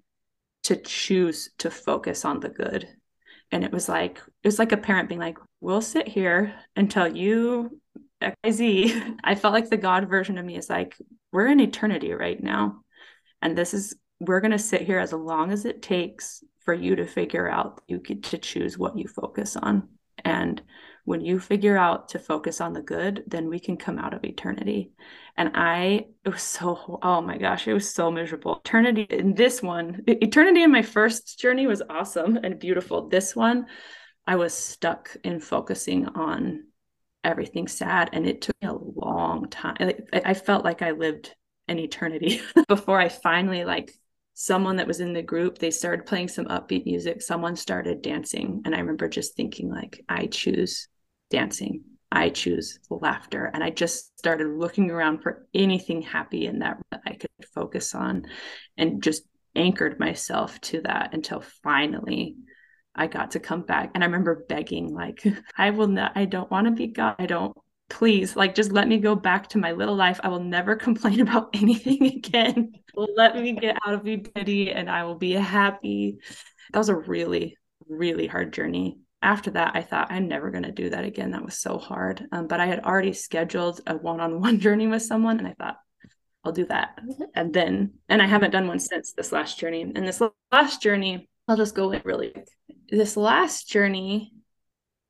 to 0.64 0.76
choose 0.76 1.50
to 1.58 1.70
focus 1.70 2.24
on 2.24 2.40
the 2.40 2.48
good. 2.48 2.88
And 3.52 3.64
it 3.64 3.72
was 3.72 3.88
like, 3.88 4.18
it 4.18 4.48
was 4.48 4.58
like 4.58 4.72
a 4.72 4.76
parent 4.76 5.08
being 5.08 5.20
like, 5.20 5.38
we'll 5.60 5.80
sit 5.80 6.06
here 6.06 6.54
until 6.76 7.08
you 7.08 7.80
XYZ. 8.22 9.16
I 9.24 9.34
felt 9.34 9.54
like 9.54 9.70
the 9.70 9.76
God 9.76 10.08
version 10.08 10.38
of 10.38 10.44
me 10.44 10.56
is 10.56 10.70
like, 10.70 10.96
we're 11.32 11.48
in 11.48 11.60
eternity 11.60 12.12
right 12.12 12.40
now. 12.40 12.82
And 13.42 13.56
this 13.56 13.74
is, 13.74 13.96
we're 14.20 14.40
going 14.40 14.50
to 14.52 14.58
sit 14.58 14.82
here 14.82 14.98
as 14.98 15.12
long 15.12 15.50
as 15.50 15.64
it 15.64 15.82
takes 15.82 16.44
for 16.60 16.74
you 16.74 16.96
to 16.96 17.06
figure 17.06 17.48
out 17.48 17.80
you 17.88 17.98
get 17.98 18.22
to 18.24 18.38
choose 18.38 18.76
what 18.76 18.96
you 18.98 19.08
focus 19.08 19.56
on. 19.56 19.88
And 20.24 20.62
when 21.04 21.20
you 21.20 21.38
figure 21.38 21.76
out 21.76 22.08
to 22.10 22.18
focus 22.18 22.60
on 22.60 22.72
the 22.72 22.82
good, 22.82 23.24
then 23.26 23.48
we 23.48 23.58
can 23.58 23.76
come 23.76 23.98
out 23.98 24.14
of 24.14 24.24
eternity. 24.24 24.92
And 25.36 25.50
I, 25.54 26.06
it 26.24 26.28
was 26.28 26.42
so, 26.42 26.98
oh 27.02 27.20
my 27.20 27.38
gosh, 27.38 27.66
it 27.66 27.72
was 27.72 27.92
so 27.92 28.10
miserable. 28.10 28.60
Eternity 28.64 29.06
in 29.10 29.34
this 29.34 29.62
one, 29.62 30.02
eternity 30.06 30.62
in 30.62 30.70
my 30.70 30.82
first 30.82 31.38
journey 31.38 31.66
was 31.66 31.82
awesome 31.88 32.36
and 32.36 32.58
beautiful. 32.58 33.08
This 33.08 33.34
one, 33.34 33.66
I 34.26 34.36
was 34.36 34.54
stuck 34.54 35.16
in 35.24 35.40
focusing 35.40 36.06
on 36.08 36.64
everything 37.24 37.68
sad. 37.68 38.10
And 38.12 38.26
it 38.26 38.42
took 38.42 38.56
me 38.62 38.68
a 38.68 38.74
long 38.74 39.48
time. 39.48 39.76
I 40.12 40.34
felt 40.34 40.64
like 40.64 40.82
I 40.82 40.92
lived 40.92 41.34
an 41.68 41.78
eternity 41.78 42.42
before 42.68 43.00
I 43.00 43.08
finally 43.08 43.64
like 43.64 43.94
someone 44.40 44.76
that 44.76 44.86
was 44.86 45.00
in 45.00 45.12
the 45.12 45.20
group 45.20 45.58
they 45.58 45.70
started 45.70 46.06
playing 46.06 46.26
some 46.26 46.46
upbeat 46.46 46.86
music. 46.86 47.20
Someone 47.20 47.56
started 47.56 48.00
dancing. 48.00 48.62
And 48.64 48.74
i 48.74 48.78
remember 48.78 49.06
just 49.06 49.36
thinking 49.36 49.68
like 49.68 50.02
i 50.08 50.26
choose 50.26 50.88
dancing. 51.28 51.84
I 52.10 52.30
choose 52.30 52.78
laughter. 52.88 53.50
And 53.52 53.62
i 53.62 53.68
just 53.68 54.18
started 54.18 54.48
looking 54.48 54.90
around 54.90 55.22
for 55.22 55.46
anything 55.52 56.00
happy 56.00 56.46
in 56.46 56.60
that 56.60 56.78
i 57.06 57.12
could 57.12 57.28
focus 57.54 57.94
on 57.94 58.24
and 58.78 59.02
just 59.02 59.24
anchored 59.54 60.00
myself 60.00 60.58
to 60.62 60.80
that 60.82 61.12
until 61.12 61.42
finally 61.62 62.36
i 62.94 63.08
got 63.08 63.32
to 63.32 63.40
come 63.40 63.60
back. 63.60 63.90
And 63.94 64.02
i 64.02 64.06
remember 64.06 64.46
begging 64.48 64.94
like 64.94 65.22
i 65.58 65.68
will 65.68 65.88
not 65.88 66.12
i 66.14 66.24
don't 66.24 66.50
want 66.50 66.66
to 66.66 66.70
be 66.70 66.86
god. 66.86 67.16
I 67.18 67.26
don't 67.26 67.54
please 67.90 68.36
like 68.36 68.54
just 68.54 68.72
let 68.72 68.88
me 68.88 68.96
go 68.96 69.14
back 69.14 69.48
to 69.48 69.58
my 69.58 69.72
little 69.72 69.96
life. 69.96 70.18
I 70.22 70.28
will 70.28 70.42
never 70.42 70.76
complain 70.86 71.20
about 71.20 71.50
anything 71.54 72.06
again 72.06 72.72
let 72.94 73.36
me 73.36 73.52
get 73.52 73.76
out 73.86 73.94
of 73.94 74.06
eternity 74.06 74.70
and 74.70 74.90
i 74.90 75.04
will 75.04 75.14
be 75.14 75.32
happy. 75.32 76.18
That 76.72 76.78
was 76.78 76.88
a 76.88 76.96
really 76.96 77.56
really 77.88 78.26
hard 78.26 78.52
journey. 78.52 78.98
After 79.22 79.50
that 79.52 79.72
i 79.74 79.82
thought 79.82 80.10
i'm 80.10 80.28
never 80.28 80.50
going 80.50 80.64
to 80.64 80.72
do 80.72 80.90
that 80.90 81.04
again. 81.04 81.32
That 81.32 81.44
was 81.44 81.58
so 81.58 81.78
hard. 81.78 82.26
Um, 82.32 82.46
but 82.46 82.60
i 82.60 82.66
had 82.66 82.80
already 82.80 83.12
scheduled 83.12 83.80
a 83.86 83.96
one-on-one 83.96 84.60
journey 84.64 84.86
with 84.86 85.02
someone 85.02 85.38
and 85.38 85.48
i 85.48 85.54
thought 85.54 85.76
i'll 86.44 86.52
do 86.52 86.66
that. 86.66 86.98
And 87.34 87.52
then 87.52 87.94
and 88.08 88.22
i 88.22 88.26
haven't 88.26 88.52
done 88.52 88.68
one 88.68 88.78
since 88.80 89.12
this 89.12 89.32
last 89.32 89.58
journey. 89.58 89.82
And 89.82 90.06
this 90.06 90.22
last 90.52 90.82
journey 90.82 91.28
i'll 91.48 91.56
just 91.56 91.74
go 91.74 91.90
in 91.92 92.02
really 92.04 92.30
quick. 92.30 92.48
this 92.88 93.16
last 93.16 93.68
journey 93.68 94.32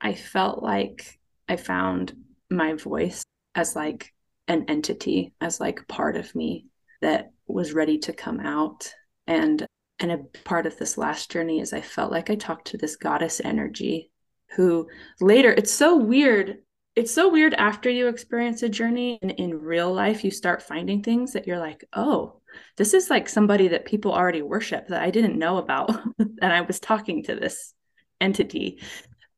i 0.01 0.14
felt 0.14 0.62
like 0.62 1.18
i 1.49 1.57
found 1.57 2.14
my 2.51 2.74
voice 2.74 3.24
as 3.55 3.76
like 3.76 4.12
an 4.49 4.64
entity, 4.68 5.33
as 5.41 5.61
like 5.61 5.87
part 5.87 6.16
of 6.16 6.35
me 6.35 6.66
that 7.01 7.31
was 7.53 7.72
ready 7.72 7.98
to 7.98 8.12
come 8.12 8.40
out. 8.40 8.92
And 9.26 9.66
and 9.98 10.12
a 10.12 10.18
part 10.44 10.66
of 10.66 10.78
this 10.78 10.96
last 10.96 11.30
journey 11.30 11.61
is 11.61 11.72
I 11.72 11.82
felt 11.82 12.11
like 12.11 12.30
I 12.30 12.34
talked 12.34 12.68
to 12.68 12.78
this 12.78 12.96
goddess 12.96 13.40
energy 13.44 14.11
who 14.53 14.88
later 15.20 15.53
it's 15.53 15.72
so 15.72 15.96
weird 15.96 16.59
it's 16.96 17.14
so 17.14 17.28
weird 17.28 17.55
after 17.55 17.88
you 17.88 18.09
experience 18.09 18.64
a 18.64 18.68
journey 18.68 19.18
and 19.22 19.30
in 19.30 19.61
real 19.61 19.92
life 19.92 20.24
you 20.24 20.30
start 20.30 20.61
finding 20.61 21.03
things 21.03 21.34
that 21.34 21.46
you're 21.46 21.59
like 21.59 21.84
oh 21.92 22.40
this 22.76 22.94
is 22.94 23.09
like 23.09 23.28
somebody 23.28 23.68
that 23.68 23.84
people 23.84 24.12
already 24.12 24.42
worship 24.42 24.88
that 24.88 25.03
i 25.03 25.11
didn't 25.11 25.38
know 25.38 25.59
about 25.59 25.90
and 26.18 26.53
i 26.53 26.62
was 26.62 26.80
talking 26.80 27.22
to 27.22 27.36
this 27.36 27.74
entity 28.20 28.80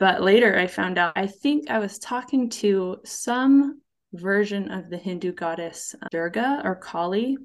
but 0.02 0.20
later 0.20 0.58
I 0.58 0.66
found 0.66 0.98
out, 0.98 1.12
I 1.14 1.28
think 1.28 1.70
I 1.70 1.78
was 1.78 1.96
talking 2.00 2.50
to 2.50 2.96
some 3.04 3.80
version 4.12 4.72
of 4.72 4.90
the 4.90 4.96
Hindu 4.96 5.30
goddess 5.30 5.94
uh, 6.02 6.08
Durga 6.10 6.60
or 6.64 6.74
Kali, 6.74 7.38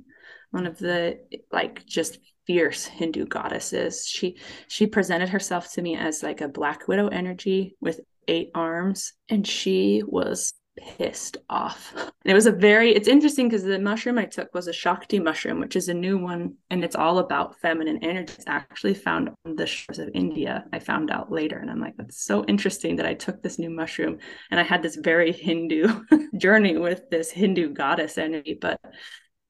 one 0.52 0.68
of 0.68 0.78
the 0.78 1.20
like 1.52 1.86
just 1.86 2.20
fierce 2.46 2.86
Hindu 2.86 3.26
goddesses. 3.26 4.06
She 4.08 4.38
she 4.68 4.88
presented 4.88 5.30
herself 5.30 5.72
to 5.74 5.82
me 5.82 5.96
as 5.96 6.24
like 6.24 6.42
a 6.42 6.48
black 6.48 6.88
widow 6.88 7.08
energy 7.08 7.76
with 7.82 8.00
eight 8.28 8.52
arms 8.54 9.14
and 9.30 9.48
she 9.48 10.04
was 10.06 10.54
pissed 10.78 11.38
off. 11.50 11.94
And 11.96 12.12
it 12.26 12.34
was 12.34 12.46
a 12.46 12.52
very, 12.52 12.94
it's 12.94 13.08
interesting 13.08 13.48
because 13.48 13.64
the 13.64 13.80
mushroom 13.80 14.18
I 14.18 14.26
took 14.26 14.54
was 14.54 14.68
a 14.68 14.74
Shakti 14.74 15.20
mushroom, 15.20 15.60
which 15.60 15.76
is 15.76 15.90
a 15.90 15.94
new 15.94 16.18
one. 16.18 16.56
And 16.70 16.84
it's 16.84 16.96
all 16.96 17.20
about 17.20 17.60
feminine 17.60 18.04
energy. 18.04 18.34
It's 18.36 18.48
actually 18.48 18.94
found 18.94 19.30
on 19.46 19.56
the 19.56 19.66
shores 19.66 20.00
of 20.00 20.10
India. 20.14 20.66
I 20.72 20.80
found 20.80 21.12
out 21.12 21.32
later. 21.32 21.58
And 21.58 21.70
I'm 21.70 21.82
like, 21.82 21.98
that's 21.98 22.24
so 22.24 22.46
interesting 22.46 22.96
that 22.98 23.06
I 23.06 23.14
took 23.14 23.42
this 23.42 23.60
new 23.60 23.70
mushroom 23.70 24.20
and 24.52 24.60
I 24.60 24.64
had 24.64 24.84
this 24.84 24.96
very 24.96 25.32
Hindu 25.32 26.04
journey 26.38 26.78
with 26.78 27.10
this 27.10 27.32
Hindu 27.32 27.74
goddess 27.74 28.18
energy. 28.18 28.58
But 28.60 28.80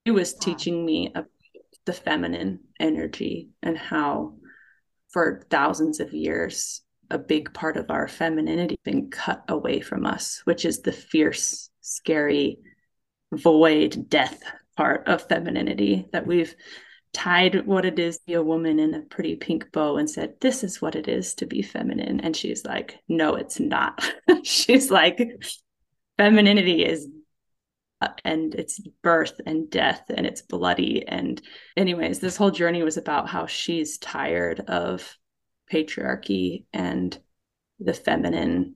he 0.08 0.12
was 0.12 0.36
wow. 0.36 0.40
teaching 0.40 0.86
me 0.86 1.12
about 1.14 1.26
the 1.86 1.92
feminine 1.92 2.62
energy 2.80 3.50
and 3.62 3.78
how 3.78 4.36
for 5.10 5.44
thousands 5.50 6.00
of 6.00 6.14
years 6.14 6.82
a 7.10 7.18
big 7.18 7.54
part 7.54 7.76
of 7.76 7.92
our 7.92 8.08
femininity 8.08 8.80
been 8.86 9.10
cut 9.10 9.44
away 9.50 9.82
from 9.82 10.06
us, 10.06 10.40
which 10.46 10.64
is 10.64 10.80
the 10.80 10.94
fierce, 10.94 11.70
scary, 11.82 12.60
void, 13.34 14.08
death 14.08 14.42
part 14.78 15.06
of 15.10 15.28
femininity 15.28 16.08
that 16.14 16.26
we've 16.26 16.56
tied 17.12 17.68
what 17.68 17.84
it 17.84 18.00
is 18.00 18.18
to 18.20 18.26
be 18.28 18.34
a 18.36 18.42
woman 18.42 18.80
in 18.80 18.94
a 18.94 19.02
pretty 19.02 19.36
pink 19.36 19.70
bow 19.74 19.98
and 19.98 20.10
said, 20.10 20.36
This 20.40 20.64
is 20.64 20.82
what 20.82 20.96
it 20.96 21.10
is 21.10 21.34
to 21.34 21.46
be 21.46 21.62
feminine. 21.62 22.22
And 22.22 22.34
she's 22.34 22.64
like, 22.64 22.98
No, 23.10 23.36
it's 23.36 23.60
not. 23.60 24.10
she's 24.44 24.90
like, 24.90 25.20
Femininity 26.18 26.86
is 26.86 27.10
and 28.24 28.54
it's 28.56 28.80
birth 29.02 29.40
and 29.46 29.70
death 29.70 30.04
and 30.10 30.26
it's 30.26 30.42
bloody. 30.42 31.08
And 31.08 31.42
anyways 31.76 32.20
this 32.20 32.38
whole 32.38 32.52
journey 32.52 32.84
was 32.84 32.98
about 32.98 33.30
how 33.30 33.46
she's 33.46 33.98
tired 33.98 34.62
of 34.62 35.18
patriarchy 35.72 36.66
and 36.74 37.18
the 37.80 37.94
feminine 37.94 38.76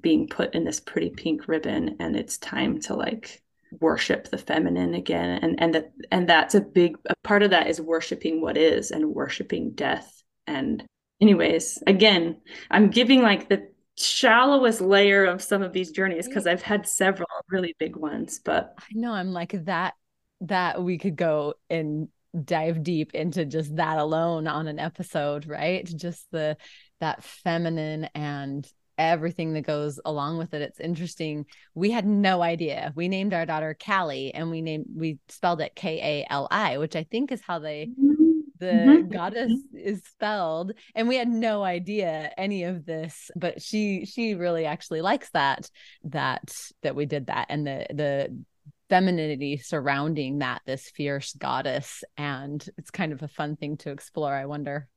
being 0.00 0.28
put 0.28 0.54
in 0.54 0.64
this 0.64 0.80
pretty 0.80 1.10
pink 1.10 1.46
ribbon. 1.46 1.96
And 2.00 2.16
it's 2.16 2.38
time 2.38 2.80
to 2.82 2.94
like 2.94 3.42
worship 3.80 4.28
the 4.28 4.38
feminine 4.38 4.94
again. 4.94 5.38
And 5.42 5.60
and 5.60 5.74
that 5.74 5.92
and 6.10 6.28
that's 6.28 6.54
a 6.54 6.60
big 6.60 6.96
a 7.06 7.14
part 7.22 7.42
of 7.42 7.50
that 7.50 7.68
is 7.68 7.80
worshiping 7.80 8.40
what 8.40 8.56
is 8.56 8.90
and 8.90 9.14
worshiping 9.14 9.72
death. 9.74 10.22
And 10.46 10.84
anyways 11.20 11.82
again 11.86 12.36
i'm 12.70 12.90
giving 12.90 13.22
like 13.22 13.48
the 13.48 13.68
shallowest 13.96 14.80
layer 14.80 15.24
of 15.24 15.42
some 15.42 15.62
of 15.62 15.72
these 15.72 15.90
journeys 15.92 16.26
because 16.26 16.46
i've 16.46 16.62
had 16.62 16.86
several 16.86 17.28
really 17.48 17.76
big 17.78 17.94
ones 17.94 18.40
but 18.44 18.74
i 18.80 18.84
know 18.92 19.12
i'm 19.12 19.32
like 19.32 19.52
that 19.64 19.94
that 20.40 20.82
we 20.82 20.98
could 20.98 21.16
go 21.16 21.54
and 21.70 22.08
dive 22.42 22.82
deep 22.82 23.14
into 23.14 23.44
just 23.44 23.76
that 23.76 23.98
alone 23.98 24.46
on 24.46 24.66
an 24.66 24.78
episode, 24.78 25.46
right? 25.46 25.84
Just 25.84 26.30
the 26.30 26.56
that 27.00 27.22
feminine 27.22 28.08
and 28.14 28.66
everything 28.96 29.52
that 29.54 29.62
goes 29.62 30.00
along 30.04 30.38
with 30.38 30.54
it. 30.54 30.62
It's 30.62 30.80
interesting. 30.80 31.46
We 31.74 31.90
had 31.90 32.06
no 32.06 32.42
idea. 32.42 32.92
We 32.94 33.08
named 33.08 33.34
our 33.34 33.46
daughter 33.46 33.76
Kali 33.78 34.32
and 34.32 34.50
we 34.50 34.62
named 34.62 34.86
we 34.94 35.18
spelled 35.28 35.60
it 35.60 35.74
K 35.74 36.00
A 36.00 36.32
L 36.32 36.48
I, 36.50 36.78
which 36.78 36.96
I 36.96 37.04
think 37.04 37.32
is 37.32 37.42
how 37.42 37.58
they 37.58 37.86
mm-hmm. 37.86 38.23
The 38.58 38.66
mm-hmm. 38.66 39.08
goddess 39.08 39.52
is 39.72 40.02
spelled 40.04 40.72
and 40.94 41.08
we 41.08 41.16
had 41.16 41.28
no 41.28 41.62
idea 41.62 42.32
any 42.36 42.64
of 42.64 42.86
this 42.86 43.30
but 43.36 43.60
she 43.60 44.04
she 44.04 44.34
really 44.34 44.64
actually 44.64 45.00
likes 45.00 45.30
that 45.30 45.68
that 46.04 46.54
that 46.82 46.94
we 46.94 47.06
did 47.06 47.26
that 47.26 47.46
and 47.48 47.66
the 47.66 47.86
the 47.90 48.44
femininity 48.88 49.56
surrounding 49.56 50.38
that 50.38 50.62
this 50.66 50.90
fierce 50.90 51.32
goddess 51.34 52.04
and 52.16 52.68
it's 52.76 52.90
kind 52.90 53.12
of 53.12 53.22
a 53.22 53.28
fun 53.28 53.56
thing 53.56 53.76
to 53.76 53.90
explore 53.90 54.32
i 54.32 54.46
wonder 54.46 54.88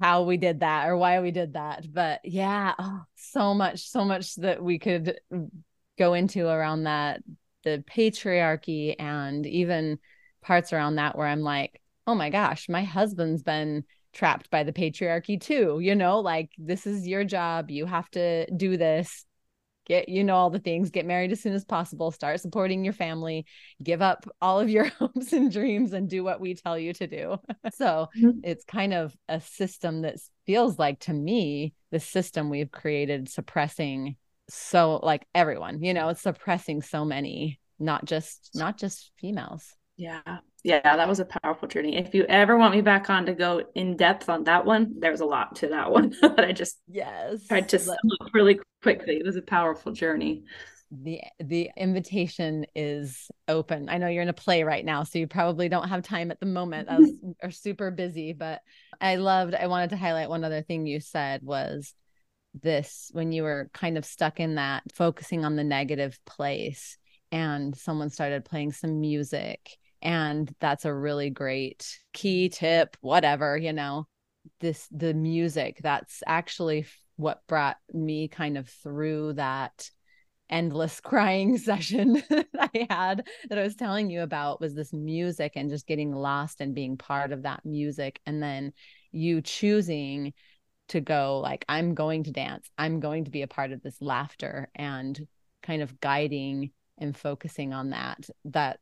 how 0.00 0.24
we 0.24 0.36
did 0.36 0.60
that 0.60 0.88
or 0.88 0.96
why 0.96 1.20
we 1.20 1.30
did 1.30 1.54
that 1.54 1.86
but 1.92 2.20
yeah 2.24 2.74
oh, 2.78 3.02
so 3.14 3.54
much 3.54 3.88
so 3.88 4.04
much 4.04 4.34
that 4.34 4.62
we 4.62 4.78
could 4.78 5.18
go 5.96 6.14
into 6.14 6.48
around 6.48 6.84
that 6.84 7.22
the 7.62 7.82
patriarchy 7.88 8.94
and 8.98 9.46
even 9.46 9.98
parts 10.42 10.72
around 10.72 10.96
that 10.96 11.16
where 11.16 11.26
i'm 11.26 11.40
like 11.40 11.80
oh 12.06 12.14
my 12.14 12.30
gosh 12.30 12.68
my 12.68 12.82
husband's 12.82 13.42
been 13.42 13.84
trapped 14.12 14.50
by 14.50 14.62
the 14.62 14.72
patriarchy 14.72 15.38
too 15.38 15.78
you 15.80 15.94
know 15.94 16.20
like 16.20 16.50
this 16.56 16.86
is 16.86 17.06
your 17.06 17.22
job 17.22 17.70
you 17.70 17.86
have 17.86 18.10
to 18.10 18.50
do 18.50 18.76
this. 18.76 19.24
Get 19.86 20.08
you 20.08 20.24
know 20.24 20.34
all 20.34 20.50
the 20.50 20.58
things 20.58 20.90
get 20.90 21.06
married 21.06 21.30
as 21.30 21.40
soon 21.40 21.52
as 21.52 21.64
possible 21.64 22.10
start 22.10 22.40
supporting 22.40 22.82
your 22.82 22.92
family 22.92 23.46
give 23.80 24.02
up 24.02 24.26
all 24.40 24.58
of 24.58 24.68
your 24.68 24.86
hopes 24.98 25.32
and 25.32 25.52
dreams 25.52 25.92
and 25.92 26.10
do 26.10 26.24
what 26.24 26.40
we 26.40 26.54
tell 26.54 26.76
you 26.76 26.92
to 26.94 27.06
do. 27.06 27.36
So 27.72 28.08
mm-hmm. 28.18 28.40
it's 28.42 28.64
kind 28.64 28.92
of 28.92 29.14
a 29.28 29.40
system 29.40 30.02
that 30.02 30.16
feels 30.44 30.76
like 30.76 30.98
to 31.00 31.12
me 31.12 31.74
the 31.92 32.00
system 32.00 32.50
we've 32.50 32.70
created 32.72 33.28
suppressing 33.28 34.16
so 34.48 34.96
like 35.02 35.26
everyone 35.34 35.82
you 35.82 35.92
know 35.92 36.08
it's 36.08 36.22
suppressing 36.22 36.80
so 36.80 37.04
many 37.04 37.60
not 37.78 38.06
just 38.06 38.50
not 38.54 38.78
just 38.78 39.12
females. 39.20 39.72
Yeah 39.96 40.20
yeah, 40.64 40.80
that 40.96 41.08
was 41.08 41.20
a 41.20 41.24
powerful 41.24 41.68
journey. 41.68 41.96
If 41.96 42.14
you 42.14 42.24
ever 42.24 42.56
want 42.56 42.74
me 42.74 42.80
back 42.80 43.08
on 43.08 43.26
to 43.26 43.34
go 43.34 43.62
in 43.74 43.96
depth 43.96 44.28
on 44.28 44.44
that 44.44 44.64
one, 44.64 44.94
there's 44.98 45.20
a 45.20 45.24
lot 45.24 45.56
to 45.56 45.68
that 45.68 45.90
one. 45.90 46.14
but 46.20 46.44
I 46.44 46.52
just 46.52 46.80
yes 46.88 47.46
tried 47.46 47.68
to 47.70 47.78
sum 47.78 47.96
up 48.20 48.34
really 48.34 48.58
quickly. 48.82 49.16
It 49.16 49.24
was 49.24 49.36
a 49.36 49.42
powerful 49.42 49.92
journey. 49.92 50.44
The 50.90 51.20
the 51.38 51.70
invitation 51.76 52.66
is 52.74 53.28
open. 53.48 53.88
I 53.88 53.98
know 53.98 54.08
you're 54.08 54.22
in 54.22 54.28
a 54.28 54.32
play 54.32 54.62
right 54.62 54.84
now, 54.84 55.02
so 55.04 55.18
you 55.18 55.26
probably 55.26 55.68
don't 55.68 55.88
have 55.88 56.02
time 56.02 56.30
at 56.30 56.40
the 56.40 56.46
moment. 56.46 56.88
I 56.88 56.98
was 56.98 57.12
are 57.42 57.50
super 57.50 57.90
busy, 57.90 58.32
but 58.32 58.60
I 59.00 59.16
loved. 59.16 59.54
I 59.54 59.66
wanted 59.66 59.90
to 59.90 59.96
highlight 59.96 60.28
one 60.28 60.44
other 60.44 60.62
thing 60.62 60.86
you 60.86 61.00
said 61.00 61.42
was 61.42 61.94
this 62.62 63.10
when 63.12 63.32
you 63.32 63.42
were 63.42 63.70
kind 63.72 63.98
of 63.98 64.04
stuck 64.04 64.40
in 64.40 64.56
that 64.56 64.82
focusing 64.92 65.44
on 65.44 65.56
the 65.56 65.64
negative 65.64 66.18
place 66.24 66.96
and 67.30 67.76
someone 67.76 68.10
started 68.10 68.44
playing 68.44 68.72
some 68.72 69.00
music 69.00 69.76
and 70.06 70.54
that's 70.60 70.84
a 70.84 70.94
really 70.94 71.30
great 71.30 71.98
key 72.12 72.48
tip 72.48 72.96
whatever 73.00 73.58
you 73.58 73.72
know 73.72 74.06
this 74.60 74.86
the 74.92 75.12
music 75.12 75.80
that's 75.82 76.22
actually 76.26 76.86
what 77.16 77.42
brought 77.48 77.76
me 77.92 78.28
kind 78.28 78.56
of 78.56 78.68
through 78.68 79.32
that 79.32 79.90
endless 80.48 81.00
crying 81.04 81.58
session 81.58 82.22
that 82.30 82.46
I 82.56 82.86
had 82.88 83.26
that 83.48 83.58
I 83.58 83.62
was 83.62 83.74
telling 83.74 84.08
you 84.08 84.22
about 84.22 84.60
was 84.60 84.74
this 84.74 84.92
music 84.92 85.52
and 85.56 85.68
just 85.68 85.88
getting 85.88 86.14
lost 86.14 86.60
and 86.60 86.74
being 86.74 86.96
part 86.96 87.32
of 87.32 87.42
that 87.42 87.66
music 87.66 88.20
and 88.26 88.40
then 88.40 88.72
you 89.10 89.40
choosing 89.40 90.32
to 90.88 91.00
go 91.00 91.40
like 91.40 91.64
I'm 91.68 91.94
going 91.94 92.22
to 92.24 92.30
dance. 92.30 92.70
I'm 92.78 93.00
going 93.00 93.24
to 93.24 93.32
be 93.32 93.42
a 93.42 93.48
part 93.48 93.72
of 93.72 93.82
this 93.82 94.00
laughter 94.00 94.70
and 94.76 95.26
kind 95.64 95.82
of 95.82 96.00
guiding 96.00 96.70
and 96.96 97.16
focusing 97.16 97.74
on 97.74 97.90
that 97.90 98.30
that 98.44 98.78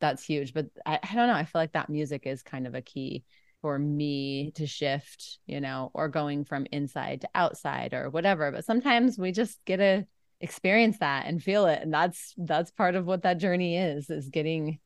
that's 0.00 0.24
huge 0.24 0.52
but 0.52 0.66
I, 0.84 0.98
I 1.02 1.14
don't 1.14 1.28
know 1.28 1.34
I 1.34 1.44
feel 1.44 1.60
like 1.60 1.72
that 1.72 1.90
music 1.90 2.26
is 2.26 2.42
kind 2.42 2.66
of 2.66 2.74
a 2.74 2.82
key 2.82 3.24
for 3.62 3.78
me 3.78 4.52
to 4.56 4.66
shift 4.66 5.38
you 5.46 5.60
know 5.60 5.90
or 5.94 6.08
going 6.08 6.44
from 6.44 6.66
inside 6.72 7.22
to 7.22 7.28
outside 7.34 7.94
or 7.94 8.10
whatever 8.10 8.52
but 8.52 8.64
sometimes 8.64 9.18
we 9.18 9.32
just 9.32 9.58
get 9.64 9.78
to 9.78 10.06
experience 10.40 10.98
that 10.98 11.26
and 11.26 11.42
feel 11.42 11.66
it 11.66 11.80
and 11.82 11.92
that's 11.92 12.34
that's 12.36 12.70
part 12.70 12.94
of 12.94 13.06
what 13.06 13.22
that 13.22 13.38
journey 13.38 13.78
is 13.78 14.10
is 14.10 14.28
getting 14.28 14.78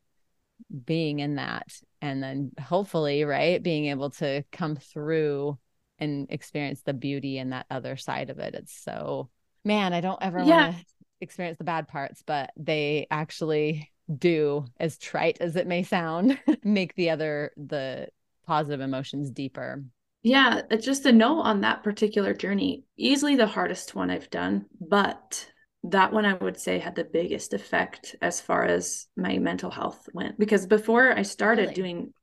being 0.84 1.18
in 1.18 1.36
that 1.36 1.66
and 2.00 2.22
then 2.22 2.52
hopefully 2.60 3.24
right 3.24 3.62
being 3.62 3.86
able 3.86 4.10
to 4.10 4.44
come 4.52 4.76
through 4.76 5.58
and 5.98 6.28
experience 6.30 6.82
the 6.82 6.92
beauty 6.92 7.38
and 7.38 7.52
that 7.52 7.66
other 7.70 7.96
side 7.96 8.30
of 8.30 8.38
it 8.38 8.54
it's 8.54 8.80
so 8.82 9.28
man 9.64 9.92
i 9.92 10.00
don't 10.00 10.22
ever 10.22 10.38
yeah. 10.42 10.68
want 10.68 10.76
to 10.76 10.84
experience 11.20 11.58
the 11.58 11.64
bad 11.64 11.88
parts 11.88 12.22
but 12.24 12.50
they 12.56 13.06
actually 13.10 13.90
do 14.18 14.64
as 14.78 14.98
trite 14.98 15.38
as 15.40 15.56
it 15.56 15.66
may 15.66 15.82
sound 15.82 16.38
make 16.64 16.94
the 16.94 17.10
other 17.10 17.52
the 17.56 18.08
positive 18.46 18.80
emotions 18.80 19.30
deeper 19.30 19.84
yeah, 20.22 20.62
uh, 20.70 20.76
just 20.76 21.06
a 21.06 21.12
note 21.12 21.40
on 21.40 21.62
that 21.62 21.82
particular 21.82 22.34
journey. 22.34 22.84
Easily 22.96 23.36
the 23.36 23.46
hardest 23.46 23.94
one 23.94 24.10
I've 24.10 24.30
done, 24.30 24.66
but 24.80 25.50
that 25.84 26.12
one 26.12 26.26
I 26.26 26.34
would 26.34 26.60
say 26.60 26.78
had 26.78 26.94
the 26.94 27.04
biggest 27.04 27.54
effect 27.54 28.14
as 28.20 28.40
far 28.40 28.64
as 28.64 29.06
my 29.16 29.38
mental 29.38 29.70
health 29.70 30.08
went. 30.12 30.38
Because 30.38 30.66
before 30.66 31.12
I 31.16 31.22
started 31.22 31.70
really? 31.70 31.74
doing 31.74 32.14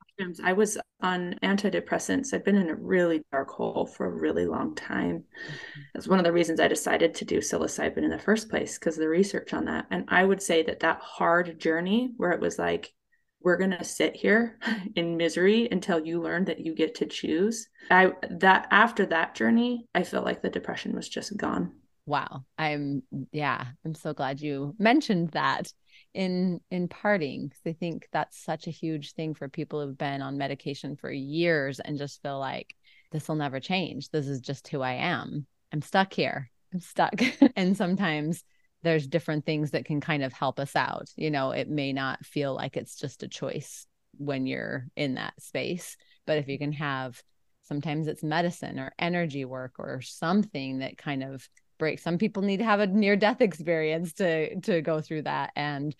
I 0.43 0.53
was 0.53 0.77
on 1.01 1.37
antidepressants. 1.43 2.33
I'd 2.33 2.43
been 2.43 2.55
in 2.55 2.69
a 2.69 2.75
really 2.75 3.23
dark 3.31 3.49
hole 3.49 3.85
for 3.85 4.07
a 4.07 4.15
really 4.15 4.45
long 4.45 4.75
time. 4.75 5.19
Mm-hmm. 5.19 5.81
That's 5.93 6.07
one 6.07 6.19
of 6.19 6.25
the 6.25 6.31
reasons 6.31 6.59
I 6.59 6.67
decided 6.67 7.13
to 7.15 7.25
do 7.25 7.37
psilocybin 7.37 8.03
in 8.03 8.09
the 8.09 8.19
first 8.19 8.49
place 8.49 8.77
because 8.77 8.95
the 8.95 9.07
research 9.07 9.53
on 9.53 9.65
that. 9.65 9.85
And 9.91 10.05
I 10.07 10.23
would 10.23 10.41
say 10.41 10.63
that 10.63 10.79
that 10.79 10.99
hard 11.01 11.59
journey 11.59 12.11
where 12.17 12.31
it 12.31 12.41
was 12.41 12.57
like, 12.57 12.93
we're 13.41 13.57
going 13.57 13.71
to 13.71 13.83
sit 13.83 14.15
here 14.15 14.57
in 14.95 15.17
misery 15.17 15.67
until 15.71 16.03
you 16.05 16.21
learn 16.21 16.45
that 16.45 16.59
you 16.59 16.73
get 16.73 16.95
to 16.95 17.05
choose. 17.05 17.69
I 17.91 18.11
that 18.29 18.67
after 18.71 19.05
that 19.07 19.35
journey, 19.35 19.87
I 19.93 20.03
felt 20.03 20.25
like 20.25 20.41
the 20.41 20.49
depression 20.49 20.95
was 20.95 21.07
just 21.07 21.37
gone. 21.37 21.73
Wow. 22.05 22.45
I'm 22.57 23.03
yeah, 23.31 23.65
I'm 23.85 23.93
so 23.93 24.13
glad 24.13 24.41
you 24.41 24.73
mentioned 24.79 25.31
that 25.31 25.71
in 26.17 26.59
in 26.71 26.87
parting 26.87 27.47
because 27.47 27.61
I 27.67 27.73
think 27.73 28.09
that's 28.11 28.43
such 28.43 28.65
a 28.65 28.71
huge 28.71 29.13
thing 29.13 29.35
for 29.35 29.47
people 29.47 29.79
who've 29.79 29.97
been 29.97 30.23
on 30.23 30.39
medication 30.39 30.95
for 30.95 31.11
years 31.11 31.79
and 31.79 31.95
just 31.95 32.23
feel 32.23 32.39
like 32.39 32.75
this 33.11 33.27
will 33.27 33.35
never 33.35 33.59
change. 33.59 34.09
This 34.09 34.27
is 34.27 34.41
just 34.41 34.67
who 34.67 34.81
I 34.81 34.93
am. 34.93 35.45
I'm 35.71 35.83
stuck 35.83 36.11
here. 36.11 36.49
I'm 36.73 36.79
stuck. 36.79 37.21
and 37.55 37.77
sometimes 37.77 38.43
there's 38.81 39.05
different 39.05 39.45
things 39.45 39.71
that 39.71 39.85
can 39.85 40.01
kind 40.01 40.23
of 40.23 40.33
help 40.33 40.59
us 40.59 40.75
out. 40.75 41.07
You 41.15 41.29
know, 41.29 41.51
it 41.51 41.69
may 41.69 41.93
not 41.93 42.25
feel 42.25 42.55
like 42.55 42.77
it's 42.77 42.97
just 42.97 43.21
a 43.21 43.27
choice 43.27 43.85
when 44.17 44.47
you're 44.47 44.87
in 44.95 45.13
that 45.15 45.39
space, 45.39 45.97
but 46.25 46.39
if 46.39 46.47
you 46.47 46.57
can 46.57 46.71
have 46.73 47.21
sometimes 47.61 48.07
it's 48.07 48.23
medicine 48.23 48.79
or 48.79 48.91
energy 48.97 49.45
work 49.45 49.73
or 49.77 50.01
something 50.01 50.79
that 50.79 50.97
kind 50.97 51.23
of 51.23 51.47
breaks 51.77 52.03
some 52.03 52.17
people 52.17 52.43
need 52.43 52.57
to 52.57 52.65
have 52.65 52.79
a 52.79 52.87
near 52.87 53.15
death 53.15 53.41
experience 53.41 54.13
to 54.13 54.59
to 54.61 54.81
go 54.81 55.01
through 55.01 55.21
that 55.21 55.51
and 55.55 55.95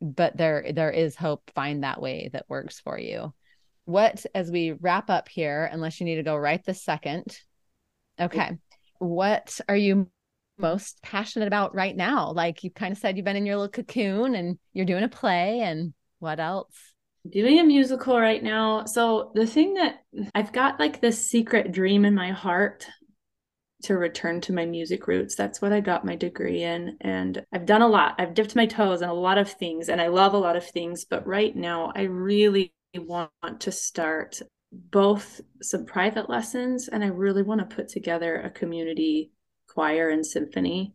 but 0.00 0.36
there 0.36 0.72
there 0.72 0.90
is 0.90 1.16
hope 1.16 1.50
find 1.54 1.82
that 1.82 2.00
way 2.00 2.30
that 2.32 2.46
works 2.48 2.80
for 2.80 2.98
you 2.98 3.32
what 3.84 4.24
as 4.34 4.50
we 4.50 4.72
wrap 4.72 5.10
up 5.10 5.28
here 5.28 5.68
unless 5.70 6.00
you 6.00 6.06
need 6.06 6.16
to 6.16 6.22
go 6.22 6.36
right 6.36 6.64
this 6.64 6.82
second 6.82 7.24
okay 8.20 8.58
what 8.98 9.60
are 9.68 9.76
you 9.76 10.08
most 10.60 11.02
passionate 11.02 11.46
about 11.46 11.74
right 11.74 11.96
now? 11.96 12.32
Like 12.32 12.62
you 12.62 12.70
kind 12.70 12.92
of 12.92 12.98
said, 12.98 13.16
you've 13.16 13.24
been 13.24 13.36
in 13.36 13.46
your 13.46 13.56
little 13.56 13.70
cocoon 13.70 14.34
and 14.34 14.58
you're 14.72 14.86
doing 14.86 15.04
a 15.04 15.08
play, 15.08 15.60
and 15.60 15.92
what 16.18 16.38
else? 16.38 16.74
Doing 17.28 17.58
a 17.58 17.64
musical 17.64 18.18
right 18.18 18.42
now. 18.42 18.84
So, 18.84 19.32
the 19.34 19.46
thing 19.46 19.74
that 19.74 20.04
I've 20.34 20.52
got 20.52 20.78
like 20.78 21.00
this 21.00 21.26
secret 21.30 21.72
dream 21.72 22.04
in 22.04 22.14
my 22.14 22.30
heart 22.30 22.86
to 23.82 23.96
return 23.96 24.40
to 24.42 24.52
my 24.52 24.66
music 24.66 25.06
roots. 25.06 25.34
That's 25.34 25.60
what 25.60 25.72
I 25.72 25.80
got 25.80 26.04
my 26.04 26.16
degree 26.16 26.62
in. 26.62 26.96
And 27.00 27.44
I've 27.52 27.66
done 27.66 27.82
a 27.82 27.88
lot. 27.88 28.14
I've 28.18 28.34
dipped 28.34 28.56
my 28.56 28.66
toes 28.66 29.02
in 29.02 29.08
a 29.08 29.14
lot 29.14 29.38
of 29.38 29.50
things 29.50 29.88
and 29.88 30.00
I 30.00 30.08
love 30.08 30.34
a 30.34 30.38
lot 30.38 30.56
of 30.56 30.66
things. 30.66 31.04
But 31.04 31.26
right 31.26 31.54
now, 31.54 31.92
I 31.94 32.02
really 32.02 32.74
want 32.94 33.30
to 33.60 33.72
start 33.72 34.40
both 34.72 35.40
some 35.62 35.84
private 35.84 36.30
lessons 36.30 36.88
and 36.88 37.02
I 37.02 37.08
really 37.08 37.42
want 37.42 37.60
to 37.60 37.74
put 37.74 37.88
together 37.88 38.36
a 38.36 38.50
community 38.50 39.32
choir 39.68 40.10
and 40.10 40.24
symphony 40.24 40.94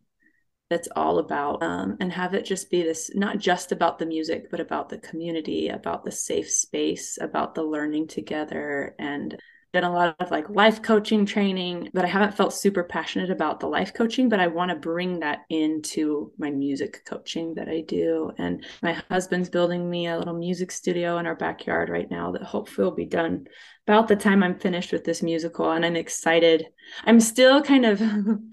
that's 0.68 0.88
all 0.96 1.18
about 1.18 1.62
um, 1.62 1.96
and 2.00 2.12
have 2.12 2.34
it 2.34 2.44
just 2.44 2.70
be 2.70 2.82
this 2.82 3.10
not 3.14 3.38
just 3.38 3.72
about 3.72 3.98
the 3.98 4.06
music 4.06 4.50
but 4.50 4.60
about 4.60 4.88
the 4.88 4.98
community 4.98 5.68
about 5.68 6.04
the 6.04 6.10
safe 6.10 6.50
space 6.50 7.18
about 7.20 7.54
the 7.54 7.62
learning 7.62 8.08
together 8.08 8.94
and 8.98 9.38
done 9.72 9.84
a 9.84 9.92
lot 9.92 10.16
of 10.18 10.30
like 10.30 10.48
life 10.48 10.82
coaching 10.82 11.26
training, 11.26 11.90
but 11.92 12.04
I 12.04 12.08
haven't 12.08 12.36
felt 12.36 12.52
super 12.52 12.84
passionate 12.84 13.30
about 13.30 13.60
the 13.60 13.66
life 13.66 13.92
coaching, 13.92 14.28
but 14.28 14.40
I 14.40 14.46
want 14.46 14.70
to 14.70 14.76
bring 14.76 15.20
that 15.20 15.40
into 15.50 16.32
my 16.38 16.50
music 16.50 17.04
coaching 17.04 17.54
that 17.54 17.68
I 17.68 17.82
do. 17.82 18.32
And 18.38 18.64
my 18.82 18.92
husband's 19.10 19.50
building 19.50 19.88
me 19.88 20.06
a 20.06 20.18
little 20.18 20.38
music 20.38 20.70
studio 20.70 21.18
in 21.18 21.26
our 21.26 21.36
backyard 21.36 21.88
right 21.88 22.10
now 22.10 22.32
that 22.32 22.42
hopefully 22.42 22.84
will 22.84 22.94
be 22.94 23.06
done 23.06 23.46
about 23.86 24.08
the 24.08 24.16
time 24.16 24.42
I'm 24.42 24.58
finished 24.58 24.92
with 24.92 25.04
this 25.04 25.22
musical. 25.22 25.70
And 25.70 25.84
I'm 25.84 25.96
excited. 25.96 26.66
I'm 27.04 27.20
still 27.20 27.62
kind 27.62 27.86
of 27.86 28.02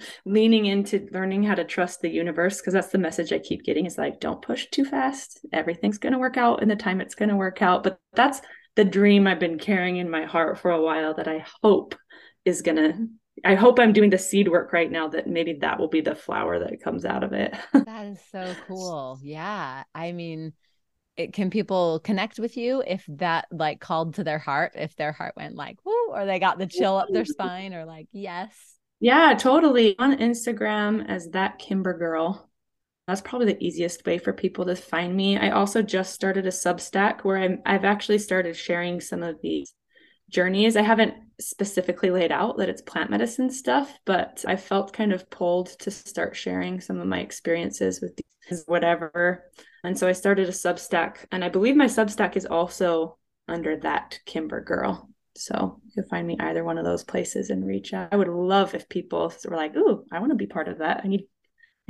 leaning 0.25 0.65
into 0.67 1.07
learning 1.11 1.43
how 1.43 1.55
to 1.55 1.63
trust 1.63 2.01
the 2.01 2.09
universe 2.09 2.59
because 2.59 2.73
that's 2.73 2.89
the 2.89 2.97
message 2.97 3.33
I 3.33 3.39
keep 3.39 3.63
getting 3.63 3.85
is 3.85 3.97
like, 3.97 4.19
don't 4.19 4.41
push 4.41 4.67
too 4.71 4.85
fast. 4.85 5.39
Everything's 5.51 5.97
going 5.97 6.13
to 6.13 6.19
work 6.19 6.37
out 6.37 6.61
in 6.61 6.69
the 6.69 6.75
time 6.75 7.01
it's 7.01 7.15
going 7.15 7.29
to 7.29 7.35
work 7.35 7.61
out. 7.61 7.83
But 7.83 7.97
that's 8.13 8.41
the 8.75 8.85
dream 8.85 9.27
I've 9.27 9.39
been 9.39 9.59
carrying 9.59 9.97
in 9.97 10.09
my 10.09 10.25
heart 10.25 10.59
for 10.59 10.71
a 10.71 10.81
while 10.81 11.13
that 11.15 11.27
I 11.27 11.45
hope 11.61 11.95
is 12.45 12.61
going 12.61 12.77
to 12.77 13.07
I 13.43 13.55
hope 13.55 13.79
I'm 13.79 13.93
doing 13.93 14.09
the 14.09 14.17
seed 14.17 14.47
work 14.47 14.71
right 14.73 14.91
now 14.91 15.07
that 15.09 15.27
maybe 15.27 15.53
that 15.61 15.79
will 15.79 15.87
be 15.87 16.01
the 16.01 16.15
flower 16.15 16.59
that 16.59 16.83
comes 16.83 17.03
out 17.03 17.23
of 17.23 17.33
it. 17.33 17.55
that 17.73 18.05
is 18.05 18.19
so 18.31 18.53
cool. 18.67 19.19
Yeah. 19.23 19.83
I 19.93 20.11
mean, 20.11 20.53
it, 21.17 21.33
can 21.33 21.49
people 21.49 21.99
connect 21.99 22.39
with 22.39 22.57
you 22.57 22.83
if 22.85 23.03
that 23.07 23.47
like 23.51 23.79
called 23.79 24.15
to 24.15 24.23
their 24.23 24.39
heart, 24.39 24.73
if 24.75 24.95
their 24.95 25.11
heart 25.11 25.33
went 25.35 25.55
like, 25.55 25.77
whoo, 25.83 26.09
or 26.09 26.25
they 26.25 26.39
got 26.39 26.59
the 26.59 26.67
chill 26.67 26.95
up 26.95 27.07
their 27.11 27.25
spine 27.25 27.73
or 27.73 27.85
like, 27.85 28.07
yes. 28.11 28.53
Yeah, 28.99 29.33
totally. 29.33 29.97
On 29.97 30.15
Instagram 30.17 31.07
as 31.07 31.29
that 31.29 31.59
Kimber 31.59 31.97
girl. 31.97 32.49
That's 33.07 33.21
probably 33.21 33.47
the 33.47 33.63
easiest 33.63 34.05
way 34.05 34.17
for 34.17 34.31
people 34.31 34.65
to 34.65 34.75
find 34.75 35.15
me. 35.15 35.37
I 35.37 35.49
also 35.49 35.81
just 35.81 36.13
started 36.13 36.45
a 36.45 36.49
Substack 36.49 37.21
where 37.21 37.37
I'm, 37.37 37.61
I've 37.65 37.83
actually 37.83 38.19
started 38.19 38.55
sharing 38.55 39.01
some 39.01 39.23
of 39.23 39.41
these 39.41 39.73
journeys. 40.29 40.77
I 40.77 40.83
haven't 40.83 41.15
specifically 41.39 42.11
laid 42.11 42.31
out 42.31 42.57
that 42.57 42.69
it's 42.69 42.81
plant 42.81 43.09
medicine 43.09 43.49
stuff, 43.49 43.93
but 44.05 44.45
I 44.47 44.55
felt 44.55 44.93
kind 44.93 45.11
of 45.11 45.29
pulled 45.29 45.77
to 45.79 45.91
start 45.91 46.35
sharing 46.35 46.79
some 46.79 46.99
of 46.99 47.07
my 47.07 47.19
experiences 47.19 47.99
with 47.99 48.15
these, 48.15 48.63
whatever. 48.67 49.51
And 49.83 49.97
so 49.97 50.07
I 50.07 50.13
started 50.13 50.47
a 50.47 50.53
Substack, 50.53 51.25
and 51.31 51.43
I 51.43 51.49
believe 51.49 51.75
my 51.75 51.87
Substack 51.87 52.37
is 52.37 52.45
also 52.45 53.17
under 53.49 53.77
that 53.81 54.19
Kimber 54.25 54.61
Girl. 54.61 55.09
So 55.35 55.81
you 55.85 55.91
can 55.91 56.09
find 56.09 56.25
me 56.25 56.37
either 56.39 56.63
one 56.63 56.77
of 56.77 56.85
those 56.85 57.03
places 57.03 57.49
and 57.49 57.65
reach 57.65 57.93
out. 57.93 58.09
I 58.13 58.15
would 58.15 58.29
love 58.29 58.75
if 58.75 58.87
people 58.87 59.33
were 59.45 59.57
like, 59.57 59.75
"Ooh, 59.75 60.05
I 60.11 60.19
want 60.19 60.31
to 60.31 60.37
be 60.37 60.45
part 60.45 60.67
of 60.67 60.77
that." 60.77 61.01
I 61.03 61.07
need, 61.07 61.25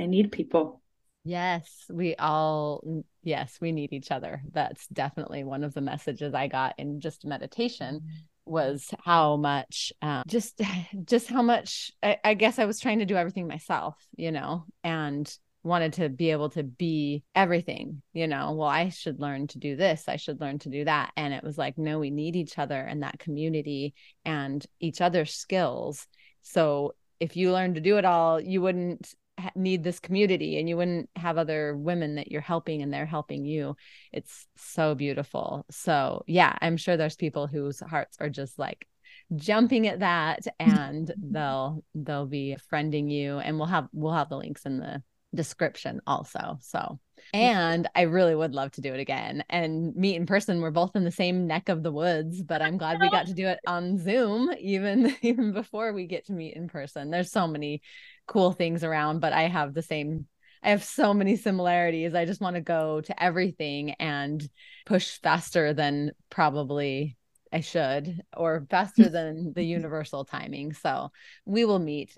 I 0.00 0.06
need 0.06 0.32
people. 0.32 0.82
Yes, 1.24 1.86
we 1.90 2.14
all, 2.16 3.04
yes, 3.22 3.56
we 3.60 3.72
need 3.72 3.92
each 3.94 4.10
other. 4.10 4.42
That's 4.52 4.86
definitely 4.88 5.42
one 5.42 5.64
of 5.64 5.72
the 5.72 5.80
messages 5.80 6.34
I 6.34 6.48
got 6.48 6.74
in 6.78 7.00
just 7.00 7.24
meditation 7.24 8.02
was 8.44 8.90
how 9.02 9.36
much, 9.36 9.90
um, 10.02 10.22
just, 10.26 10.60
just 11.04 11.28
how 11.28 11.40
much, 11.40 11.90
I, 12.02 12.18
I 12.22 12.34
guess 12.34 12.58
I 12.58 12.66
was 12.66 12.78
trying 12.78 12.98
to 12.98 13.06
do 13.06 13.16
everything 13.16 13.48
myself, 13.48 13.96
you 14.16 14.32
know, 14.32 14.66
and 14.82 15.34
wanted 15.62 15.94
to 15.94 16.10
be 16.10 16.30
able 16.30 16.50
to 16.50 16.62
be 16.62 17.24
everything, 17.34 18.02
you 18.12 18.26
know, 18.28 18.52
well, 18.52 18.68
I 18.68 18.90
should 18.90 19.18
learn 19.18 19.46
to 19.48 19.58
do 19.58 19.76
this, 19.76 20.04
I 20.08 20.16
should 20.16 20.42
learn 20.42 20.58
to 20.60 20.68
do 20.68 20.84
that. 20.84 21.12
And 21.16 21.32
it 21.32 21.42
was 21.42 21.56
like, 21.56 21.78
no, 21.78 21.98
we 21.98 22.10
need 22.10 22.36
each 22.36 22.58
other 22.58 22.78
and 22.78 23.02
that 23.02 23.18
community 23.18 23.94
and 24.26 24.64
each 24.78 25.00
other's 25.00 25.32
skills. 25.32 26.06
So 26.42 26.94
if 27.18 27.34
you 27.34 27.50
learn 27.50 27.74
to 27.74 27.80
do 27.80 27.96
it 27.96 28.04
all, 28.04 28.38
you 28.38 28.60
wouldn't 28.60 29.14
need 29.54 29.82
this 29.82 30.00
community 30.00 30.58
and 30.58 30.68
you 30.68 30.76
wouldn't 30.76 31.10
have 31.16 31.38
other 31.38 31.76
women 31.76 32.16
that 32.16 32.30
you're 32.30 32.40
helping 32.40 32.82
and 32.82 32.92
they're 32.92 33.06
helping 33.06 33.44
you. 33.44 33.76
It's 34.12 34.46
so 34.56 34.94
beautiful. 34.94 35.64
So, 35.70 36.24
yeah, 36.26 36.56
I'm 36.60 36.76
sure 36.76 36.96
there's 36.96 37.16
people 37.16 37.46
whose 37.46 37.80
hearts 37.80 38.16
are 38.20 38.30
just 38.30 38.58
like 38.58 38.86
jumping 39.34 39.86
at 39.86 40.00
that 40.00 40.44
and 40.60 41.12
they'll 41.16 41.84
they'll 41.94 42.26
be 42.26 42.56
friending 42.72 43.10
you 43.10 43.38
and 43.38 43.58
we'll 43.58 43.66
have 43.66 43.88
we'll 43.92 44.12
have 44.12 44.28
the 44.28 44.36
links 44.36 44.66
in 44.66 44.78
the 44.78 45.02
description 45.34 46.00
also. 46.06 46.58
So, 46.60 46.98
and 47.32 47.88
I 47.94 48.02
really 48.02 48.34
would 48.34 48.54
love 48.54 48.70
to 48.72 48.80
do 48.80 48.94
it 48.94 49.00
again 49.00 49.44
and 49.50 49.94
meet 49.94 50.16
in 50.16 50.26
person. 50.26 50.60
We're 50.60 50.70
both 50.70 50.94
in 50.94 51.04
the 51.04 51.10
same 51.10 51.46
neck 51.46 51.68
of 51.68 51.82
the 51.82 51.92
woods, 51.92 52.42
but 52.42 52.62
I'm 52.62 52.78
glad 52.78 53.00
we 53.00 53.10
got 53.10 53.26
to 53.26 53.34
do 53.34 53.46
it 53.48 53.58
on 53.66 53.98
Zoom 53.98 54.52
even 54.60 55.14
even 55.22 55.52
before 55.52 55.92
we 55.92 56.06
get 56.06 56.26
to 56.26 56.32
meet 56.32 56.54
in 56.54 56.68
person. 56.68 57.10
There's 57.10 57.32
so 57.32 57.46
many 57.46 57.82
cool 58.26 58.52
things 58.52 58.84
around, 58.84 59.20
but 59.20 59.32
I 59.32 59.42
have 59.42 59.74
the 59.74 59.82
same 59.82 60.26
I 60.62 60.70
have 60.70 60.82
so 60.82 61.12
many 61.12 61.36
similarities. 61.36 62.14
I 62.14 62.24
just 62.24 62.40
want 62.40 62.56
to 62.56 62.62
go 62.62 63.02
to 63.02 63.22
everything 63.22 63.90
and 63.92 64.48
push 64.86 65.18
faster 65.22 65.74
than 65.74 66.12
probably 66.30 67.18
I 67.52 67.60
should 67.60 68.22
or 68.34 68.66
faster 68.70 69.08
than 69.10 69.52
the 69.52 69.62
universal 69.62 70.24
timing. 70.24 70.72
So, 70.72 71.10
we 71.44 71.66
will 71.66 71.78
meet 71.78 72.16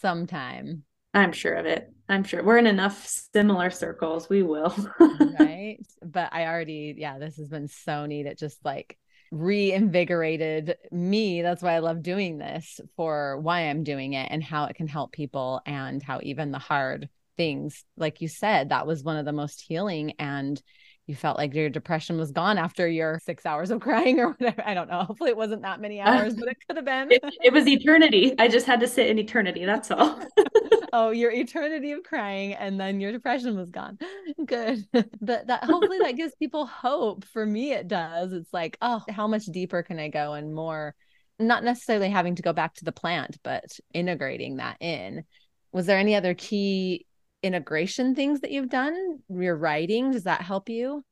sometime 0.00 0.84
I'm 1.14 1.32
sure 1.32 1.54
of 1.54 1.64
it. 1.64 1.92
I'm 2.08 2.24
sure 2.24 2.42
we're 2.42 2.58
in 2.58 2.66
enough 2.66 3.06
similar 3.32 3.70
circles. 3.70 4.28
We 4.28 4.42
will. 4.42 4.74
right. 5.38 5.78
But 6.02 6.34
I 6.34 6.46
already, 6.46 6.94
yeah, 6.98 7.18
this 7.18 7.36
has 7.36 7.48
been 7.48 7.68
so 7.68 8.04
neat. 8.06 8.26
It 8.26 8.36
just 8.36 8.58
like 8.64 8.98
reinvigorated 9.34 10.76
me. 10.92 11.42
That's 11.42 11.62
why 11.62 11.74
I 11.74 11.80
love 11.80 12.02
doing 12.02 12.38
this 12.38 12.80
for 12.96 13.38
why 13.40 13.62
I'm 13.62 13.82
doing 13.82 14.12
it 14.12 14.28
and 14.30 14.42
how 14.42 14.66
it 14.66 14.76
can 14.76 14.86
help 14.86 15.12
people 15.12 15.60
and 15.66 16.02
how 16.02 16.20
even 16.22 16.52
the 16.52 16.58
hard 16.58 17.08
things, 17.36 17.84
like 17.96 18.20
you 18.20 18.28
said, 18.28 18.68
that 18.68 18.86
was 18.86 19.02
one 19.02 19.16
of 19.16 19.24
the 19.24 19.32
most 19.32 19.60
healing 19.60 20.14
and 20.18 20.62
you 21.06 21.14
felt 21.14 21.36
like 21.36 21.54
your 21.54 21.68
depression 21.68 22.16
was 22.16 22.32
gone 22.32 22.56
after 22.56 22.88
your 22.88 23.20
six 23.24 23.44
hours 23.44 23.70
of 23.70 23.80
crying 23.80 24.20
or 24.20 24.30
whatever. 24.30 24.62
I 24.66 24.74
don't 24.74 24.88
know. 24.88 25.00
Hopefully 25.00 25.30
it 25.30 25.36
wasn't 25.36 25.62
that 25.62 25.80
many 25.80 26.00
hours, 26.00 26.34
but 26.34 26.48
it 26.48 26.56
could 26.66 26.76
have 26.76 26.84
been. 26.84 27.12
It, 27.12 27.22
it 27.42 27.52
was 27.52 27.66
eternity. 27.66 28.34
I 28.38 28.48
just 28.48 28.66
had 28.66 28.80
to 28.80 28.88
sit 28.88 29.08
in 29.08 29.18
eternity. 29.18 29.64
That's 29.64 29.90
all. 29.90 30.20
oh, 30.92 31.10
your 31.10 31.30
eternity 31.30 31.92
of 31.92 32.02
crying 32.04 32.54
and 32.54 32.80
then 32.80 33.00
your 33.00 33.12
depression 33.12 33.56
was 33.56 33.70
gone. 33.70 33.98
Good. 34.44 34.86
but 34.92 35.46
that 35.46 35.64
hopefully 35.64 35.98
that 35.98 36.16
gives 36.16 36.34
people 36.36 36.66
hope. 36.66 37.24
For 37.26 37.44
me, 37.44 37.72
it 37.72 37.88
does. 37.88 38.32
It's 38.32 38.52
like, 38.52 38.78
oh, 38.80 39.02
how 39.10 39.26
much 39.26 39.44
deeper 39.46 39.82
can 39.82 39.98
I 39.98 40.08
go 40.08 40.32
and 40.32 40.54
more, 40.54 40.94
not 41.38 41.64
necessarily 41.64 42.08
having 42.08 42.36
to 42.36 42.42
go 42.42 42.52
back 42.52 42.74
to 42.74 42.84
the 42.84 42.92
plant, 42.92 43.38
but 43.42 43.64
integrating 43.92 44.56
that 44.56 44.78
in. 44.80 45.24
Was 45.72 45.86
there 45.86 45.98
any 45.98 46.14
other 46.14 46.34
key 46.34 47.04
integration 47.44 48.14
things 48.14 48.40
that 48.40 48.50
you've 48.50 48.70
done? 48.70 49.20
Your 49.28 49.56
writing, 49.56 50.10
does 50.10 50.24
that 50.24 50.42
help 50.42 50.68
you? 50.68 51.04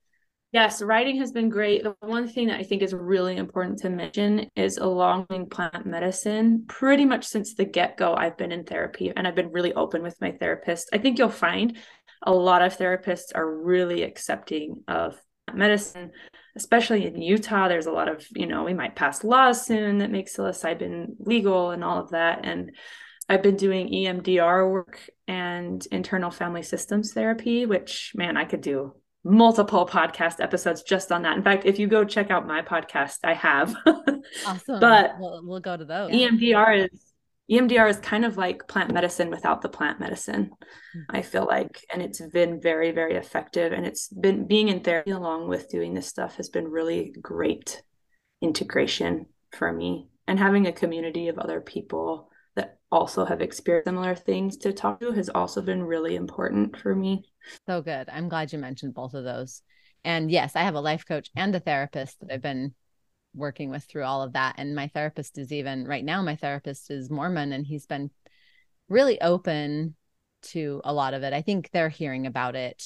Yes, 0.52 0.82
writing 0.82 1.16
has 1.16 1.32
been 1.32 1.48
great. 1.48 1.82
The 1.82 1.96
one 2.00 2.28
thing 2.28 2.48
that 2.48 2.60
I 2.60 2.62
think 2.62 2.82
is 2.82 2.92
really 2.92 3.38
important 3.38 3.78
to 3.78 3.90
mention 3.90 4.50
is 4.54 4.76
along 4.76 5.26
with 5.30 5.48
plant 5.48 5.86
medicine. 5.86 6.66
Pretty 6.68 7.06
much 7.06 7.24
since 7.24 7.54
the 7.54 7.64
get 7.64 7.96
go, 7.96 8.14
I've 8.14 8.36
been 8.36 8.52
in 8.52 8.64
therapy 8.64 9.10
and 9.16 9.26
I've 9.26 9.34
been 9.34 9.50
really 9.50 9.72
open 9.72 10.02
with 10.02 10.20
my 10.20 10.32
therapist. 10.32 10.90
I 10.92 10.98
think 10.98 11.18
you'll 11.18 11.30
find 11.30 11.78
a 12.22 12.32
lot 12.32 12.60
of 12.60 12.76
therapists 12.76 13.34
are 13.34 13.62
really 13.62 14.02
accepting 14.02 14.82
of 14.88 15.16
medicine, 15.54 16.10
especially 16.54 17.06
in 17.06 17.20
Utah. 17.20 17.68
There's 17.68 17.86
a 17.86 17.92
lot 17.92 18.08
of, 18.08 18.26
you 18.34 18.46
know, 18.46 18.64
we 18.64 18.74
might 18.74 18.94
pass 18.94 19.24
laws 19.24 19.64
soon 19.64 19.98
that 19.98 20.10
make 20.10 20.28
psilocybin 20.28 21.14
legal 21.18 21.70
and 21.70 21.82
all 21.82 21.98
of 21.98 22.10
that. 22.10 22.44
And 22.44 22.72
I've 23.32 23.42
been 23.42 23.56
doing 23.56 23.88
EMDR 23.88 24.70
work 24.70 25.08
and 25.26 25.82
internal 25.90 26.30
family 26.30 26.62
systems 26.62 27.14
therapy, 27.14 27.64
which, 27.64 28.12
man, 28.14 28.36
I 28.36 28.44
could 28.44 28.60
do 28.60 28.92
multiple 29.24 29.86
podcast 29.86 30.38
episodes 30.38 30.82
just 30.82 31.10
on 31.10 31.22
that. 31.22 31.38
In 31.38 31.42
fact, 31.42 31.64
if 31.64 31.78
you 31.78 31.86
go 31.86 32.04
check 32.04 32.30
out 32.30 32.46
my 32.46 32.60
podcast, 32.60 33.20
I 33.24 33.32
have. 33.32 33.74
awesome. 34.46 34.80
But 34.80 35.14
we'll, 35.18 35.40
we'll 35.46 35.60
go 35.60 35.78
to 35.78 35.84
those. 35.86 36.10
EMDR 36.10 36.84
is 36.84 37.06
EMDR 37.50 37.88
is 37.88 37.96
kind 38.00 38.26
of 38.26 38.36
like 38.36 38.68
plant 38.68 38.92
medicine 38.92 39.30
without 39.30 39.62
the 39.62 39.70
plant 39.70 39.98
medicine. 39.98 40.50
Mm-hmm. 40.94 41.16
I 41.16 41.22
feel 41.22 41.46
like 41.46 41.86
and 41.90 42.02
it's 42.02 42.20
been 42.20 42.60
very 42.60 42.90
very 42.90 43.16
effective 43.16 43.72
and 43.72 43.86
it's 43.86 44.08
been 44.08 44.46
being 44.46 44.68
in 44.68 44.80
therapy 44.80 45.12
along 45.12 45.48
with 45.48 45.70
doing 45.70 45.94
this 45.94 46.06
stuff 46.06 46.36
has 46.36 46.50
been 46.50 46.68
really 46.68 47.14
great 47.22 47.82
integration 48.42 49.24
for 49.52 49.72
me 49.72 50.10
and 50.28 50.38
having 50.38 50.66
a 50.66 50.72
community 50.72 51.28
of 51.28 51.38
other 51.38 51.62
people 51.62 52.28
also 52.92 53.24
have 53.24 53.40
experienced 53.40 53.88
similar 53.88 54.14
things 54.14 54.56
to 54.58 54.72
talk 54.72 55.00
to 55.00 55.10
has 55.12 55.28
also 55.30 55.62
been 55.62 55.82
really 55.82 56.14
important 56.14 56.76
for 56.76 56.94
me. 56.94 57.24
So 57.66 57.80
good. 57.82 58.08
I'm 58.08 58.28
glad 58.28 58.52
you 58.52 58.58
mentioned 58.58 58.94
both 58.94 59.14
of 59.14 59.24
those. 59.24 59.62
And 60.04 60.30
yes, 60.30 60.54
I 60.54 60.62
have 60.62 60.74
a 60.74 60.80
life 60.80 61.04
coach 61.06 61.30
and 61.34 61.54
a 61.54 61.60
therapist 61.60 62.20
that 62.20 62.32
I've 62.32 62.42
been 62.42 62.74
working 63.34 63.70
with 63.70 63.84
through 63.84 64.04
all 64.04 64.22
of 64.22 64.34
that. 64.34 64.56
And 64.58 64.74
my 64.74 64.88
therapist 64.88 65.38
is 65.38 65.52
even 65.52 65.86
right 65.86 66.04
now, 66.04 66.22
my 66.22 66.36
therapist 66.36 66.90
is 66.90 67.10
Mormon 67.10 67.52
and 67.52 67.66
he's 67.66 67.86
been 67.86 68.10
really 68.88 69.20
open 69.20 69.96
to 70.42 70.82
a 70.84 70.92
lot 70.92 71.14
of 71.14 71.22
it. 71.22 71.32
I 71.32 71.42
think 71.42 71.70
they're 71.70 71.88
hearing 71.88 72.26
about 72.26 72.56
it 72.56 72.84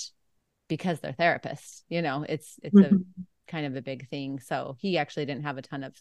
because 0.68 1.00
they're 1.00 1.12
therapists. 1.12 1.82
You 1.88 2.02
know, 2.02 2.24
it's 2.28 2.58
it's 2.62 2.74
mm-hmm. 2.74 2.96
a 2.96 3.50
kind 3.50 3.66
of 3.66 3.76
a 3.76 3.82
big 3.82 4.08
thing. 4.08 4.40
So 4.40 4.76
he 4.78 4.98
actually 4.98 5.26
didn't 5.26 5.44
have 5.44 5.58
a 5.58 5.62
ton 5.62 5.82
of 5.82 6.00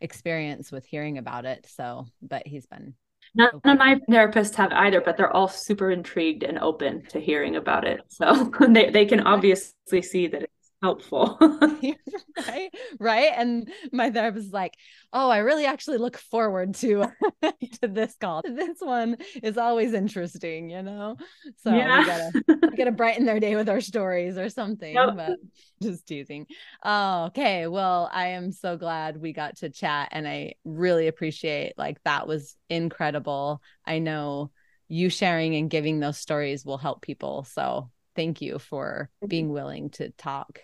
experience 0.00 0.70
with 0.70 0.84
hearing 0.84 1.18
about 1.18 1.44
it. 1.44 1.66
So, 1.68 2.06
but 2.20 2.46
he's 2.46 2.66
been. 2.66 2.94
None 3.34 3.60
of 3.64 3.78
my 3.78 3.96
therapists 4.10 4.54
have 4.56 4.72
either, 4.72 5.00
but 5.00 5.16
they're 5.16 5.34
all 5.34 5.48
super 5.48 5.90
intrigued 5.90 6.42
and 6.42 6.58
open 6.58 7.06
to 7.06 7.20
hearing 7.20 7.56
about 7.56 7.86
it. 7.86 8.00
So 8.08 8.52
they, 8.68 8.90
they 8.90 9.06
can 9.06 9.20
obviously 9.20 10.02
see 10.02 10.26
that 10.28 10.50
helpful. 10.82 11.38
right. 12.48 12.74
Right. 12.98 13.32
And 13.36 13.70
my 13.92 14.10
therapist 14.10 14.46
is 14.46 14.52
like, 14.52 14.74
oh, 15.12 15.30
I 15.30 15.38
really 15.38 15.64
actually 15.64 15.98
look 15.98 16.18
forward 16.18 16.74
to 16.76 17.06
to 17.80 17.88
this 17.88 18.16
call. 18.20 18.42
This 18.44 18.78
one 18.80 19.16
is 19.42 19.56
always 19.56 19.92
interesting, 19.92 20.70
you 20.70 20.82
know? 20.82 21.16
So 21.58 21.74
yeah. 21.74 22.00
we 22.00 22.06
gotta 22.06 22.68
we 22.70 22.76
gotta 22.76 22.92
brighten 22.92 23.24
their 23.24 23.40
day 23.40 23.56
with 23.56 23.68
our 23.68 23.80
stories 23.80 24.36
or 24.36 24.48
something. 24.48 24.94
Yep. 24.94 25.16
But 25.16 25.38
just 25.82 26.06
teasing. 26.06 26.46
Oh, 26.84 27.26
okay. 27.26 27.66
Well, 27.66 28.10
I 28.12 28.28
am 28.28 28.52
so 28.52 28.76
glad 28.76 29.20
we 29.20 29.32
got 29.32 29.58
to 29.58 29.70
chat 29.70 30.08
and 30.12 30.26
I 30.26 30.54
really 30.64 31.06
appreciate 31.06 31.74
like 31.76 32.02
that 32.04 32.26
was 32.26 32.56
incredible. 32.68 33.62
I 33.86 34.00
know 34.00 34.50
you 34.88 35.08
sharing 35.08 35.54
and 35.54 35.70
giving 35.70 36.00
those 36.00 36.18
stories 36.18 36.66
will 36.66 36.78
help 36.78 37.00
people. 37.00 37.44
So 37.44 37.90
thank 38.14 38.42
you 38.42 38.58
for 38.58 39.08
being 39.26 39.50
willing 39.50 39.90
to 39.90 40.10
talk. 40.10 40.60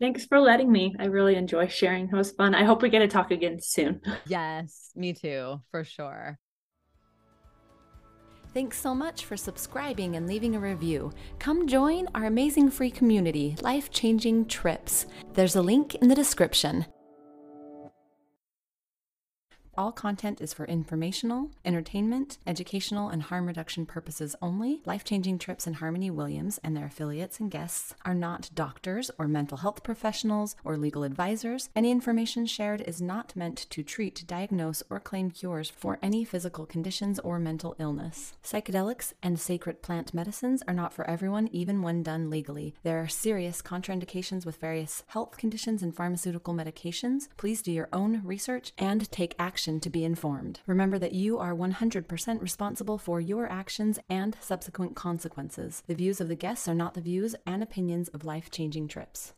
Thanks 0.00 0.26
for 0.26 0.38
letting 0.38 0.70
me. 0.70 0.94
I 0.98 1.06
really 1.06 1.34
enjoy 1.34 1.66
sharing. 1.66 2.08
It 2.08 2.14
was 2.14 2.30
fun. 2.30 2.54
I 2.54 2.64
hope 2.64 2.82
we 2.82 2.88
get 2.88 3.00
to 3.00 3.08
talk 3.08 3.30
again 3.30 3.58
soon. 3.60 4.00
yes, 4.26 4.92
me 4.94 5.12
too, 5.12 5.60
for 5.70 5.82
sure. 5.82 6.38
Thanks 8.54 8.78
so 8.78 8.94
much 8.94 9.24
for 9.24 9.36
subscribing 9.36 10.16
and 10.16 10.26
leaving 10.26 10.56
a 10.56 10.60
review. 10.60 11.12
Come 11.38 11.66
join 11.66 12.08
our 12.14 12.24
amazing 12.24 12.70
free 12.70 12.90
community, 12.90 13.56
Life 13.60 13.90
Changing 13.90 14.46
Trips. 14.46 15.06
There's 15.34 15.56
a 15.56 15.62
link 15.62 15.96
in 15.96 16.08
the 16.08 16.14
description. 16.14 16.86
All 19.78 19.92
content 19.92 20.40
is 20.40 20.52
for 20.52 20.64
informational, 20.64 21.52
entertainment, 21.64 22.38
educational, 22.48 23.10
and 23.10 23.22
harm 23.22 23.46
reduction 23.46 23.86
purposes 23.86 24.34
only. 24.42 24.82
Life 24.84 25.04
Changing 25.04 25.38
Trips 25.38 25.68
and 25.68 25.76
Harmony 25.76 26.10
Williams 26.10 26.58
and 26.64 26.76
their 26.76 26.86
affiliates 26.86 27.38
and 27.38 27.48
guests 27.48 27.94
are 28.04 28.12
not 28.12 28.50
doctors 28.56 29.08
or 29.20 29.28
mental 29.28 29.58
health 29.58 29.84
professionals 29.84 30.56
or 30.64 30.76
legal 30.76 31.04
advisors. 31.04 31.68
Any 31.76 31.92
information 31.92 32.44
shared 32.44 32.80
is 32.80 33.00
not 33.00 33.36
meant 33.36 33.66
to 33.70 33.84
treat, 33.84 34.24
diagnose, 34.26 34.82
or 34.90 34.98
claim 34.98 35.30
cures 35.30 35.70
for 35.70 36.00
any 36.02 36.24
physical 36.24 36.66
conditions 36.66 37.20
or 37.20 37.38
mental 37.38 37.76
illness. 37.78 38.32
Psychedelics 38.42 39.12
and 39.22 39.38
sacred 39.38 39.80
plant 39.80 40.12
medicines 40.12 40.60
are 40.66 40.74
not 40.74 40.92
for 40.92 41.08
everyone, 41.08 41.48
even 41.52 41.82
when 41.82 42.02
done 42.02 42.30
legally. 42.30 42.74
There 42.82 43.00
are 43.00 43.06
serious 43.06 43.62
contraindications 43.62 44.44
with 44.44 44.56
various 44.56 45.04
health 45.06 45.36
conditions 45.36 45.84
and 45.84 45.94
pharmaceutical 45.94 46.52
medications. 46.52 47.28
Please 47.36 47.62
do 47.62 47.70
your 47.70 47.88
own 47.92 48.22
research 48.24 48.72
and 48.76 49.08
take 49.12 49.36
action 49.38 49.67
action 49.68 49.80
to 49.80 49.90
be 49.90 50.02
informed. 50.02 50.60
Remember 50.66 50.98
that 50.98 51.12
you 51.12 51.38
are 51.38 51.54
100% 51.54 52.40
responsible 52.40 52.96
for 52.96 53.20
your 53.20 53.52
actions 53.52 53.98
and 54.08 54.34
subsequent 54.40 54.96
consequences. 54.96 55.82
The 55.86 55.94
views 55.94 56.22
of 56.22 56.28
the 56.28 56.36
guests 56.36 56.68
are 56.68 56.74
not 56.74 56.94
the 56.94 57.02
views 57.02 57.36
and 57.44 57.62
opinions 57.62 58.08
of 58.08 58.24
life 58.24 58.50
changing 58.50 58.88
trips. 58.88 59.34